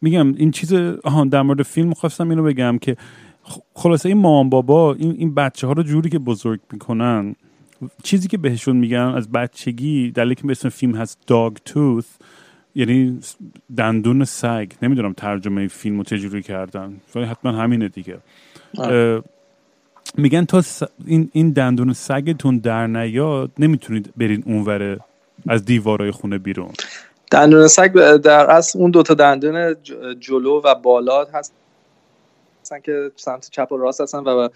میگم 0.00 0.34
این 0.34 0.50
چیز 0.50 0.72
آها 1.04 1.24
در 1.24 1.42
مورد 1.42 1.62
فیلم 1.62 1.94
خواستم 1.94 2.30
اینو 2.30 2.42
بگم 2.42 2.78
که 2.78 2.96
خلاصه 3.74 4.08
این 4.08 4.18
مام 4.18 4.50
بابا 4.50 4.94
این 4.94 5.14
این 5.18 5.34
بچه 5.34 5.66
ها 5.66 5.72
رو 5.72 5.82
جوری 5.82 6.10
که 6.10 6.18
بزرگ 6.18 6.60
می‌کنن 6.72 7.34
چیزی 8.02 8.28
که 8.28 8.38
بهشون 8.38 8.76
میگن 8.76 9.12
از 9.16 9.32
بچگی 9.32 10.10
دلیلی 10.10 10.34
که 10.34 10.42
به 10.42 10.50
اسم 10.50 10.68
فیلم 10.68 10.94
هست 10.94 11.18
داگ 11.26 11.56
توث 11.64 12.06
یعنی 12.74 13.20
دندون 13.76 14.24
سگ. 14.24 14.72
نمی‌دونم 14.82 15.12
ترجمه 15.12 15.68
فیلم 15.68 15.98
رو 15.98 16.04
چجوری 16.04 16.42
کردن. 16.42 16.96
ولی 17.14 17.24
حتما 17.24 17.52
همینه 17.52 17.88
دیگه. 17.88 18.18
میگن 20.16 20.44
تا 20.44 20.62
این, 21.06 21.30
این 21.32 21.50
دندون 21.50 21.92
سگتون 21.92 22.58
در 22.58 22.86
نیاد 22.86 23.50
نمی‌تونید 23.58 24.12
برین 24.16 24.42
اونوره 24.46 25.00
از 25.48 25.64
دیوارای 25.64 26.10
خونه 26.10 26.38
بیرون. 26.38 26.72
دندون 27.30 27.68
سگ 27.68 28.16
در 28.16 28.50
اصل 28.50 28.78
اون 28.78 28.90
دوتا 28.90 29.14
دندون 29.14 29.76
جلو 30.20 30.60
و 30.64 30.74
بالا 30.74 31.24
هست. 31.24 31.52
هستن 32.70 32.80
که 32.80 33.10
سمت 33.16 33.48
چپ 33.50 33.72
و 33.72 33.76
راست 33.76 34.00
هستن 34.00 34.18
و 34.18 34.48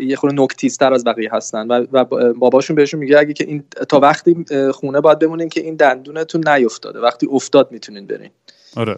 یه 0.00 0.16
خورده 0.16 0.42
نکتیزتر 0.42 0.92
از 0.92 1.04
بقیه 1.04 1.30
هستن 1.32 1.66
و, 1.66 1.86
و 1.92 2.04
باباشون 2.34 2.76
بهشون 2.76 3.00
میگه 3.00 3.18
اگه 3.18 3.32
که 3.32 3.44
این 3.44 3.64
تا 3.88 4.00
وقتی 4.00 4.44
خونه 4.72 5.00
باید 5.00 5.18
بمونین 5.18 5.48
که 5.48 5.60
این 5.60 5.76
دندونتون 5.76 6.48
نیفتاده. 6.48 7.00
وقتی 7.00 7.28
افتاد 7.30 7.72
می‌تونین 7.72 8.06
برین. 8.06 8.30
آره. 8.76 8.96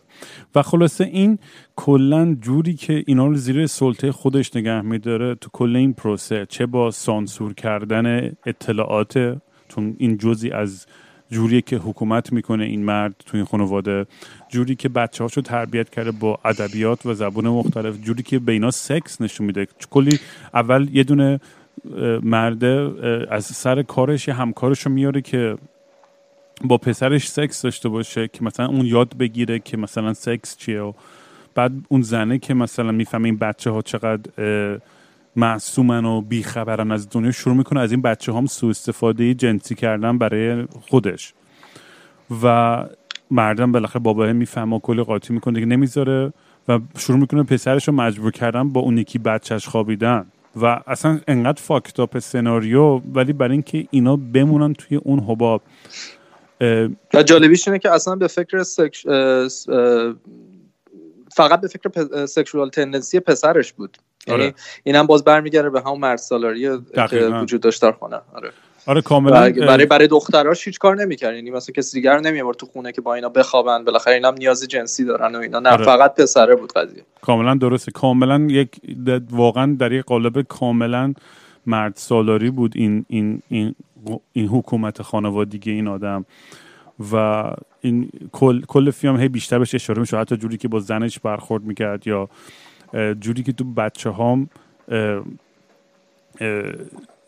و 0.54 0.62
خلاصه 0.62 1.04
این 1.04 1.38
کلا 1.76 2.36
جوری 2.40 2.74
که 2.74 3.04
اینا 3.06 3.26
رو 3.26 3.34
زیر 3.34 3.66
سلطه 3.66 4.12
خودش 4.12 4.56
نگه 4.56 4.80
میداره 4.80 5.34
تو 5.34 5.50
کل 5.52 5.76
این 5.76 5.92
پروسه 5.92 6.46
چه 6.48 6.66
با 6.66 6.90
سانسور 6.90 7.54
کردن 7.54 8.36
اطلاعات 8.46 9.38
چون 9.68 9.96
این 9.98 10.18
جزی 10.18 10.50
از 10.50 10.86
جوری 11.30 11.62
که 11.62 11.76
حکومت 11.76 12.32
می‌کنه 12.32 12.64
این 12.64 12.84
مرد 12.84 13.14
تو 13.26 13.36
این 13.36 13.46
خانواده 13.46 14.06
جوری 14.48 14.74
که 14.74 14.88
بچه 14.88 15.24
هاشو 15.24 15.40
تربیت 15.40 15.90
کرده 15.90 16.10
با 16.10 16.38
ادبیات 16.44 17.06
و 17.06 17.14
زبون 17.14 17.48
مختلف 17.48 17.96
جوری 18.02 18.22
که 18.22 18.38
به 18.38 18.52
اینا 18.52 18.70
سکس 18.70 19.20
نشون 19.20 19.46
میده. 19.46 19.66
کلی 19.90 20.18
اول 20.54 20.88
یه 20.92 21.04
دونه 21.04 21.40
مرده 22.22 22.92
از 23.30 23.44
سر 23.44 23.82
کارش 23.82 24.28
یه 24.28 24.34
همکارش 24.34 24.86
میاره 24.86 25.20
که 25.20 25.56
با 26.64 26.78
پسرش 26.78 27.28
سکس 27.28 27.62
داشته 27.62 27.88
باشه 27.88 28.28
که 28.28 28.44
مثلا 28.44 28.66
اون 28.66 28.86
یاد 28.86 29.16
بگیره 29.16 29.58
که 29.58 29.76
مثلا 29.76 30.14
سکس 30.14 30.56
چیه 30.56 30.80
و 30.80 30.92
بعد 31.54 31.72
اون 31.88 32.02
زنه 32.02 32.38
که 32.38 32.54
مثلا 32.54 32.92
می‌فهمه 32.92 33.24
این 33.24 33.36
بچه 33.36 33.70
ها 33.70 33.82
چقدر 33.82 34.30
معصومن 35.36 36.04
و 36.04 36.20
بیخبرن 36.20 36.92
از 36.92 37.08
دنیا 37.10 37.30
شروع 37.30 37.56
می‌کنه 37.56 37.80
از 37.80 37.90
این 37.92 38.02
بچه 38.02 38.32
هم 38.32 38.46
سو 38.46 38.66
استفاده 38.66 39.34
جنسی 39.34 39.74
کردن 39.74 40.18
برای 40.18 40.66
خودش. 40.80 41.34
و 42.42 42.84
مردم 43.30 43.72
بالاخره 43.72 44.00
باباه 44.00 44.32
می‌فهمه 44.32 44.76
و 44.76 44.78
کلی 44.78 45.02
قاطی 45.02 45.32
می‌کنه 45.32 45.60
که 45.60 45.66
نمی‌ذاره 45.66 46.32
و 46.68 46.78
شروع 46.98 47.18
می‌کنه 47.18 47.42
پسرش 47.42 47.88
رو 47.88 47.94
مجبور 47.94 48.32
کردن 48.32 48.68
با 48.68 48.80
اون 48.80 48.98
یکی 48.98 49.18
بچهش 49.18 49.68
خوابیدن. 49.68 50.26
و 50.56 50.80
اصلا 50.86 51.20
انقدر 51.28 51.62
فاکتاپ 51.62 52.18
سناریو 52.18 52.98
ولی 52.98 53.32
برای 53.32 53.52
اینکه 53.52 53.86
اینا 53.90 54.16
بمونن 54.16 54.72
توی 54.72 54.96
اون 54.96 55.20
حباب 55.20 55.62
و 57.14 57.22
جالبیش 57.22 57.68
اینه 57.68 57.78
که 57.78 57.90
اصلا 57.90 58.16
به 58.16 58.26
فکر 58.26 58.62
سکش... 58.62 59.06
فقط 61.32 61.60
به 61.60 61.68
فکر 61.68 62.26
سکشوال 62.26 62.70
تندنسی 62.70 63.20
پسرش 63.20 63.72
بود. 63.72 63.98
آره. 64.28 64.54
اینم 64.84 65.06
باز 65.06 65.24
برمیگره 65.24 65.70
به 65.70 65.80
همون 65.80 65.98
مرد 66.00 66.18
سالاری 66.18 66.78
که 67.10 67.16
وجود 67.42 67.60
داشت 67.60 67.82
در 67.82 67.92
خانه 67.92 68.20
آره. 68.34 68.50
آره 68.86 69.02
کاملا 69.02 69.50
برای 69.50 69.86
برای 69.86 70.08
دختراش 70.08 70.66
هیچ 70.66 70.78
کار 70.78 70.96
نمی‌کرد. 70.96 71.34
یعنی 71.34 71.50
مثلا 71.50 71.72
کسی 71.72 71.98
دیگر 71.98 72.14
رو 72.14 72.20
نمی‌برد 72.20 72.56
تو 72.56 72.66
خونه 72.66 72.92
که 72.92 73.00
با 73.00 73.14
اینا 73.14 73.28
بخوابن. 73.28 73.84
بالاخره 73.84 74.14
اینا 74.14 74.28
هم 74.28 74.34
نیاز 74.34 74.68
جنسی 74.68 75.04
دارن 75.04 75.34
و 75.34 75.38
اینا. 75.38 75.58
نه 75.58 75.70
آره. 75.70 75.84
فقط 75.84 76.14
پسره 76.14 76.54
بود 76.54 76.72
قضیه. 76.72 77.02
کاملا 77.20 77.54
درسته. 77.54 77.92
کاملا 77.92 78.46
یک 78.50 78.80
واقعا 79.30 79.76
در 79.78 79.92
یک 79.92 80.04
قالب 80.04 80.42
کاملا 80.42 81.14
مرد 81.66 81.92
سالاری 81.96 82.50
بود 82.50 82.72
این 82.76 83.04
این 83.08 83.42
این 83.48 83.74
این 84.32 84.48
حکومت 84.48 85.02
خانوادگی 85.02 85.70
این 85.70 85.88
آدم. 85.88 86.24
و 87.12 87.44
این 87.80 88.10
کل 88.32 88.62
کل 88.68 88.90
فیلم 88.90 89.20
هی 89.20 89.28
بیشتر 89.28 89.58
بهش 89.58 89.74
اشاره 89.74 90.00
میشه. 90.00 90.16
حتی 90.16 90.36
جوری 90.36 90.56
که 90.56 90.68
با 90.68 90.80
زنش 90.80 91.18
برخورد 91.18 91.64
می‌کرد 91.64 92.06
یا 92.06 92.28
جوری 93.20 93.42
که 93.42 93.52
تو 93.52 93.64
بچه 93.64 94.10
هام 94.10 94.48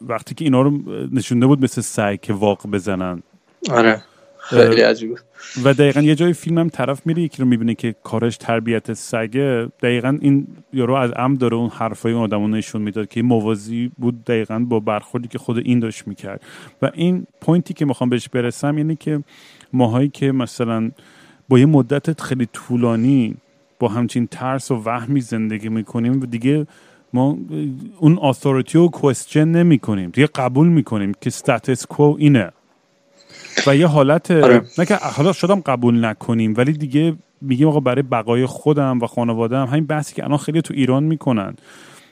وقتی 0.00 0.34
که 0.34 0.44
اینا 0.44 0.62
رو 0.62 0.78
نشونده 1.12 1.46
بود 1.46 1.64
مثل 1.64 1.80
سعی 1.80 2.16
که 2.16 2.32
واقع 2.32 2.68
بزنن. 2.68 3.22
آره 3.70 4.02
خیلی 4.40 4.80
عجیبه 4.80 5.14
و 5.64 5.74
دقیقا 5.74 6.00
یه 6.00 6.14
جای 6.14 6.32
فیلم 6.32 6.58
هم 6.58 6.68
طرف 6.68 7.06
میره 7.06 7.22
یکی 7.22 7.42
رو 7.42 7.48
می‌بینه 7.48 7.74
که 7.74 7.94
کارش 8.02 8.36
تربیت 8.36 8.92
سگه. 8.92 9.68
دقیقا 9.82 10.18
این 10.20 10.46
یارو 10.72 10.94
از 10.94 11.10
ام 11.16 11.34
داره 11.34 11.56
اون 11.56 11.70
حرفای 11.70 12.12
اون 12.12 12.22
آدمو 12.22 12.48
نشون 12.48 12.82
می‌داد 12.82 13.08
که 13.08 13.22
موازی 13.22 13.90
بود 13.98 14.24
دقیقا 14.24 14.58
با 14.58 14.80
برخوردی 14.80 15.28
که 15.28 15.38
خود 15.38 15.58
این 15.58 15.80
داشت 15.80 16.08
می‌کرد. 16.08 16.40
و 16.82 16.90
این 16.94 17.26
پوینتی 17.40 17.74
که 17.74 17.84
می‌خوام 17.84 18.10
بهش 18.10 18.28
برسم 18.28 18.78
یعنی 18.78 18.96
که 18.96 19.22
ماهایی 19.72 20.08
که 20.08 20.32
مثلا 20.32 20.90
با 21.48 21.58
یه 21.58 21.66
مدت 21.66 22.20
خیلی 22.20 22.48
طولانی 22.52 23.36
با 23.82 23.88
همچین 23.88 24.26
ترس 24.26 24.70
و 24.70 24.82
وهمی 24.84 25.20
زندگی 25.20 25.68
می‌کنیم 25.68 26.22
و 26.22 26.26
دیگه 26.26 26.66
ما 27.12 27.38
اون 27.98 28.18
آثوریتی 28.18 28.78
رو 28.78 28.88
کوشن 28.88 29.44
نمی 29.44 29.78
کنیم 29.78 30.10
دیگه 30.10 30.26
قبول 30.26 30.68
می‌کنیم 30.68 31.12
که 31.20 31.30
ستاتس 31.30 31.86
کو 31.86 32.14
اینه. 32.18 32.50
و 33.66 33.76
یه 33.76 33.86
حالت 33.86 34.30
آره. 34.30 34.62
نه 34.78 34.86
که 34.86 34.94
حالا 34.94 35.32
شدم 35.32 35.60
قبول 35.60 36.04
نکنیم 36.04 36.54
ولی 36.56 36.72
دیگه 36.72 37.14
میگیم 37.40 37.68
آقا 37.68 37.80
برای 37.80 38.02
بقای 38.02 38.46
خودم 38.46 38.98
و 39.02 39.06
خانوادم 39.06 39.66
همین 39.66 39.86
بحثی 39.86 40.14
که 40.14 40.24
الان 40.24 40.38
خیلی 40.38 40.62
تو 40.62 40.74
ایران 40.74 41.02
می‌کنن. 41.02 41.54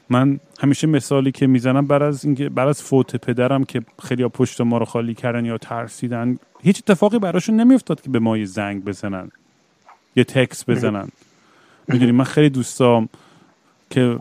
من 0.09 0.41
همیشه 0.61 0.87
مثالی 0.87 1.33
که 1.33 1.47
می‌زنم 1.47 1.87
بر 1.87 2.03
از 2.03 2.25
اینکه 2.25 2.49
بر 2.49 2.67
از 2.69 2.83
فوت 2.83 3.17
پدرم 3.17 3.65
که 3.65 3.83
خیلی 4.03 4.29
پشت 4.29 4.61
ما 4.61 4.79
رو 4.79 4.85
خالی 4.85 5.15
کردن 5.15 5.45
یا 5.45 5.59
ترسیدن 5.59 6.39
هیچ 6.63 6.83
اتفاقی 6.83 7.19
براشون 7.19 7.61
نمیافتاد 7.61 8.01
که 8.01 8.11
به 8.11 8.19
ما 8.19 8.39
یه 8.39 8.45
زنگ 8.45 8.85
بزنن 8.85 9.31
یه 10.17 10.25
تکس 10.25 10.71
بزنن. 10.71 11.09
می‌دونی 11.89 12.13
من 12.13 12.25
خیلی 12.25 12.51
دوستام 12.51 13.09
که 13.91 14.19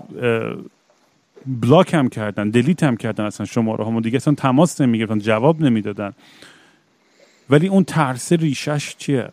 بلاک 1.46 1.94
هم 1.94 2.10
کردن 2.10 2.50
دلیت 2.50 2.84
هم 2.84 2.98
کردن 2.98 3.26
اصلا 3.26 3.46
شماره 3.46 3.86
همون 3.86 4.02
دیگه 4.02 4.16
اصلا 4.16 4.34
تماس 4.34 4.82
نمی‌گرفتن 4.82 5.20
جواب 5.20 5.62
نمی‌دادن. 5.62 6.14
ولی 7.50 7.68
اون 7.68 7.84
ترس 7.84 8.34
ریشش 8.34 8.96
چیه؟ 8.98 9.30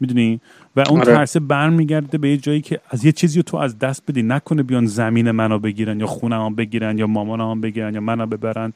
می‌دونی؟ 0.00 0.40
و 0.76 0.84
اون 0.88 1.00
آره. 1.00 1.14
ترسه 1.14 1.40
برمیگرده 1.40 2.18
به 2.18 2.30
یه 2.30 2.36
جایی 2.36 2.60
که 2.60 2.80
از 2.90 3.04
یه 3.04 3.12
چیزی 3.12 3.38
رو 3.38 3.42
تو 3.42 3.56
از 3.56 3.78
دست 3.78 4.02
بدی 4.08 4.22
نکنه 4.22 4.62
بیان 4.62 4.86
زمین 4.86 5.30
منو 5.30 5.58
بگیرن 5.58 6.00
یا 6.00 6.06
خونم 6.06 6.54
بگیرن 6.54 6.98
یا 6.98 7.06
مامانم 7.06 7.60
بگیرن 7.60 7.94
یا 7.94 8.00
منو 8.00 8.26
ببرن. 8.26 8.72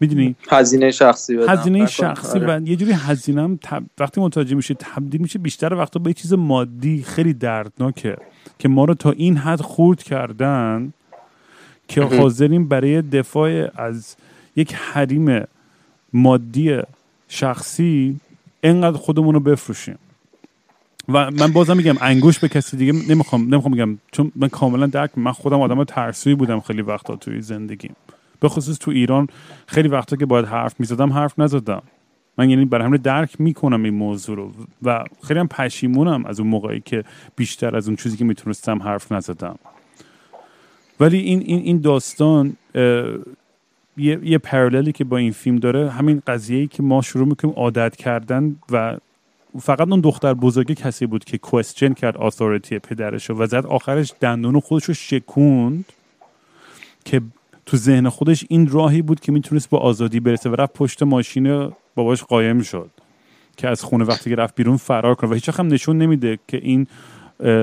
می‌دونی 0.00 0.36
هزینه 0.50 0.90
شخصی 0.90 1.36
بدم 1.36 1.52
هزینه. 1.52 1.86
شخصی 1.86 2.38
آره. 2.38 2.58
و 2.58 2.68
یه 2.68 2.76
جوری 2.76 2.92
هزینم 2.92 3.58
تب... 3.62 3.82
وقتی 3.98 4.20
متوجه 4.20 4.54
میشه 4.54 4.74
تبدیل 4.74 5.20
میشه 5.20 5.38
بیشتر 5.38 5.74
وقتا 5.74 6.00
به 6.00 6.12
چیز 6.12 6.32
مادی 6.32 7.02
خیلی 7.02 7.34
دردناکه 7.34 8.16
که 8.58 8.68
ما 8.68 8.84
رو 8.84 8.94
تا 8.94 9.10
این 9.10 9.36
حد 9.36 9.60
خورد 9.60 10.02
کردن 10.02 10.92
که. 11.88 12.02
حاضریم 12.02 12.68
برای 12.68 13.02
دفاع 13.02 13.80
از 13.80 14.16
یک 14.56 14.74
حریم 14.74 15.44
مادی 16.12 16.80
شخصی 17.28 18.20
انقدر 18.62 18.96
خودمون 18.96 19.34
رو 19.34 19.40
بفروشیم 19.40 19.98
و 21.08 21.30
من 21.30 21.52
بازم 21.52 21.76
میگم 21.76 21.94
انگوش 22.00 22.38
به 22.38 22.48
کسی 22.48 22.76
دیگه 22.76 22.92
نمی‌خوام 22.92 23.42
نمی‌خوام 23.42 23.74
بگم 23.74 23.98
چون 24.12 24.32
من 24.36 24.48
کاملا 24.48 24.86
درک 24.86 25.10
من 25.16 25.32
خودم 25.32 25.60
آدم 25.60 25.84
ترسویی 25.84 26.36
بودم 26.36 26.60
خیلی 26.60 26.82
وقتا 26.82 27.16
توی 27.16 27.42
زندگیم 27.42 27.96
به 28.40 28.48
خصوص 28.48 28.78
تو 28.78 28.90
ایران 28.90 29.28
خیلی 29.66 29.88
وقتا 29.88 30.16
که 30.16 30.26
باید 30.26 30.46
حرف 30.46 30.80
می‌زدم 30.80 31.12
حرف 31.12 31.38
نزدم. 31.38 31.82
من 32.38 32.50
یعنی 32.50 32.64
برای 32.64 32.84
همین 32.86 33.00
درک 33.00 33.40
می‌کنم 33.40 33.82
این 33.82 33.94
موضوع 33.94 34.36
رو 34.36 34.52
و 34.82 35.04
خیلی 35.22 35.40
هم 35.40 35.48
پشیمونم 35.48 36.26
از 36.26 36.40
اون 36.40 36.48
موقعی 36.48 36.80
که 36.80 37.04
بیشتر 37.36 37.76
از 37.76 37.88
اون 37.88 37.96
چیزی 37.96 38.16
که 38.16 38.24
می‌تونستم 38.24 38.82
حرف 38.82 39.12
نزدم. 39.12 39.58
ولی 41.00 41.18
این 41.18 41.40
این 41.40 41.60
این 41.60 41.80
داستان 41.80 42.56
یه 43.96 44.20
یه 44.22 44.40
که 44.94 45.04
با 45.04 45.16
این 45.16 45.32
فیلم 45.32 45.56
داره 45.56 45.90
همین 45.90 46.22
قضیه‌ای 46.26 46.66
که 46.66 46.82
ما 46.82 47.02
شروع 47.02 47.28
می‌کنیم 47.28 47.54
عادت 47.54 47.96
کردن 47.96 48.56
و 48.72 48.96
فقط 49.60 49.88
اون 49.88 50.00
دختر 50.00 50.34
بزرگی 50.34 50.74
کسی 50.74 51.06
بود 51.06 51.24
که 51.24 51.38
کوشچن 51.38 51.92
کرد 51.92 52.14
اتوریتی 52.18 52.78
پدرشو 52.78 53.34
و 53.34 53.46
زد 53.46 53.66
آخرش 53.66 54.12
دندون 54.20 54.60
خودش 54.60 54.84
رو 54.84 54.94
شکوند 54.94 55.84
که 57.04 57.20
تو 57.66 57.76
ذهن 57.76 58.08
خودش 58.08 58.44
این 58.48 58.68
راهی 58.68 59.02
بود 59.02 59.20
که 59.20 59.32
می‌تونست 59.32 59.70
با 59.70 59.78
آزادی 59.78 60.20
برسه 60.20 60.50
و 60.50 60.54
رفت 60.54 60.72
پشت 60.72 61.02
ماشین 61.02 61.70
باباش 61.94 62.22
قایم 62.22 62.62
شد 62.62 62.90
که 63.56 63.68
از 63.68 63.82
خونه 63.82 64.04
وقتی 64.04 64.30
که 64.30 64.36
رفت 64.36 64.54
بیرون 64.54 64.76
فرار 64.76 65.14
کنه. 65.14 65.30
و 65.30 65.34
هیچ 65.34 65.48
هم 65.48 65.66
نشون 65.66 65.98
نمیده 65.98 66.38
که 66.48 66.56
این 66.56 66.86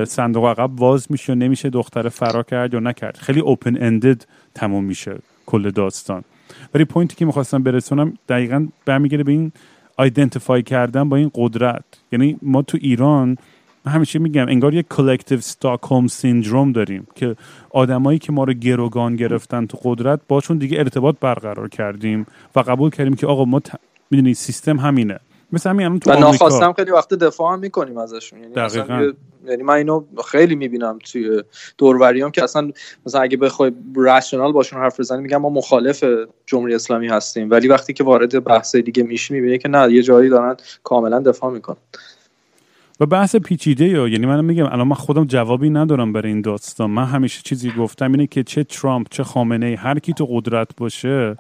صندوق 0.06 0.46
عقب 0.46 0.68
باز 0.68 1.08
میشه 1.10 1.34
و 1.34 1.36
نمیشه 1.36 1.70
دختر 1.70 2.10
فرار 2.10 2.44
کرد 2.44 2.74
یا 2.74 2.80
نکرد. 2.80 3.18
خیلی 3.18 3.40
open 3.40 3.84
ended 3.84 4.26
تموم 4.56 4.84
میشه 4.84 5.16
کل 5.46 5.72
داستان. 5.72 6.24
ولی 6.74 6.86
point 6.86 7.11
ی 7.11 7.16
که 7.16 7.26
می‌خواستم 7.26 7.64
برسونم 7.64 8.14
دقیقا 8.30 8.68
برمیگرده 8.86 9.24
به 9.24 9.32
این 9.32 9.52
identify 9.98 10.64
کردن 10.64 11.10
با 11.10 11.18
این 11.18 11.32
قدرت. 11.36 11.84
یعنی 12.12 12.38
ما 12.42 12.62
تو 12.62 12.78
ایران 12.82 13.38
من 13.86 13.92
همیشه 13.92 14.20
میگم 14.20 14.48
انگار 14.48 14.74
یک 14.74 14.86
collective 14.90 15.38
Stockholm 15.38 16.08
syndrome 16.08 16.72
داریم 16.72 17.08
که 17.16 17.36
آدمایی 17.70 18.20
که 18.20 18.32
ما 18.32 18.44
رو 18.44 18.54
گروگان 18.54 19.16
گرفتن 19.16 19.66
تو 19.66 19.78
قدرت 19.84 20.20
باشون 20.28 20.58
دیگه 20.58 20.80
ارتباط 20.80 21.16
برقرار 21.22 21.70
کردیم 21.70 22.26
و 22.56 22.60
قبول 22.60 22.90
کردیم 22.90 23.14
که 23.14 23.28
آقا 23.28 23.46
ما 23.46 23.60
ت... 23.60 23.72
می‌دونی 24.12 24.34
سیستم 24.34 24.78
همینه. 24.78 25.20
مثل 25.52 25.70
همین 25.70 25.86
الان 25.86 26.00
تو 26.00 26.12
و 26.12 26.20
ناخواستم 26.20 26.74
خیلی 26.74 26.92
وقت 26.92 27.14
دفاع 27.14 27.54
هم 27.54 27.60
می‌کنیم 27.60 27.98
ازشون. 27.98 28.40
یعنی 28.40 28.54
دقیقاً. 28.54 29.12
یعنی 29.46 29.64
من 29.64 29.74
اینو 29.74 30.04
خیلی 30.32 30.56
می‌بینم 30.56 31.00
توی 31.12 31.44
دوروریام 31.78 32.32
که 32.32 32.44
اصلا 32.44 32.72
مثلا 33.06 33.22
اگه 33.22 33.38
بخوای 33.38 33.72
رشنال 33.96 34.52
باشون 34.52 34.80
حرف 34.80 35.00
بزنی 35.00 35.22
میگم 35.22 35.38
ما 35.38 35.50
مخالف 35.50 36.04
جمهوری 36.46 36.76
اسلامی 36.76 37.08
هستیم. 37.08 37.52
ولی 37.52 37.68
وقتی 37.68 37.94
که 37.94 38.04
وارد 38.04 38.44
بحث 38.44 38.76
دیگه 38.76 39.04
میشی 39.04 39.34
می‌بینی 39.34 39.58
که 39.58 39.70
نه 39.70 39.94
یه 39.94 40.04
جایی 40.04 40.30
دارن 40.30 40.58
کاملا 40.84 41.20
دفاع 41.20 41.52
می‌کنن. 41.52 41.78
و 43.04 43.06
بحث 43.06 43.36
پیچیده 43.36 43.88
یا 43.88 44.08
یعنی 44.08 44.26
من 44.26 44.46
میگم 44.46 44.66
الان 44.66 44.88
من 44.88 44.96
خودم 44.96 45.26
جوابی 45.26 45.70
ندارم 45.70 46.14
برای 46.14 46.32
این 46.32 46.42
داستان. 46.42 46.92
من 46.92 47.06
همیشه 47.06 47.42
چیزی 47.44 47.72
گفتم 47.72 48.12
اینه 48.12 48.28
که 48.28 48.44
چه 48.44 48.64
ترامپ 48.64 49.08
چه 49.12 49.24
خامنه 49.24 49.66
ای 49.66 49.74
هر 49.74 50.00
کی 50.00 50.14
تو 50.14 50.28
قدرت 50.30 50.76
باشه 50.78 51.38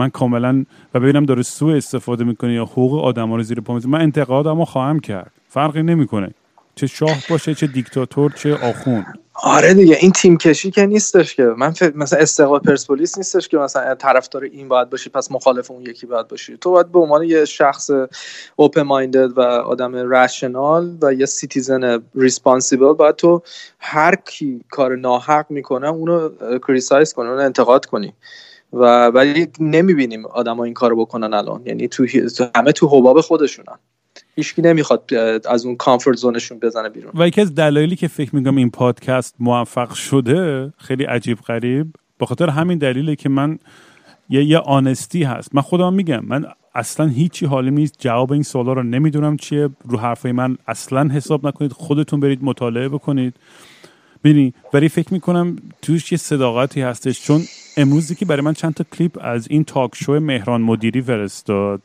من 0.00 0.08
کاملا 0.08 0.64
و 0.94 1.00
ببینم 1.00 1.24
داره 1.24 1.42
سوء 1.42 1.76
استفاده 1.76 2.24
می‌کنه 2.24 2.52
یا 2.52 2.64
حقوق 2.64 3.04
آدم 3.04 3.32
رو 3.32 3.42
زیر 3.42 3.60
پا 3.60 3.80
من 3.86 4.00
انتقادمو 4.00 4.64
خواهم 4.64 5.00
کرد. 5.00 5.32
فرقی 5.48 5.82
نمی‌کنه. 5.82 6.30
چه 6.74 6.86
شاه 6.86 7.16
باشه 7.30 7.54
چه 7.54 7.66
دیکتاتور 7.66 8.32
چه 8.32 8.54
آخوند. 8.54 9.18
آره 9.42 9.74
دیگه 9.74 9.96
این 10.00 10.12
تیم 10.12 10.36
کشی 10.36 10.70
که 10.70 10.86
نیستش 10.86 11.34
که. 11.34 11.42
من 11.44 11.70
فکر 11.70 11.96
مثلا 11.96 12.18
استقلال 12.18 12.58
پرسپولیس 12.60 13.18
نیستش 13.18 13.48
که 13.48 13.58
مثلا 13.58 13.94
طرفدار 13.94 14.42
این 14.44 14.68
باید 14.68 14.90
باشی 14.90 15.10
پس 15.10 15.32
مخالف 15.32 15.70
اون 15.70 15.82
یکی 15.82 16.06
باید 16.06 16.28
باشی. 16.28 16.56
تو 16.56 16.70
باید 16.70 16.92
به 16.92 16.98
عنوان 16.98 17.22
یه 17.22 17.44
شخص 17.44 17.90
open 18.56 18.82
minded 18.82 19.38
و 19.38 19.40
آدم 19.40 19.94
rational 19.96 20.98
و 21.02 21.12
یه 21.14 21.26
citizen 21.26 22.02
responsible 22.14 22.92
باید 22.92 23.16
تو 23.16 23.42
هر 23.78 24.14
کی 24.14 24.60
کار 24.70 24.96
ناحق 24.96 25.46
می‌کنه 25.50 25.88
اونو 25.88 26.28
کریسایز 26.68 27.12
کنی 27.12 27.28
اونو 27.28 27.40
انتقاد 27.42 27.86
کنی. 27.86 28.14
و 28.72 29.06
ولی 29.06 29.48
نمی‌بینیم 29.60 30.26
آدما 30.26 30.64
این 30.64 30.74
کارو 30.74 30.96
بکنن 31.06 31.34
الان. 31.34 31.62
یعنی 31.66 31.88
تو 31.88 32.06
تو- 32.06 32.46
همه 32.56 32.72
تو 32.72 32.88
حباب 32.88 33.20
خودشونن. 33.20 33.78
هیچکی 34.36 34.62
نمی‌خواد 34.62 35.14
از 35.48 35.66
اون 35.66 35.76
کامفورت 35.76 36.16
زونشون 36.16 36.58
بزنه 36.58 36.88
بیرون. 36.88 37.12
و 37.14 37.28
یکی 37.28 37.40
از 37.40 37.54
دلایلی 37.54 37.96
که 37.96 38.08
فکر 38.08 38.36
می‌کنم 38.36 38.56
این 38.56 38.70
پادکست 38.70 39.34
موفق 39.38 39.92
شده 39.92 40.72
خیلی 40.78 41.04
عجیب 41.04 41.38
غریب 41.38 41.86
به 42.18 42.26
خاطر 42.26 42.48
همین 42.48 42.78
دلیله 42.78 43.16
که 43.16 43.28
من 43.28 43.58
یه 44.28 44.44
یه 44.44 44.58
آنستی 44.58 45.22
هست. 45.22 45.54
من 45.54 45.62
خودم 45.62 45.94
میگم 45.94 46.24
من 46.26 46.44
اصلا 46.74 47.06
هیچی 47.06 47.46
حالیم 47.46 47.74
نیست. 47.74 47.96
جواب 47.98 48.32
این 48.32 48.42
سوالا 48.42 48.72
رو 48.72 48.82
نمی‌دونم 48.82 49.36
چیه. 49.36 49.68
رو 49.84 49.98
حرفای 49.98 50.32
من 50.32 50.58
اصلا 50.66 51.08
حساب 51.08 51.46
نکنید. 51.46 51.72
خودتون 51.72 52.20
برید 52.20 52.38
مطالعه 52.42 52.88
بکنید. 52.88 53.34
ببینی 54.24 54.54
ولی 54.72 54.88
فکر 54.88 55.12
می‌کنم 55.12 55.56
توش 55.82 56.12
یه 56.12 56.18
صداقتی 56.18 56.80
هستش. 56.80 57.22
چون 57.22 57.40
امروزی 57.76 58.14
که 58.14 58.24
برای 58.24 58.42
من 58.42 58.52
چند 58.52 58.74
تا 58.74 58.84
کلیپ 58.92 59.18
از 59.20 59.46
این 59.50 59.64
talk 59.64 59.90
show 59.94 60.12
مهران 60.12 60.60
مدیری 60.60 61.02
فرستاد 61.02 61.82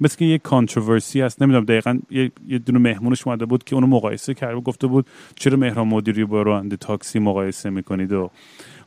مثل 0.00 0.16
که 0.16 0.24
یه 0.24 0.38
controversy 0.38 1.20
هست. 1.20 1.42
نمی‌دونم 1.42 1.64
دقیقا 1.64 1.98
یه, 2.10 2.32
یه 2.48 2.58
دونه 2.58 2.78
مهمونش 2.78 3.26
اومده 3.26 3.46
بود 3.46 3.64
که 3.64 3.74
اونو 3.74 3.86
مقایسه 3.86 4.34
کرد 4.34 4.54
و 4.54 4.60
گفته 4.60 4.86
بود 4.86 5.06
چرا 5.34 5.56
مهران 5.56 5.88
مدیری 5.88 6.24
با 6.24 6.42
راننده 6.42 6.76
تاکسی 6.76 7.18
مقایسه 7.18 7.70
می‌کنید؟ 7.70 8.12
و 8.12 8.30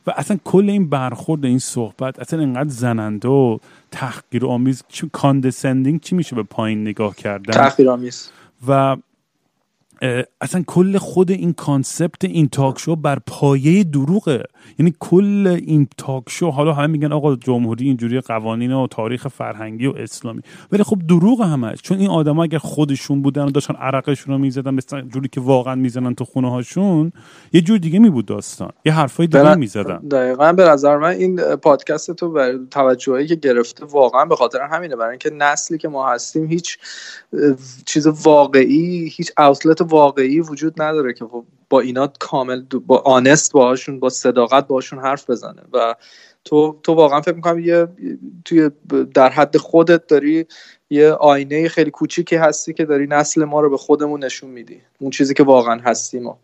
و 0.06 0.12
اصلا 0.16 0.38
کل 0.44 0.70
این 0.70 0.88
برخورد 0.88 1.44
این 1.44 1.58
صحبت 1.58 2.18
اصلا 2.18 2.42
انقدر 2.42 2.68
زننده 2.68 3.28
و 3.28 3.58
تحقیر 3.90 4.46
آمیز 4.46 4.84
چی 4.88 5.10
condescending 5.12 6.00
چی 6.00 6.14
میشه 6.14 6.36
به 6.36 6.42
پایین 6.42 6.80
نگاه 6.80 7.16
کردن؟ 7.16 7.52
تحقیرآمیز. 7.52 8.30
و 8.68 8.96
اه، 10.02 10.24
اصلا 10.40 10.62
کل 10.66 10.98
خود 10.98 11.30
این 11.30 11.52
concept 11.52 12.24
این 12.24 12.48
talk 12.48 12.78
show 12.78 12.96
بر 12.96 13.18
پایه 13.26 13.84
دروغه. 13.84 14.42
یعنی 14.78 14.94
کل 15.00 15.58
این 15.66 15.88
talk 15.98 16.22
show 16.28 16.50
حالا 16.50 16.72
همه 16.72 16.86
میگن 16.86 17.12
آقا 17.12 17.36
جمهوری 17.36 17.86
اینجوری 17.86 18.20
قوانین 18.20 18.72
و 18.72 18.86
تاریخ 18.86 19.28
فرهنگی 19.28 19.86
و 19.86 19.92
اسلامی. 19.96 20.40
ولی 20.72 20.82
خب 20.82 20.98
دروغ 21.08 21.42
همش 21.42 21.82
چون 21.82 21.98
این 21.98 22.10
آدما 22.10 22.42
اگر 22.42 22.58
خودشون 22.58 23.22
بودن 23.22 23.44
و 23.44 23.50
داشتن 23.50 23.74
عرقشون 23.74 24.34
رو 24.34 24.38
می‌زدن 24.40 24.74
مثل 24.74 25.00
جوری 25.00 25.28
که 25.28 25.40
واقعا 25.40 25.74
می‌زنن 25.74 26.14
تو 26.14 26.24
خونه 26.24 26.50
هاشون 26.50 27.12
یه 27.52 27.60
جور 27.60 27.78
دیگه 27.78 27.98
می 27.98 28.10
بود 28.10 28.26
داستان. 28.26 28.70
یه 28.84 28.92
حرفای 28.92 29.26
دیگه 29.26 29.42
به- 29.42 29.54
می‌زدن. 29.54 29.96
دقیقا. 29.96 30.52
به 30.52 30.64
نظر 30.64 30.96
من 30.96 31.08
این 31.10 31.36
پادکست 31.56 32.10
تو 32.10 32.30
بر 32.30 32.58
توجهی 32.70 33.26
که 33.26 33.34
گرفته 33.34 33.84
واقعا 33.84 34.24
به 34.24 34.36
خاطر 34.36 34.60
همینه. 34.60 34.96
برای 34.96 35.10
اینکه 35.10 35.30
نسلی 35.30 35.78
که 35.78 35.88
ما 35.88 36.08
هستیم 36.08 36.46
هیچ 36.46 36.78
چیز 37.86 38.06
واقعی 38.06 39.08
هیچ 39.16 39.32
اوتلت 39.38 39.80
واقعی 39.80 40.40
وجود 40.40 40.82
نداره 40.82 41.12
که 41.12 41.24
با 41.72 41.80
اینا 41.80 42.06
کامل 42.06 42.62
با 42.86 42.98
آنست 42.98 43.52
باهاشون 43.52 44.00
با 44.00 44.08
صداقت 44.08 44.66
باهاشون 44.66 44.98
حرف 44.98 45.30
بزنه. 45.30 45.62
و 45.72 45.94
تو 46.44 46.78
تو 46.82 46.94
واقعا 46.94 47.20
فکر 47.20 47.34
می‌کنم 47.34 47.58
یه 47.58 47.88
توی 48.44 48.70
در 49.14 49.28
حد 49.28 49.56
خودت 49.56 50.06
داری 50.06 50.46
یه 50.90 51.12
آینه 51.12 51.68
خیلی 51.68 51.90
کوچیکی 51.90 52.36
هستی 52.36 52.72
که 52.72 52.84
داری 52.84 53.06
نسل 53.06 53.44
ما 53.44 53.60
رو 53.60 53.70
به 53.70 53.76
خودمون 53.76 54.24
نشون 54.24 54.50
میدی. 54.50 54.80
اون 54.98 55.10
چیزی 55.10 55.34
که 55.34 55.42
واقعا 55.42 55.80
هستیم 55.80 56.22
ما. 56.22 56.38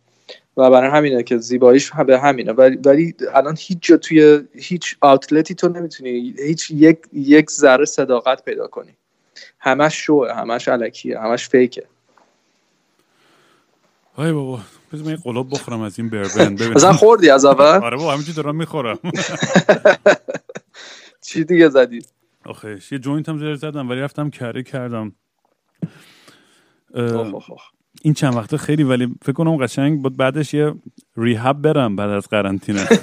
و 0.56 0.70
برای 0.70 0.90
همینه 0.90 1.22
که 1.22 1.38
زیباییش 1.38 1.92
به 1.92 2.18
همینه. 2.18 2.52
ولی 2.52 3.14
الان 3.34 3.56
هیچ 3.58 3.78
جا 3.80 3.96
توی 3.96 4.40
هیچ 4.54 4.96
آوتلتی 5.00 5.54
تو 5.54 5.68
نمی‌تونی 5.68 6.34
هیچ 6.38 6.70
یک 6.70 6.98
یک 7.12 7.50
ذره 7.50 7.84
صداقت 7.84 8.44
پیدا 8.44 8.66
کنی. 8.66 8.96
همش 9.58 9.94
شوه 9.94 10.32
همش 10.32 10.68
علکیه 10.68 11.20
همش 11.20 11.48
فیکه 11.48 11.84
های 14.18 14.32
بابا 14.32 14.60
بذار 14.92 15.06
من 15.06 15.16
قلاب 15.16 15.50
بخورم 15.50 15.80
از 15.80 15.98
این 15.98 16.10
بربن 16.10 16.52
مثلا 16.52 16.92
خوردی 16.92 17.30
از 17.30 17.44
اول؟ 17.44 17.84
آره 17.84 17.96
بابا 17.96 18.12
همینجوری 18.12 18.36
دارم 18.36 18.56
می‌خورم. 18.56 18.98
چی 21.26 21.44
دیگه 21.44 21.68
زدی؟ 21.68 22.02
آخه 22.44 22.78
یه 22.90 22.98
جوینت 22.98 23.28
هم 23.28 23.38
زیر 23.38 23.54
زدم 23.54 23.90
ولی 23.90 24.00
رفتم 24.00 24.30
کره 24.30 24.62
کردم. 24.62 25.12
این 28.02 28.14
چند 28.14 28.34
وقته 28.34 28.56
خیلی 28.56 28.82
ولی 28.82 29.14
فکر 29.22 29.32
کنم 29.32 29.56
قشنگ 29.56 30.02
بود 30.02 30.16
بعدش 30.16 30.54
یه 30.54 30.74
ریهب 31.16 31.62
برم 31.62 31.96
بعد 31.96 32.10
از 32.10 32.28
قرنطینه. 32.28 32.88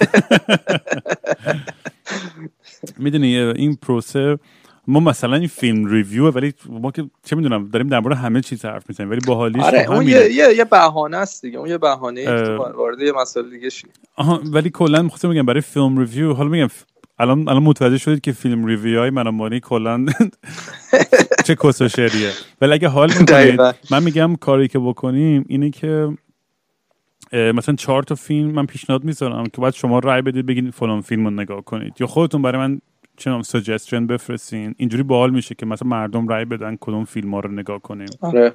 می‌دونی 2.97 3.37
این 3.37 3.75
پروسه 3.75 4.39
ما 4.87 4.99
مثلا 4.99 5.35
این 5.35 5.47
film 5.47 5.85
review 5.85 6.31
ولی 6.31 6.53
ما 6.69 6.91
که 6.91 7.09
چه 7.23 7.35
می‌دونم 7.35 7.69
داریم 7.69 7.87
در 7.87 7.99
مورد 7.99 8.17
همه 8.17 8.41
چیز 8.41 8.65
حرف 8.65 8.83
می‌زنیم 8.89 9.09
ولی 9.09 9.19
باحالیش 9.27 9.63
آره 9.63 9.91
اون 9.91 10.07
یه 10.07 10.31
یه, 10.31 10.53
یه 10.57 10.65
بهانه 10.65 11.17
است 11.17 11.41
دیگه 11.41 11.57
اون 11.57 11.69
یه 11.69 11.77
بهانه 11.77 12.47
وارد 12.55 12.99
یه 12.99 13.11
مسئله 13.11 13.49
دیگه 13.49 13.69
شی 13.69 13.87
آها 14.15 14.41
ولی 14.53 14.69
کلا 14.69 15.01
می‌خواستم 15.01 15.29
بگم 15.29 15.45
برای 15.45 15.61
film 15.61 15.97
review 15.97 16.33
حالا 16.33 16.49
میگم 16.49 16.67
الان 17.19 17.49
الان 17.49 17.63
متوجه 17.63 17.97
شدید 17.97 18.21
که 18.21 18.31
film 18.31 18.65
review 18.65 18.99
های 18.99 19.09
من 19.09 19.29
مانی 19.29 19.59
کلا 19.59 20.05
چه 21.45 21.55
کسشریه 21.55 22.31
ولی 22.61 22.73
اگه 22.73 22.87
حال 22.87 23.13
می‌کنید 23.19 23.61
من 23.91 24.03
میگم 24.03 24.35
کاری 24.35 24.67
که 24.67 24.79
بکنیم 24.79 25.45
اینه 25.47 25.69
که 25.69 26.17
مثلا 27.33 27.75
چهار 27.75 28.03
تا 28.03 28.15
فیلم 28.15 28.51
من 28.51 28.65
پیشنهاد 28.65 29.03
می‌ذارم 29.03 29.45
که 29.45 29.61
بعد 29.61 29.73
شما 29.73 29.99
رای 29.99 30.21
بدید 30.21 30.45
بگید 30.45 30.69
فلان 30.69 31.01
فیلم 31.01 31.23
رو 31.23 31.29
نگاه 31.29 31.61
کنید. 31.61 31.93
یا 31.99 32.07
خودتون 32.07 32.41
برای 32.41 32.67
من 32.67 32.81
چنم 33.17 33.41
سجستشن 33.41 34.07
بفرستین. 34.07 34.75
اینجوری 34.77 35.03
باحال 35.03 35.29
میشه 35.29 35.55
که 35.55 35.65
مثلا 35.65 35.87
مردم 35.87 36.27
رای 36.27 36.45
بدن 36.45 36.77
کدوم 36.81 37.05
فیلم 37.05 37.33
ها 37.33 37.39
رو 37.39 37.51
نگاه 37.51 37.79
کنیم. 37.79 38.07
آره. 38.21 38.53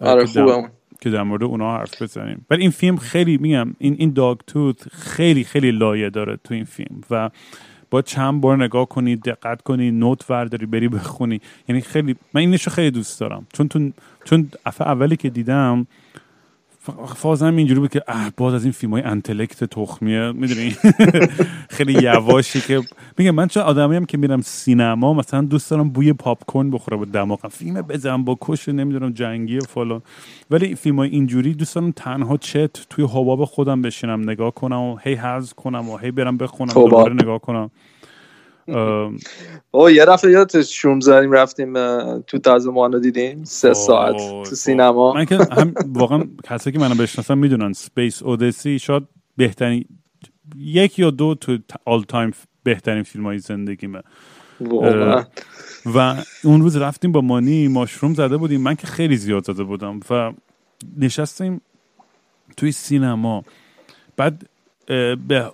آره 0.00 0.26
خوبه. 0.26 0.70
که 1.00 1.10
در 1.10 1.22
مورد 1.22 1.42
اونا 1.42 1.76
حرف 1.76 2.02
بزنیم. 2.02 2.46
ولی 2.50 2.62
این 2.62 2.70
فیلم 2.70 2.96
خیلی 2.96 3.38
میگم 3.38 3.74
این 3.78 3.96
این 3.98 4.12
داگ 4.12 4.38
توت 4.46 4.88
خیلی 4.88 5.44
خیلی 5.44 5.70
لایه 5.70 6.10
داره 6.10 6.38
تو 6.44 6.54
این 6.54 6.64
فیلم 6.64 7.00
و 7.10 7.30
با 7.90 8.02
چند 8.02 8.40
بار 8.40 8.64
نگاه 8.64 8.88
کنی 8.88 9.16
دقت 9.16 9.62
کنی 9.62 9.90
نوت 9.90 10.30
ورداری 10.30 10.66
بری 10.66 10.88
بخونی. 10.88 11.40
یعنی 11.68 11.80
خیلی 11.80 12.16
من 12.34 12.40
اینشو 12.40 12.70
خیلی 12.70 12.90
دوست 12.90 13.20
دارم. 13.20 13.46
چون 13.52 13.68
تو 13.68 13.90
چون 14.24 14.50
اولی 14.80 15.16
که 15.16 15.30
دیدم 15.30 15.86
فازم 17.16 17.56
اینجوری 17.56 17.80
بود 17.80 17.90
که 17.90 18.02
اه 18.08 18.30
باز 18.36 18.54
از 18.54 18.62
این 18.62 18.72
فیلم 18.72 18.92
های 18.92 19.02
انتلکت 19.02 19.64
تخمیه 19.64 20.32
می‌دونی؟ 20.32 20.76
خیلی 21.76 21.92
یواشی 22.02 22.60
که 22.60 22.80
میگم 23.18 23.30
من 23.30 23.48
چون 23.48 23.62
آدمی 23.62 23.96
هم 23.96 24.04
که 24.04 24.18
میرم 24.18 24.40
سینما 24.40 25.14
مثلا 25.14 25.42
دوست 25.42 25.70
دارم 25.70 25.90
بوی 25.90 26.12
پاپ 26.12 26.44
کورن 26.44 26.70
بخوره 26.70 26.96
با 26.96 27.04
دماغم. 27.04 27.48
فیلم 27.48 27.82
بزنم 27.82 28.24
با 28.24 28.38
کش 28.40 28.68
نمی‌دونم 28.68 29.12
جنگی 29.12 29.58
و 29.58 29.60
فلان. 29.60 30.02
ولی 30.50 30.74
فیلم 30.74 30.96
های 30.96 31.08
اینجوری 31.08 31.54
دوست 31.54 31.74
دارم 31.74 31.92
تنها 31.96 32.36
چت 32.36 32.88
توی 32.90 33.04
حباب 33.04 33.44
خودم 33.44 33.82
بشینم 33.82 34.30
نگاه 34.30 34.54
کنم 34.54 34.80
و 34.80 34.96
هی 34.96 35.14
حذف 35.14 35.54
کنم 35.54 35.88
و 35.88 35.96
هی 35.96 36.10
برم 36.10 36.36
بخونم 36.36 36.72
دوباره 36.72 37.14
نگاه 37.14 37.38
کنم. 37.38 37.70
او 39.70 39.90
یه 39.90 40.04
رفت 40.04 40.24
یادت 40.24 40.62
شوم 40.62 41.00
زدیم 41.00 41.32
رفتیم 41.32 41.74
تو 42.20 42.38
تازه 42.38 42.70
مانو 42.70 42.98
دیدیم. 42.98 43.44
سه 43.44 43.74
ساعت 43.74 44.16
تو 44.16 44.54
سینما. 44.54 45.12
من 45.12 45.24
که 45.24 45.38
هم 45.52 45.74
واقعا 45.86 46.24
کسی 46.44 46.72
که 46.72 46.78
منو 46.78 46.94
بشناسن 46.94 47.38
می‌دونن 47.38 47.72
سپیس 47.72 48.22
اودسی 48.22 48.78
شاید 48.78 49.02
بهترین 49.36 49.84
یک 50.56 50.98
یا 50.98 51.10
دو 51.10 51.34
تو 51.34 51.58
all 51.84 52.02
time 52.02 52.30
بهترین 52.62 53.02
فیلم 53.02 53.24
های 53.24 53.38
زندگیمه 53.38 54.02
و 55.94 56.16
اون 56.44 56.62
روز 56.62 56.76
رفتیم 56.76 57.12
با 57.12 57.20
مانی 57.20 57.68
mushroom 57.68 58.14
زده 58.14 58.36
بودیم. 58.36 58.60
من 58.60 58.74
که 58.74 58.86
خیلی 58.86 59.16
زیاد 59.16 59.44
زده 59.44 59.62
بودم 59.62 60.00
و 60.10 60.32
نشستیم 60.98 61.60
توی 62.56 62.72
سینما. 62.72 63.44
بعد 64.16 64.48
به 64.86 65.50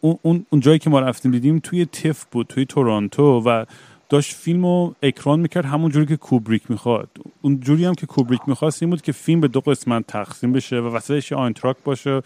اون, 0.00 0.46
اون 0.50 0.60
جایی 0.60 0.78
که 0.78 0.90
ما 0.90 1.00
رفتیم 1.00 1.32
دیدیم 1.32 1.58
توی 1.58 1.84
TIFF 1.84 2.24
بود 2.24 2.46
توی 2.46 2.64
تورانتو 2.64 3.42
و 3.46 3.64
داشت 4.08 4.34
فیلم 4.36 4.66
رو 4.66 4.94
اکران 5.02 5.40
می‌کرد 5.40 5.64
همون 5.64 5.90
جوری 5.90 6.06
که 6.06 6.16
کوبریک 6.16 6.70
می‌خواد. 6.70 7.08
اون 7.42 7.60
جوری 7.60 7.84
هم 7.84 7.94
که 7.94 8.06
کوبریک 8.06 8.40
می‌خواست 8.46 8.82
این 8.82 8.90
بود 8.90 9.02
که 9.02 9.12
فیلم 9.12 9.40
به 9.40 9.48
دو 9.48 9.60
قسمت 9.60 10.06
تقسیم 10.06 10.52
بشه 10.52 10.76
و 10.76 10.96
وسطش 10.96 11.32
آنتراکت 11.32 11.76
باشه 11.84 12.22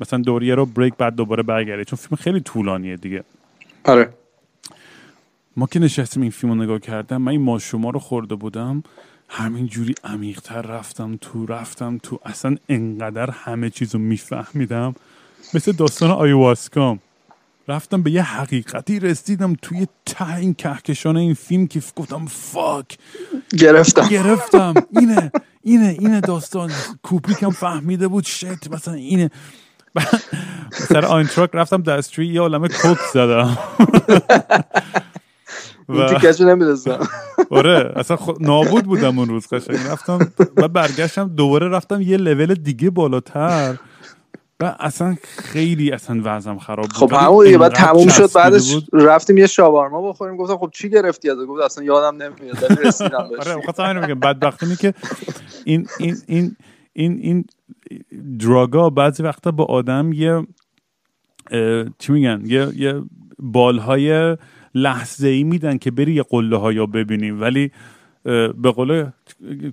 مثلا 0.00 0.18
دوریه 0.18 0.54
رو 0.54 0.66
بریک 0.66 0.94
بعد 0.98 1.14
دوباره 1.14 1.42
برگرده 1.42 1.84
چون 1.84 1.96
فیلم 1.96 2.16
خیلی 2.16 2.40
طولانیه 2.40 2.96
دیگه. 2.96 3.24
آره. 3.84 4.14
ما 5.56 5.66
که 5.66 5.78
نشستیم 5.78 6.22
این 6.22 6.30
فیلم 6.30 6.52
رو 6.52 6.62
نگاه 6.62 6.78
کردم 6.78 7.16
من 7.22 7.32
این 7.32 7.42
ماشوما 7.42 7.90
رو 7.90 7.98
خورده 7.98 8.34
بودم 8.34 8.82
همین 9.28 9.66
جوری 9.66 9.94
عمیقتر 10.04 10.62
رفتم 10.62 11.18
تو 11.20 11.46
رفتم 11.46 11.98
تو 12.02 12.20
اصلا 12.24 12.56
انقدر 12.68 13.30
همه 13.30 13.70
چیز 13.70 13.94
رو 13.94 14.00
میفهمیدم. 14.00 14.94
مثل 15.54 15.72
داستان 15.72 16.10
آیواسکام 16.10 17.00
رفتم 17.68 18.02
به 18.02 18.10
یه 18.10 18.22
حقیقتی 18.22 19.00
رسیدم 19.00 19.56
توی 19.62 19.86
ته 20.06 20.36
این 20.36 20.54
کهکشان 20.54 21.16
این 21.16 21.34
فیلم 21.34 21.66
که 21.66 21.82
گفتم 21.96 22.26
فاک. 22.26 22.98
گرفتم. 23.58 24.08
گرفتم. 24.08 24.74
اینه 24.90 25.32
اینه 25.62 25.96
اینه 25.98 26.20
داستان. 26.20 26.70
کوپریکم 27.02 27.50
فهمیده 27.50 28.08
بود 28.08 28.24
شت 28.24 28.70
مثلا 28.72 28.94
اینه. 28.94 29.30
سر 30.72 31.04
آین 31.04 31.26
تراک 31.26 31.50
رفتم 31.52 31.82
دستری 31.82 32.26
یه 32.26 32.40
عالمه 32.40 32.68
کوک 32.68 32.98
زدم. 33.14 33.58
و 35.88 36.18
آره 37.50 37.92
اصلا 37.96 38.18
نابود 38.40 38.84
بودم 38.84 39.18
اون 39.18 39.28
روز 39.28 39.46
قشنگ. 39.46 39.76
رفتم 39.76 40.32
و 40.56 40.68
برگشتم 40.68 41.28
دوباره 41.28 41.68
رفتم 41.68 42.00
یه 42.00 42.16
لول 42.16 42.54
دیگه 42.54 42.90
بالاتر. 42.90 43.76
و 44.60 44.76
اصلا 44.80 45.16
خیلی 45.38 45.90
اصلا 45.90 46.20
وضعم 46.24 46.58
خراب 46.58 46.86
بود. 46.86 46.92
خب 46.92 47.12
همون 47.12 47.44
دیگه 47.44 47.58
بعد 47.58 47.72
تموم 47.72 48.08
شد 48.08 48.32
بعدش 48.32 48.76
رفتیم 48.92 49.38
یه 49.38 49.46
شاورما 49.46 50.08
بخوریم. 50.08 50.36
گفتم 50.36 50.56
خب 50.56 50.70
چی 50.74 50.90
گرفتی 50.90 51.30
از 51.30 51.38
گفت 51.38 51.62
اصلا 51.62 51.84
یادم 51.84 52.22
نمیاد. 52.22 52.64
رسیدم 52.84 53.28
آره 53.38 53.62
خب 53.66 53.80
همین 53.80 54.04
میگم 54.04 54.20
بدبختی 54.20 54.76
که 54.76 54.94
این 55.64 55.86
این 55.98 56.16
این 56.26 56.56
این 56.92 57.18
این 57.22 57.44
drug 58.38 58.80
ا 58.80 58.90
بعضی 58.90 59.22
وقتا 59.22 59.50
با 59.50 59.64
آدم 59.64 60.12
یه 60.12 60.46
چی 61.98 62.12
میگن؟ 62.12 62.42
یه 62.46 62.68
یه 62.76 63.02
بال 63.38 63.87
های 63.87 64.36
لحظه 64.74 65.28
ای 65.28 65.44
میدن 65.44 65.78
که 65.78 65.90
بری 65.90 66.14
یه 66.14 66.22
قله 66.22 66.56
ها 66.56 66.86
ببینیم 66.86 67.40
ولی 67.40 67.72
به 68.22 68.70
قول 68.74 69.06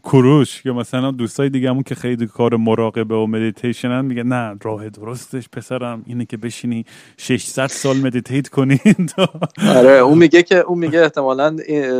کوروش 0.04 0.66
یا 0.66 0.74
مثلا 0.74 1.12
دوستای 1.12 1.50
دیگه 1.50 1.70
همون 1.70 1.84
که 1.84 1.96
خیلی 1.96 2.28
کار 2.28 2.56
مراقبه 2.56 3.16
و 3.16 3.26
مدیتیشن 3.26 3.92
هم 3.92 4.06
میگه 4.06 4.24
نه 4.24 4.56
راه 4.64 4.90
درستش 4.90 5.50
پسرم 5.50 6.04
اینه 6.06 6.26
که 6.26 6.38
بشینی 6.38 6.86
600 7.18 7.68
سال 7.68 7.98
meditate 7.98 8.48
کنی. 8.48 8.80
آره 9.78 9.90
اون 9.90 10.18
میگه 10.18 10.44
که 10.44 10.58
اون 10.58 10.80
میگه 10.80 11.00
احتمالا 11.00 11.56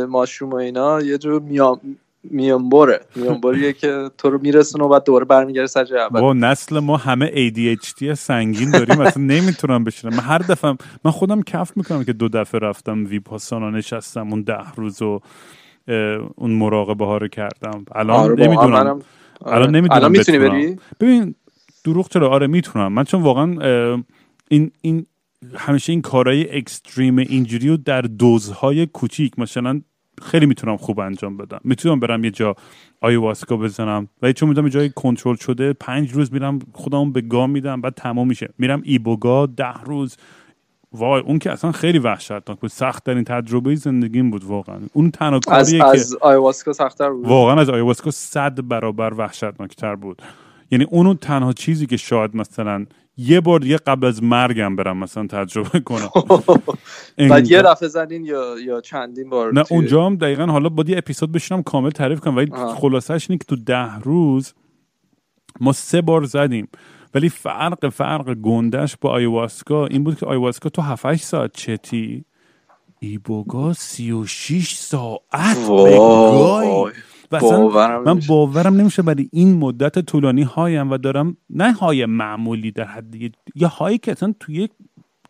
ماشروم 0.08 0.50
و 0.50 0.54
اینا 0.54 1.00
یه 1.00 1.18
جور 1.18 1.42
میام 1.42 1.80
میانبره. 2.24 3.00
میانبریه 3.16 3.72
که 3.72 4.10
تو 4.18 4.30
رو 4.30 4.38
میرسونه 4.42 4.84
و 4.84 4.88
بعد 4.88 5.04
دوباره 5.04 5.24
برمیگرده 5.24 5.66
سر 5.66 5.96
اول. 5.96 6.20
با 6.20 6.32
نسل 6.32 6.78
ما 6.78 6.96
همه 6.96 7.50
ADHD 7.50 8.12
سنگین 8.12 8.70
داریم 8.70 9.00
اصلا 9.00 9.22
نمی‌تونم 9.22 9.84
بشینم 9.84 10.14
من 10.14 10.22
هر 10.22 10.38
دفعه 10.38 10.76
من 11.04 11.10
خودم 11.10 11.42
کف 11.42 11.76
می‌کنم 11.76 12.04
که 12.04 12.12
دو 12.12 12.28
دفعه 12.28 12.60
رفتم 12.60 13.04
ویپاسانا 13.04 13.70
نشستم 13.70 14.30
اون 14.30 14.42
ده 14.42 14.72
روز 14.76 15.02
و 15.02 15.20
اون 16.36 16.50
مراقبه 16.50 17.04
ها 17.04 17.16
رو 17.16 17.28
کردم. 17.28 17.84
الان 17.94 18.16
آره 18.16 18.46
نمی‌دونم. 18.46 18.74
الان 18.74 19.02
آره. 19.40 19.66
نمی‌دونم 19.66 19.92
الان 19.92 20.10
می‌تونی 20.10 20.38
بری؟ 20.38 20.76
ببین 21.00 21.34
دروغ 21.84 22.08
چرا؟ 22.08 22.30
آره 22.30 22.46
می‌تونم. 22.46 22.92
من 22.92 23.04
چون 23.04 23.22
واقعا 23.22 24.02
این 24.48 24.70
این 24.80 25.06
همیشه 25.54 25.92
این 25.92 26.02
کارهای 26.02 26.56
اکستریم 26.58 27.18
اینجوری 27.18 27.68
و 27.68 27.76
در 27.76 28.00
دوزهای 28.00 28.86
کوچیک 28.86 29.38
مثلا 29.38 29.80
خیلی 30.22 30.46
می‌تونم 30.46 30.76
خوب 30.76 31.00
انجام 31.00 31.36
بدم. 31.36 31.60
می‌تونم 31.64 32.00
برم 32.00 32.24
یه 32.24 32.30
جا 32.30 32.56
آیواسکا 33.00 33.56
بزنم. 33.56 34.08
و 34.22 34.32
چون 34.32 34.48
می‌دونم 34.48 34.68
جای 34.68 34.90
کنترل 34.90 35.36
شده 35.36 35.72
پنج 35.72 36.12
روز 36.12 36.32
میرم 36.32 36.58
خودم 36.72 37.12
به 37.12 37.20
گام 37.20 37.50
میدم 37.50 37.80
بعد 37.80 37.94
تمام 37.94 38.28
میشه. 38.28 38.48
میرم 38.58 38.80
ایبوگا 38.84 39.46
ده 39.46 39.82
روز. 39.84 40.16
وای 40.92 41.20
اون 41.20 41.38
که 41.38 41.50
اصلا 41.52 41.72
خیلی 41.72 41.98
وحشتناک 41.98 42.60
بود. 42.60 42.70
سخت 42.70 43.04
ترین 43.04 43.24
تجربه 43.24 43.74
زندگیم 43.74 44.30
بود 44.30 44.44
واقعا. 44.44 44.78
اون 44.92 45.10
تنها 45.10 45.38
کاریه 45.38 45.84
از, 45.84 45.94
از 45.94 46.16
آیواسکا 46.20 46.72
سختتر 46.72 47.10
بود. 47.10 47.26
واقعا 47.26 47.60
از 47.60 47.70
آیواسکا 47.70 48.10
صد 48.10 48.68
برابر 48.68 49.14
وحشتناکتر 49.14 49.94
بود. 49.94 50.22
یعنی 50.70 50.84
اون 50.90 51.16
تنها 51.16 51.52
چیزی 51.52 51.86
که 51.86 51.96
شاید 51.96 52.36
مثلا 52.36 52.86
یه 53.16 53.40
بار 53.40 53.60
دیگه 53.60 53.76
قبل 53.76 54.06
از 54.06 54.22
مرگم 54.22 54.76
برم 54.76 54.96
مثلا 54.96 55.26
تجربه 55.26 55.80
کنم. 55.80 56.10
بعد 57.30 57.50
یه 57.50 57.62
دفعه 57.62 57.88
زدین 57.88 58.24
یا 58.24 58.54
یا 58.66 58.80
چندین 58.80 59.30
بار 59.30 59.52
نه 59.54 59.64
اونجا 59.70 60.06
هم 60.06 60.16
دقیقا 60.16 60.46
حالا 60.46 60.68
با 60.68 60.84
یه 60.86 60.98
اپیزود 60.98 61.32
بشینم 61.32 61.62
کامل 61.62 61.90
تعریف 61.90 62.20
کنم. 62.20 62.36
ولی 62.36 62.50
خلاصش 62.52 63.30
اینه 63.30 63.38
که 63.38 63.44
تو 63.44 63.56
ده 63.56 63.98
روز 63.98 64.54
ما 65.60 65.72
سه 65.72 66.00
بار 66.00 66.24
زدیم. 66.24 66.68
ولی 67.14 67.28
فرق 67.28 67.88
فرق 67.88 68.34
گندش 68.34 68.96
با 69.00 69.10
آیواسکا 69.10 69.86
این 69.86 70.04
بود 70.04 70.18
که 70.18 70.26
آیواسکا 70.26 70.68
تو 70.68 70.82
7 70.82 71.14
ساعت 71.16 71.52
چتی. 71.52 72.24
ایبوگا 73.00 73.72
36 73.72 74.74
ساعت 74.74 75.58
بگای 75.58 76.92
من 78.04 78.20
باورم 78.28 78.76
نمیشه 78.76 79.02
برای 79.02 79.28
این 79.32 79.56
مدت 79.56 79.98
طولانی 79.98 80.42
هایم 80.42 80.90
و 80.90 80.98
دارم 80.98 81.36
نه 81.50 81.72
های 81.72 82.06
معمولی 82.06 82.70
در 82.70 82.84
حد 82.84 83.14
یه 83.54 83.66
هایی 83.66 83.98
که 83.98 84.12
اصلا 84.12 84.34
توی 84.40 84.68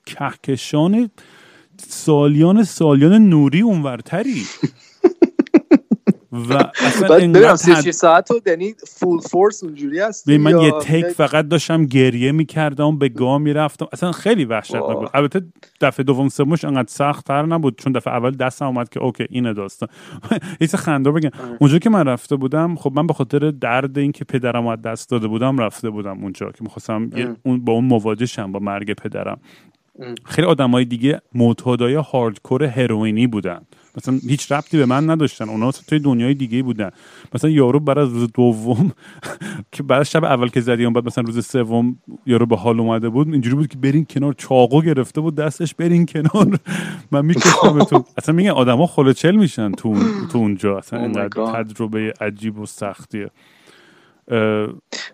کهکشان 0.07 1.11
سالیان 1.77 2.65
سالیان 2.65 3.29
نوری 3.29 3.61
اونورتری. 3.61 4.43
و 6.33 6.53
اصلا 6.81 7.57
36 7.57 7.91
ساعت 7.91 8.31
و 8.31 8.35
یعنی 8.47 8.75
فول 8.87 9.21
فورس 9.21 9.65
اونجوری 9.65 10.01
هست 10.01 10.29
من 10.29 10.59
یه 10.63 10.73
تیک 10.81 11.05
یک- 11.05 11.07
فقط 11.07 11.49
داشتم 11.49 11.87
گریه 11.87 12.33
می‌کردم 12.33 12.99
به 12.99 13.09
گاه 13.09 13.39
می‌رفتم 13.39 13.87
اصلا 13.93 14.13
خیلی 14.13 14.45
وحشتناک. 14.45 14.99
بود 14.99 15.09
البته 15.15 15.43
دفعه 15.81 16.05
دوم 16.05 16.29
سومش 16.29 16.65
انقدر 16.65 16.89
سخت 16.89 17.27
تر 17.27 17.47
نبود 17.47 17.79
چون 17.79 17.93
دفعه 17.93 18.15
اول 18.15 18.31
دستم 18.31 18.67
اومد 18.67 18.89
که 18.89 19.01
اوکی 19.01 19.27
اینه 19.31 19.53
داستان 19.53 19.89
چیز 20.61 20.75
خنده 20.75 21.11
بگم 21.11 21.31
آره. 21.45 21.57
اونجا 21.61 21.79
که 21.79 21.91
من 21.91 22.07
رفته 22.07 22.37
بودم 22.37 22.75
خب 22.77 22.93
من 22.95 23.07
به 23.07 23.13
خاطر 23.15 23.51
درد 23.51 23.99
این 23.99 24.13
که 24.13 24.25
پدرم 24.25 24.63
رو 24.63 24.69
از 24.69 24.83
دست 24.83 25.11
داده 25.11 25.27
بودم 25.29 25.59
رفته 25.59 25.91
بودم 25.91 26.23
اونجا 26.23 26.47
که 26.51 26.59
می‌خواستم. 26.61 27.11
اون 27.45 27.65
با 27.65 27.73
اون 27.73 27.85
مواجه 27.85 28.27
شم 28.27 28.53
با 28.53 28.59
مرگ 28.59 28.93
پدرم. 28.93 29.41
خیلی 30.25 30.49
آدمای 30.49 30.85
دیگه 30.85 31.21
معتادای 31.35 31.95
هاردکور 31.95 32.65
هروئینی 32.65 33.27
بودن 33.27 33.61
مثلا 33.99 34.21
هیچ 34.29 34.53
ربطی 34.53 34.79
به 34.79 34.87
من 34.87 35.11
نداشتن. 35.11 35.49
اونا 35.49 35.73
توی 35.73 35.99
دنیای 35.99 36.35
دیگه 36.35 36.63
بودن. 36.63 36.91
مثلا 37.35 37.51
یارو 37.51 37.81
برای 37.81 38.07
روز 38.11 38.33
دوم 38.35 38.93
که 39.73 39.83
برای 39.83 40.05
شب 40.05 40.25
اول 40.25 40.49
که 40.49 40.61
زدیم 40.61 40.93
بعد 40.93 41.07
مثلا 41.07 41.25
روز 41.25 41.47
سوم 41.47 41.99
یارو 42.27 42.47
به 42.47 42.57
حال 42.57 42.81
اومده 42.81 43.09
بود 43.09 43.29
اینجوری 43.33 43.57
بود 43.57 43.69
که 43.69 43.79
برین 43.79 44.07
کنار 44.11 44.33
چاقو 44.33 44.83
گرفته 44.83 45.21
بود 45.21 45.35
دستش 45.35 45.75
برین 45.75 46.07
کنار. 46.07 46.59
من 47.13 47.25
می‌کشم 47.27 47.85
تو. 47.85 48.05
اصلا 48.19 48.35
میگن 48.35 48.51
آدما 48.51 48.87
خلوچل 48.87 49.37
میشن 49.37 49.73
تو 49.73 49.95
تو 50.33 50.39
اونجا. 50.39 50.79
اصلا 50.79 50.99
Oh 50.99 51.03
اینقدر. 51.03 51.65
تجربه 51.65 52.15
عجیب 52.21 52.59
و 52.59 52.67
سختیه. 52.67 53.31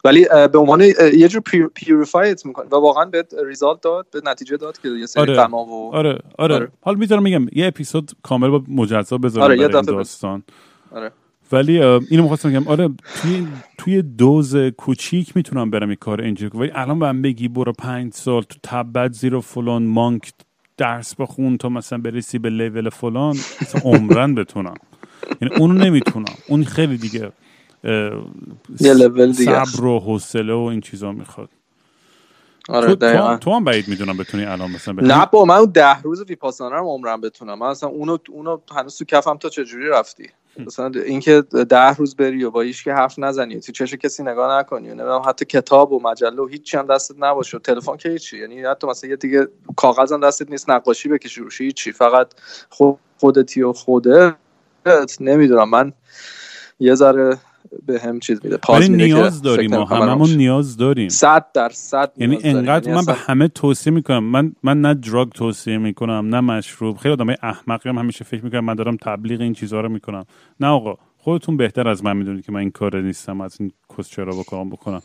ولی 0.05 0.27
به 0.53 0.59
عنوان 0.59 0.81
یه 1.15 1.29
جور 1.29 1.43
پیوریفایت 1.75 2.47
می‌کنه 2.47 2.67
و 2.67 2.77
واقعا 2.77 3.05
به 3.05 3.25
ریزالت 3.47 3.81
داد 3.81 4.07
به 4.13 4.21
نتیجه 4.25 4.57
داد 4.57 4.79
که 4.79 4.89
یه 4.89 5.07
سری 5.07 5.23
آره. 5.23 5.41
و 5.41 5.57
آره 5.93 6.19
آره 6.39 6.55
آره. 6.55 6.69
حالا 6.81 6.99
می‌ذارم 6.99 7.23
میگم 7.23 7.47
یه 7.53 7.67
اپیزود 7.67 8.13
کامل 8.23 8.49
با 8.49 8.63
مجزا 8.69 9.19
بذارم 9.19 9.45
آره، 9.45 9.57
برای 9.57 9.75
این 9.75 9.85
داستان 9.85 10.43
آره. 10.91 11.11
ولی 11.53 11.83
اینو 11.83 12.23
می‌خواستم 12.23 12.51
بگم 12.51 12.69
آره 12.69 12.89
توی 13.23 13.47
توی 13.79 14.03
دوز 14.03 14.57
کوچیک 14.57 15.37
می‌تونم 15.37 15.71
برم 15.71 15.89
این 15.89 15.99
کار 16.01 16.21
اینجوری 16.21 16.51
کنم. 16.51 16.61
ولی 16.61 16.71
الان 16.75 16.99
به 16.99 17.13
من 17.13 17.23
بگی 17.23 17.49
برو 17.49 17.73
پنج 17.73 18.13
سال 18.13 18.43
تو 18.43 18.59
تبت 18.63 19.13
زیر 19.13 19.41
فلان 19.41 19.83
مانک 19.83 20.33
درس 20.77 21.15
بخون 21.15 21.59
تا 21.59 21.69
مثلا 21.69 21.99
برسی 21.99 22.39
به 22.39 22.51
لول 22.51 22.89
فلان 22.89 23.37
مثلا 23.63 23.81
عمرن 23.85 24.35
بتونم 24.35 24.75
یعنی 25.41 25.55
اونو 25.55 25.75
نمی‌تونم 25.85 26.25
اون 26.49 26.65
خیلی 26.65 26.97
دیگه 26.97 27.33
اه، 27.85 28.25
یه 28.81 28.95
لول 28.95 29.33
دیگه 29.33 29.51
است. 29.51 29.77
صبر 29.77 29.85
و 29.85 30.01
حوصله 30.01 30.55
و 30.55 30.59
این 30.59 30.81
چیزا 30.81 31.13
می‌خواد. 31.13 31.49
آره 32.69 32.95
تو. 32.95 33.37
تو, 33.37 33.51
هم 33.51 33.65
بعید 33.65 33.89
می‌دونم 33.89 34.17
بتونی 34.17 34.45
الان 34.45 34.71
مثلا 34.71 34.95
بتونی 34.95 35.13
نه 35.13 35.27
با 35.27 35.45
من 35.45 35.57
اون 35.57 35.71
ده 35.71 36.03
روز 36.03 36.23
ویپاسانا 36.23 36.77
رو 36.79 36.87
عمرم 36.87 37.21
بتونم. 37.21 37.59
من 37.59 37.67
اصلا 37.67 37.89
اونو 37.89 38.19
اونو 38.31 38.59
هنوز 38.77 38.99
تو 38.99 39.05
کفم 39.05 39.37
تا 39.37 39.49
چجوری 39.49 39.89
رفتی؟ 39.89 40.29
مثلا 40.59 40.91
اینکه 41.07 41.41
ده 41.69 41.95
روز 41.95 42.17
بری 42.17 42.45
و 42.45 42.51
با 42.51 42.61
هیچ 42.61 42.85
که 42.85 42.93
حرف 42.93 43.19
نزنی 43.19 43.61
تو 43.61 43.73
چش 43.73 43.95
کسی 43.95 44.23
نگاه 44.23 44.59
نکنی 44.59 44.91
و 44.91 44.95
نمی‌دونم 44.95 45.23
حتی 45.27 45.45
کتاب 45.45 45.93
و 45.93 46.01
مجله 46.03 46.43
و 46.43 46.47
هیچی 46.47 46.77
هم 46.77 46.87
دستت 46.87 47.15
نباشه 47.19 47.57
و 47.57 47.61
تلفن 47.61 47.97
که 47.97 48.09
هیچی. 48.09 48.39
یعنی 48.39 48.65
حتی 48.65 48.87
مثلا 48.87 49.11
یه 49.11 49.17
دیگه 49.17 49.49
کاغذم 49.77 50.21
دستت 50.21 50.51
نیست 50.51 50.71
نقاشی 50.71 51.09
بکشی 51.09 51.41
روش 51.41 51.61
هیچی. 51.61 51.93
فقط 51.93 52.35
خود 52.71 52.99
خودتی 53.19 53.63
و 53.63 53.73
خودت. 53.73 54.37
نمی‌دونم 55.21 55.71
من 55.71 55.93
یه 56.81 56.95
ذره 56.95 57.39
به 57.87 58.01
هم 58.01 58.21
چیز 58.21 58.41
میده. 58.45 58.57
پاز 58.57 58.81
ولی 58.81 58.97
نیاز 58.97 59.43
داریم 59.43 59.71
ما 59.71 59.85
هممون. 59.85 60.31
نیاز 60.31 60.77
داریم. 60.77 61.09
صد 61.09 61.47
درصد 61.55 62.13
یعنی 62.17 62.31
نیاز 62.31 62.43
داریم. 62.43 62.59
انقدر 62.59 62.89
یعنی 62.89 63.01
من 63.01 63.07
به 63.07 63.15
همه 63.15 63.49
توصیه 63.49 63.93
می‌کنم. 63.93 64.25
من 64.25 64.53
من 64.63 64.81
نه 64.81 64.95
دراگ 64.95 65.29
توصیه 65.29 65.79
می‌کنم 65.79 66.29
نه 66.35 66.41
مشروب. 66.41 66.97
خیلی 66.97 67.13
آدمای 67.13 67.37
احمقی 67.43 67.89
هم 67.89 67.99
همیشه 67.99 68.25
فکر 68.25 68.45
می‌کنم 68.45 68.65
من 68.65 68.75
دارم 68.75 68.97
تبلیغ 68.97 69.41
این 69.41 69.53
چیزها 69.53 69.81
رو 69.81 69.89
می‌کنم. 69.89 70.25
نه 70.61 70.67
آقا 70.67 70.95
خودتون 71.19 71.57
بهتر 71.57 71.89
از 71.89 72.05
من 72.05 72.17
می‌دونید 72.17 72.45
که 72.47 72.53
من 72.53 72.61
این 72.61 72.71
کار 72.71 73.01
نیستم 73.01 73.41
از 73.41 73.57
این 73.61 73.73
کس 73.99 74.09
چرا 74.09 74.33
بکنم 74.33 74.71
بکنم. 74.71 75.03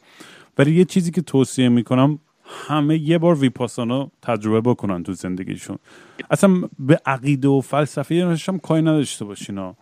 ولی 0.57 0.75
یه 0.75 0.85
چیزی 0.85 1.11
که 1.11 1.21
توصیه 1.21 1.69
می‌کنم 1.69 2.19
همه 2.67 2.97
یه 2.97 3.17
بار 3.17 3.35
ویپاسانا 3.35 4.11
تجربه 4.21 4.69
بکنن 4.69 5.03
تو 5.03 5.13
زندگیشون. 5.13 5.77
اصلا 6.31 6.61
به 6.79 6.99
عقیده 7.05 7.47
و 7.47 7.61
فلسفه 7.61 8.37
هم 8.47 8.59
کاری 8.59 8.81
نداشته 8.81 9.25
باشین 9.25 9.57
ها. 9.57 9.75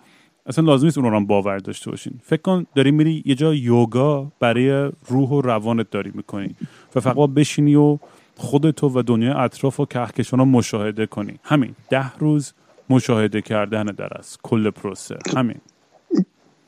اصلا 0.47 0.65
لازم 0.65 0.85
نیست 0.85 0.97
اون 0.97 1.11
رو 1.11 1.15
هم 1.15 1.25
باور 1.25 1.57
داشته 1.57 1.91
باشین. 1.91 2.13
فکر 2.23 2.41
کن 2.41 2.65
داری 2.75 2.91
میری 2.91 3.23
یه 3.25 3.35
جا 3.35 3.53
یوگا 3.53 4.31
برای 4.39 4.91
روح 5.07 5.29
و 5.29 5.41
روانت 5.41 5.89
داری 5.89 6.11
می‌کنی 6.13 6.55
و 6.95 6.99
فقط 6.99 7.15
بشینی 7.15 7.75
و 7.75 7.97
خودتو 8.37 8.89
و 8.89 9.01
دنیای 9.01 9.33
اطراف 9.33 9.79
و 9.79 9.85
کهکشان 9.85 10.39
رو 10.39 10.45
مشاهده 10.45 11.05
کنی. 11.05 11.39
همین 11.43 11.75
ده 11.89 12.15
روز 12.17 12.53
مشاهده 12.89 13.41
کردن 13.41 13.83
در 13.83 14.13
است 14.17 14.39
کل 14.43 14.69
پروسه. 14.69 15.17
همین. 15.35 15.61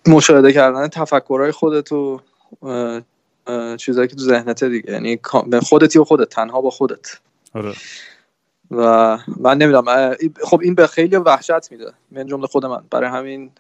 مشاهده 0.08 0.54
کردن 0.54 0.88
تفکرهای 0.88 1.52
خودت 1.52 1.92
و 1.92 2.22
اه، 2.62 3.02
اه، 3.48 3.78
چیزایی 3.78 4.08
که 4.08 4.16
تو 4.16 4.22
ذهنت 4.22 4.64
دیگه. 4.64 4.92
یعنی 4.92 5.20
خودتی 5.64 6.00
و 6.00 6.04
خودت 6.04 6.30
تنها 6.30 6.62
با 6.62 6.70
خودت. 6.70 7.20
آره. 7.54 7.74
و 8.72 9.18
من 9.38 9.58
نمی‌دونم 9.58 10.16
خب 10.44 10.60
این 10.64 10.76
به 10.76 10.88
خیلی 10.88 11.16
وحشت 11.16 11.72
میده. 11.72 11.94
من 12.12 12.28
جمله 12.28 12.48
خود 12.48 12.66
من. 12.66 12.82
برای 12.92 13.10
همین 13.10 13.52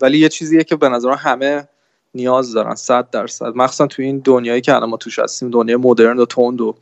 ولی 0.00 0.18
یه 0.18 0.28
چیزیه 0.28 0.64
که 0.64 0.76
به 0.76 0.88
نظر 0.88 1.10
همه 1.10 1.68
نیاز 2.14 2.52
دارن 2.52 2.74
صد 2.74 3.10
درصد. 3.10 3.52
مخصوصا 3.56 3.86
تو 3.86 4.02
این 4.02 4.18
دنیایی 4.18 4.60
که 4.60 4.74
الان 4.74 4.88
ما 4.90 4.96
توش 4.96 5.18
هستیم 5.18 5.50
دنیای 5.50 5.76
مدرن 5.76 6.18
و 6.18 6.26
تند 6.26 6.60
و 6.60 6.76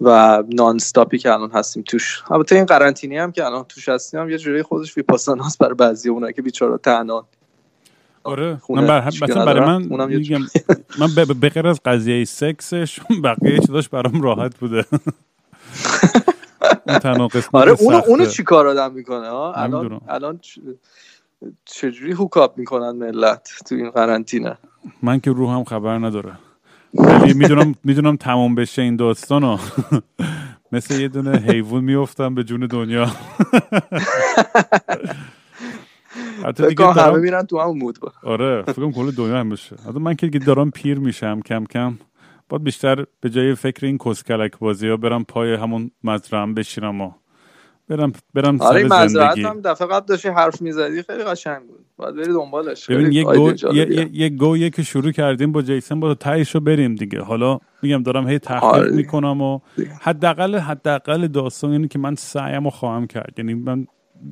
و 0.00 0.42
نان 0.48 0.76
استاپی 0.76 1.18
که 1.18 1.32
الان 1.32 1.50
هستیم 1.50 1.82
توش. 1.82 2.22
البته 2.30 2.56
این 2.56 2.64
قرنطینه 2.64 3.22
هم 3.22 3.32
که 3.32 3.44
الان 3.44 3.64
توش 3.64 3.88
هستیم 3.88 4.20
هم 4.20 4.30
یه 4.30 4.38
جوری 4.38 4.62
خودش 4.62 4.96
ویپاساناست 4.96 5.58
برای 5.58 5.74
بعضی 5.74 6.08
اونایی 6.08 6.32
که 6.32 6.42
بیچاره 6.42 6.78
تنها 6.78 7.26
آره. 8.24 8.60
من 8.68 8.86
بر... 8.86 9.06
مثلا 9.06 9.44
برای. 9.44 9.60
من 9.60 9.86
اونم 9.90 10.08
میگم 10.08 10.40
من 10.98 11.14
به 11.40 11.48
غیر 11.48 11.66
از 11.66 11.80
قضیه 11.84 12.24
سکسش 12.24 13.00
بقیه 13.24 13.58
چیزاش 13.58 13.88
برام 13.88 14.22
راحت 14.22 14.58
بوده. 14.58 14.84
آره 17.52 17.72
اونو. 17.80 18.00
اونو 18.08 18.26
چی 18.26 18.42
کار 18.42 18.68
آدم 18.68 18.92
می‌کنه؟ 18.92 19.28
ها 19.28 19.52
الان. 19.52 20.00
الان 20.08 20.40
چجوری 21.64 22.12
هوکاپ 22.12 22.58
می‌کنن 22.58 22.90
ملت 22.90 23.50
تو 23.66 23.74
این 23.74 23.90
قرنطینه؟ 23.90 24.58
من 25.02 25.20
که 25.20 25.30
روحم 25.30 25.64
خبر 25.64 25.98
نداره. 25.98 26.32
ولی 26.94 27.34
می‌دونم 27.34 27.74
می‌دونم 27.84 28.16
تمام 28.16 28.54
بشه 28.54 28.82
این 28.82 28.96
داستان 28.96 29.42
ها 29.42 29.60
مثل 30.72 31.00
یه 31.00 31.08
دونه 31.08 31.38
حیوان 31.38 31.84
میفتم 31.84 32.34
به 32.34 32.44
جون 32.44 32.66
دنیا. 32.66 33.06
حتی 36.44 36.62
دیگه 36.62 36.74
کنم 36.74 36.88
همه 36.90 36.94
دارم 36.94 37.20
میرن 37.20 37.46
تو 37.46 37.60
همون 37.60 37.78
مود 37.78 38.00
با. 38.00 38.12
آره 38.22 38.62
فکر 38.62 38.72
کنم 38.72 38.92
کل 38.92 39.10
دنیا 39.10 39.36
هم 39.40 39.48
بشه. 39.48 39.76
حتی 39.76 39.98
من 39.98 40.14
که 40.14 40.26
دیگه 40.26 40.46
دارم 40.46 40.70
پیر 40.70 40.98
میشم 40.98 41.40
کم 41.40 41.64
کم. 41.64 41.98
باید 42.50 42.64
بیشتر 42.64 43.04
به 43.20 43.30
جای 43.30 43.54
فکر 43.54 43.86
این 43.86 43.98
کسکلک 43.98 44.58
بازی 44.58 44.88
ها 44.88 44.96
برم 44.96 45.24
پای 45.24 45.54
همون 45.54 45.90
مزرعم 46.04 46.54
بشینم 46.54 47.00
و 47.00 47.12
برم 47.88 48.12
برم 48.34 48.60
آره 48.60 48.88
زندگی 48.88 49.42
هم 49.42 49.60
دفعه 49.60 49.88
قبل 49.88 50.06
داشتی 50.06 50.28
حرف 50.28 50.62
می‌زدی 50.62 51.02
خیلی 51.02 51.24
قشنگ 51.24 51.66
بود 51.66 51.84
باید 51.96 52.16
بری 52.16 52.32
دنبالش 52.32 52.90
ببین 52.90 53.12
یه 53.12 53.24
گو. 53.24 53.52
یه, 53.72 54.08
یه, 54.12 54.28
گویه 54.28 54.70
که 54.70 54.82
شروع 54.82 55.12
کردیم 55.12 55.52
با 55.52 55.62
جیسن 55.62 56.00
با 56.00 56.16
رو 56.54 56.60
بریم 56.60 56.94
دیگه 56.94 57.20
حالا 57.22 57.58
میگم 57.82 58.02
دارم 58.02 58.28
هی 58.28 58.38
تحقیق 58.38 58.64
آره. 58.64 58.90
می‌کنم 58.90 59.42
و. 59.42 59.60
حداقل 60.00 60.58
حداقل 60.58 61.26
داستان 61.26 61.70
اینه 61.70 61.88
که 61.88 61.98
من 61.98 62.14
سعیم 62.14 62.64
رو 62.64 62.70
خواهم 62.70 63.06
کرد 63.06 63.34
یعنی 63.38 63.54
من 63.54 63.86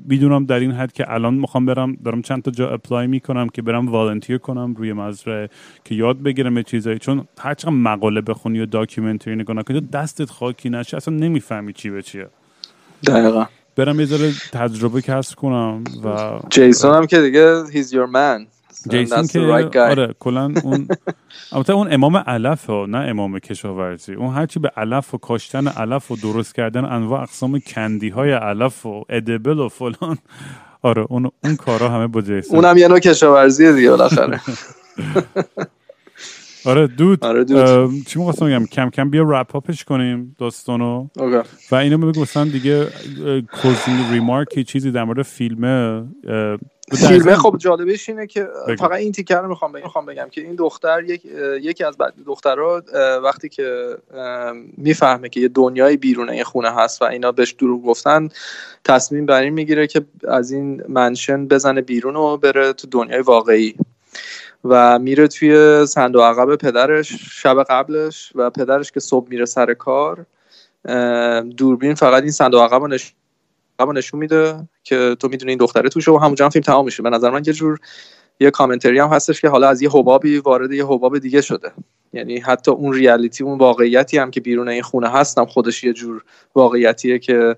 می‌دونم 0.09 0.45
در 0.45 0.61
این 0.61 0.72
حد 0.72 0.93
که 0.93 1.12
الان 1.12 1.34
می‌خوام 1.34 1.66
برم 1.66 1.95
دارم 2.05 2.22
چند 2.22 2.43
تا 2.43 2.51
جا 2.51 2.70
apply 2.70 3.07
می‌کنم 3.07 3.49
که 3.49 3.62
برم 3.62 3.89
volunteer 3.89 4.39
کنم 4.39 4.74
روی 4.74 4.93
مزرعه 4.93 5.49
که 5.84 5.95
یاد 5.95 6.22
بگیرم 6.22 6.62
چیزایی. 6.62 6.99
چون 6.99 7.28
هر 7.39 7.55
چقدر 7.55 7.72
مقاله 7.72 8.20
بخونی 8.20 8.61
و 8.61 8.66
documentary 8.66 9.36
نگاه 9.36 9.57
نکنی 9.57 9.80
تو 9.80 9.86
دستت 9.86 10.30
خاکی 10.30 10.70
نشه 10.70 10.97
اصلا 10.97 11.14
نمی‌فهمی 11.14 11.72
چی 11.72 11.91
به 11.91 12.03
چیه. 12.03 12.26
دقیقا. 13.07 13.47
برم 13.76 14.01
یه 14.01 14.07
ذره 14.07 14.32
تجربه 14.53 15.03
کسب 15.03 15.36
کنم 15.36 15.84
و 16.05 16.39
جیسون 16.51 16.95
هم 16.95 17.07
که 17.07 17.20
دیگه 17.20 17.64
he's 17.64 17.86
your 17.86 18.12
man. 18.12 18.57
جیسون 18.91 19.27
که 19.27 19.39
right. 19.39 19.77
آره 19.77 20.14
کلا 20.19 20.55
اون 20.64 20.89
البته 21.53 21.73
اون 21.73 21.93
امام 21.93 22.16
علف 22.16 22.66
ها 22.66 22.87
نه 22.87 22.99
امام 22.99 23.39
کشاورزی 23.39 24.14
اون 24.14 24.35
هرچی 24.35 24.61
به 24.61 24.73
علف 24.77 25.14
و 25.14 25.19
کاشتن 25.19 25.69
علف 25.69 26.11
و 26.11 26.16
درست 26.16 26.55
کردن 26.55 26.85
انواع 26.85 27.23
اقسام 27.23 27.61
candy 27.61 28.09
های 28.09 28.33
علف 28.33 28.87
و 28.87 29.05
edible 29.09 29.59
و 29.59 29.69
فلان 29.69 30.19
آره 30.83 31.07
اون 31.09 31.31
اون 31.45 31.57
کارا 31.57 31.89
همه 31.89 32.07
با 32.07 32.21
جیسون 32.21 32.57
اونم 32.57 32.79
یه 32.79 32.89
نوع 32.89 32.99
کشاورزیه 32.99 33.73
دیگه 33.73 33.91
بالاخره 33.91 34.41
آره 36.64 36.87
dude, 36.86 37.24
آره 37.25 37.45
dude. 37.45 38.07
چی 38.07 38.19
می‌خواستم 38.19 38.47
بگم 38.47 38.66
کم 38.66 38.91
کم 38.91 39.11
بیا 39.11 39.25
wrap 39.28 39.57
up 39.57 39.70
ش 39.70 39.84
کنیم 39.85 40.37
داستانو 40.39 41.09
okay. 41.16 41.49
و 41.71 41.75
اینو 41.75 41.99
بگو 41.99 42.23
مثلا 42.23 42.45
دیگه 42.45 42.87
closing 43.62 44.12
remark 44.12 44.61
چیزی 44.61 44.91
در 44.91 45.05
مورد 45.05 45.23
فیلمه 45.23 46.05
اه، 46.29 46.59
فیلمه 46.93 47.36
خب 47.36 47.57
جالبش 47.59 48.09
اینه 48.09 48.26
که 48.26 48.49
فقط 48.78 48.93
این 48.93 49.12
تیکه 49.12 49.41
رو 49.41 49.49
می‌خوام 49.49 49.72
بگم, 49.72 50.07
بگم 50.07 50.28
که 50.30 50.41
این 50.41 50.55
دختر 50.55 51.05
یک 51.05 51.24
یکی 51.62 51.84
از 51.84 51.97
دخترها 52.26 52.82
وقتی 53.24 53.49
که 53.49 53.97
می‌فهمه 54.76 55.28
که 55.28 55.41
یه 55.41 55.49
دنیای 55.49 55.97
بیرونه 55.97 56.36
یه 56.36 56.45
خونه 56.45 56.70
هست 56.70 57.03
و 57.03 57.05
اینا 57.05 57.32
بهش 57.32 57.53
دروغ 57.53 57.82
گفتن 57.82 58.28
تصمیم 58.84 59.26
بر 59.26 59.43
این 59.43 59.53
می‌گیره 59.53 59.86
که 59.86 60.05
از 60.28 60.51
این 60.51 60.82
منشن 60.89 61.49
بزنه 61.49 61.80
بیرون 61.80 62.16
و 62.16 62.36
بره 62.36 62.72
تو 62.72 62.89
دنیای 62.91 63.20
واقعی. 63.20 63.74
و 64.64 64.99
میره 64.99 65.28
توی 65.28 65.86
صندوق 65.86 66.22
عقب 66.22 66.57
پدرش 66.57 67.12
شب 67.43 67.62
قبلش 67.62 68.32
و 68.34 68.51
پدرش 68.51 68.93
که 68.93 69.01
صبح 69.01 69.28
میره 69.28 69.45
سر 69.45 69.74
کار 69.74 70.26
دوربین 71.57 71.95
فقط 71.95 72.22
این 72.22 72.32
صندوق 72.32 72.62
عقب 72.62 72.84
نش... 72.84 72.93
نشون 72.93 73.14
میده 74.12 74.68
که 74.85 75.16
تو 75.20 75.29
می‌دونی 75.29 75.53
این 75.53 75.59
دختره 75.59 75.89
توشه 75.89 76.11
و 76.11 76.16
همونجا 76.16 76.49
فیلم 76.49 76.62
تمام 76.62 76.85
میشه. 76.85 77.03
به 77.03 77.11
نظر 77.11 77.31
من 77.31 77.43
یه 77.47 77.53
جور 77.53 77.79
یه 78.41 78.51
کامنتری 78.51 78.99
هم 78.99 79.09
هستش 79.09 79.41
که 79.41 79.49
حالا 79.49 79.68
از 79.68 79.83
یه 79.83 79.91
حبابی 79.93 80.39
وارد 80.39 80.72
یه 80.72 80.87
حباب 80.87 81.18
دیگه 81.18 81.41
شده. 81.41 81.72
یعنی 82.12 82.39
حتی 82.39 82.70
اون 82.70 82.93
ریالیتی 82.93 83.45
اون 83.45 83.59
واقعیتی 83.59 84.18
هم 84.18 84.31
که 84.31 84.41
بیرون 84.41 84.68
این 84.68 84.83
خونه 84.83 85.09
هستم 85.09 85.45
خودش 85.45 85.85
یه 85.85 85.93
جور 85.93 86.24
واقعیتیه 86.55 87.18
که 87.18 87.57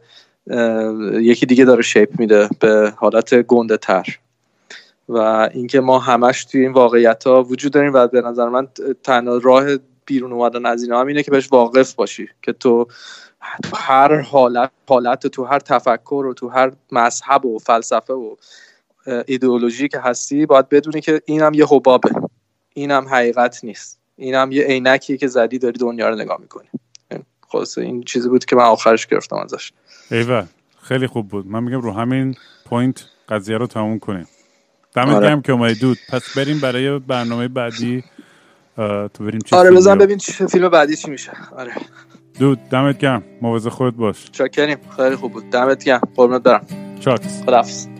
یکی 1.13 1.47
دیگه 1.47 1.65
داره 1.65 1.83
شیپ 1.83 2.21
میده 2.21 2.49
به 2.61 2.93
حالت 2.97 3.43
گنده 3.43 3.77
تر. 3.77 4.07
و 5.09 5.19
اینکه 5.55 5.81
ما 5.81 5.99
همش 5.99 6.45
توی 6.45 6.61
این 6.61 6.73
واقعیت 6.73 7.27
ها 7.27 7.43
وجود 7.43 7.73
داریم 7.73 7.93
و 7.95 8.07
به 8.07 8.21
نظر 8.21 8.49
من 8.49 8.69
تنها 9.03 9.37
راه 9.37 9.65
بیرون 10.07 10.33
اومدن 10.33 10.67
از 10.67 10.83
اینا 10.83 11.01
هم 11.01 11.07
اینه 11.07 11.23
که 11.23 11.31
بهش 11.31 11.49
واقف 11.53 11.95
باشی. 11.95 12.29
که 12.43 12.53
تو 12.53 12.87
تو 13.63 13.77
هر 13.77 14.21
حالت 14.21 14.71
حالت 14.89 15.27
تو 15.27 15.45
هر 15.45 15.59
تفکر 15.59 16.27
و 16.31 16.35
تو 16.35 16.49
هر 16.49 16.73
مذهب 16.93 17.45
و 17.45 17.59
فلسفه 17.59 18.13
و 18.13 18.37
ایدئولوژی 19.27 19.89
که 19.89 20.01
هستی 20.01 20.47
باید 20.47 20.69
بدونی 20.69 21.01
که 21.01 21.23
اینم 21.25 21.55
یه 21.55 21.67
حبابه. 21.67 22.11
اینم 22.75 23.09
حقیقت 23.09 23.65
نیست. 23.65 23.99
اینم 24.17 24.53
یه 24.53 24.65
عینکی 24.65 25.19
که 25.19 25.27
زدی 25.27 25.59
داری 25.59 25.79
دنیا 25.79 26.09
رو 26.09 26.15
نگاه 26.15 26.41
می‌کنی. 26.41 26.69
خلاصه 27.49 27.81
این 27.81 28.03
چیزی 28.03 28.29
بود 28.29 28.45
که 28.45 28.57
من 28.57 28.65
آخرش 28.65 29.07
گرفتم 29.07 29.37
ازش. 29.37 29.73
ایول 30.11 30.47
خیلی 30.83 31.07
خوب 31.07 31.29
بود. 31.29 31.47
من 31.47 31.63
میگم 31.63 31.81
رو 31.81 31.93
همین 31.93 32.35
point 32.67 33.05
قضیه 33.29 33.57
رو 33.57 33.67
تموم 33.67 33.99
کنیم. 33.99 34.29
دمت 34.95 35.09
آره. 35.09 35.29
گرم 35.29 35.43
که 35.43 35.53
اومدی. 35.53 35.75
dude 35.75 35.99
پس 36.09 36.37
بریم 36.37 36.61
برای 36.61 36.99
برنامه 36.99 37.49
بعدی 37.49 38.05
تو 38.77 39.25
بریم 39.25 39.41
چه 39.41 39.57
آره 39.57 39.71
بزن 39.71 39.99
ببین 39.99 40.19
چه 40.19 40.47
فیلم 40.47 40.69
بعدی 40.69 40.97
چی 40.97 41.11
میشه. 41.11 41.33
آره. 41.57 41.75
dude 42.41 42.59
دمت 42.71 42.99
گرم. 42.99 43.23
مواظب 43.43 43.71
خودت 43.71 43.97
باش. 43.97 44.31
چاکریم. 44.33 44.79
خیلی 44.97 45.17
خوب 45.17 45.33
بود. 45.33 45.51
دمت 45.51 45.85
گرم. 45.85 46.01
قربونت 46.17 46.43
برم. 46.43 46.67
چاکس. 47.01 47.43
خداحافظ. 47.43 48.00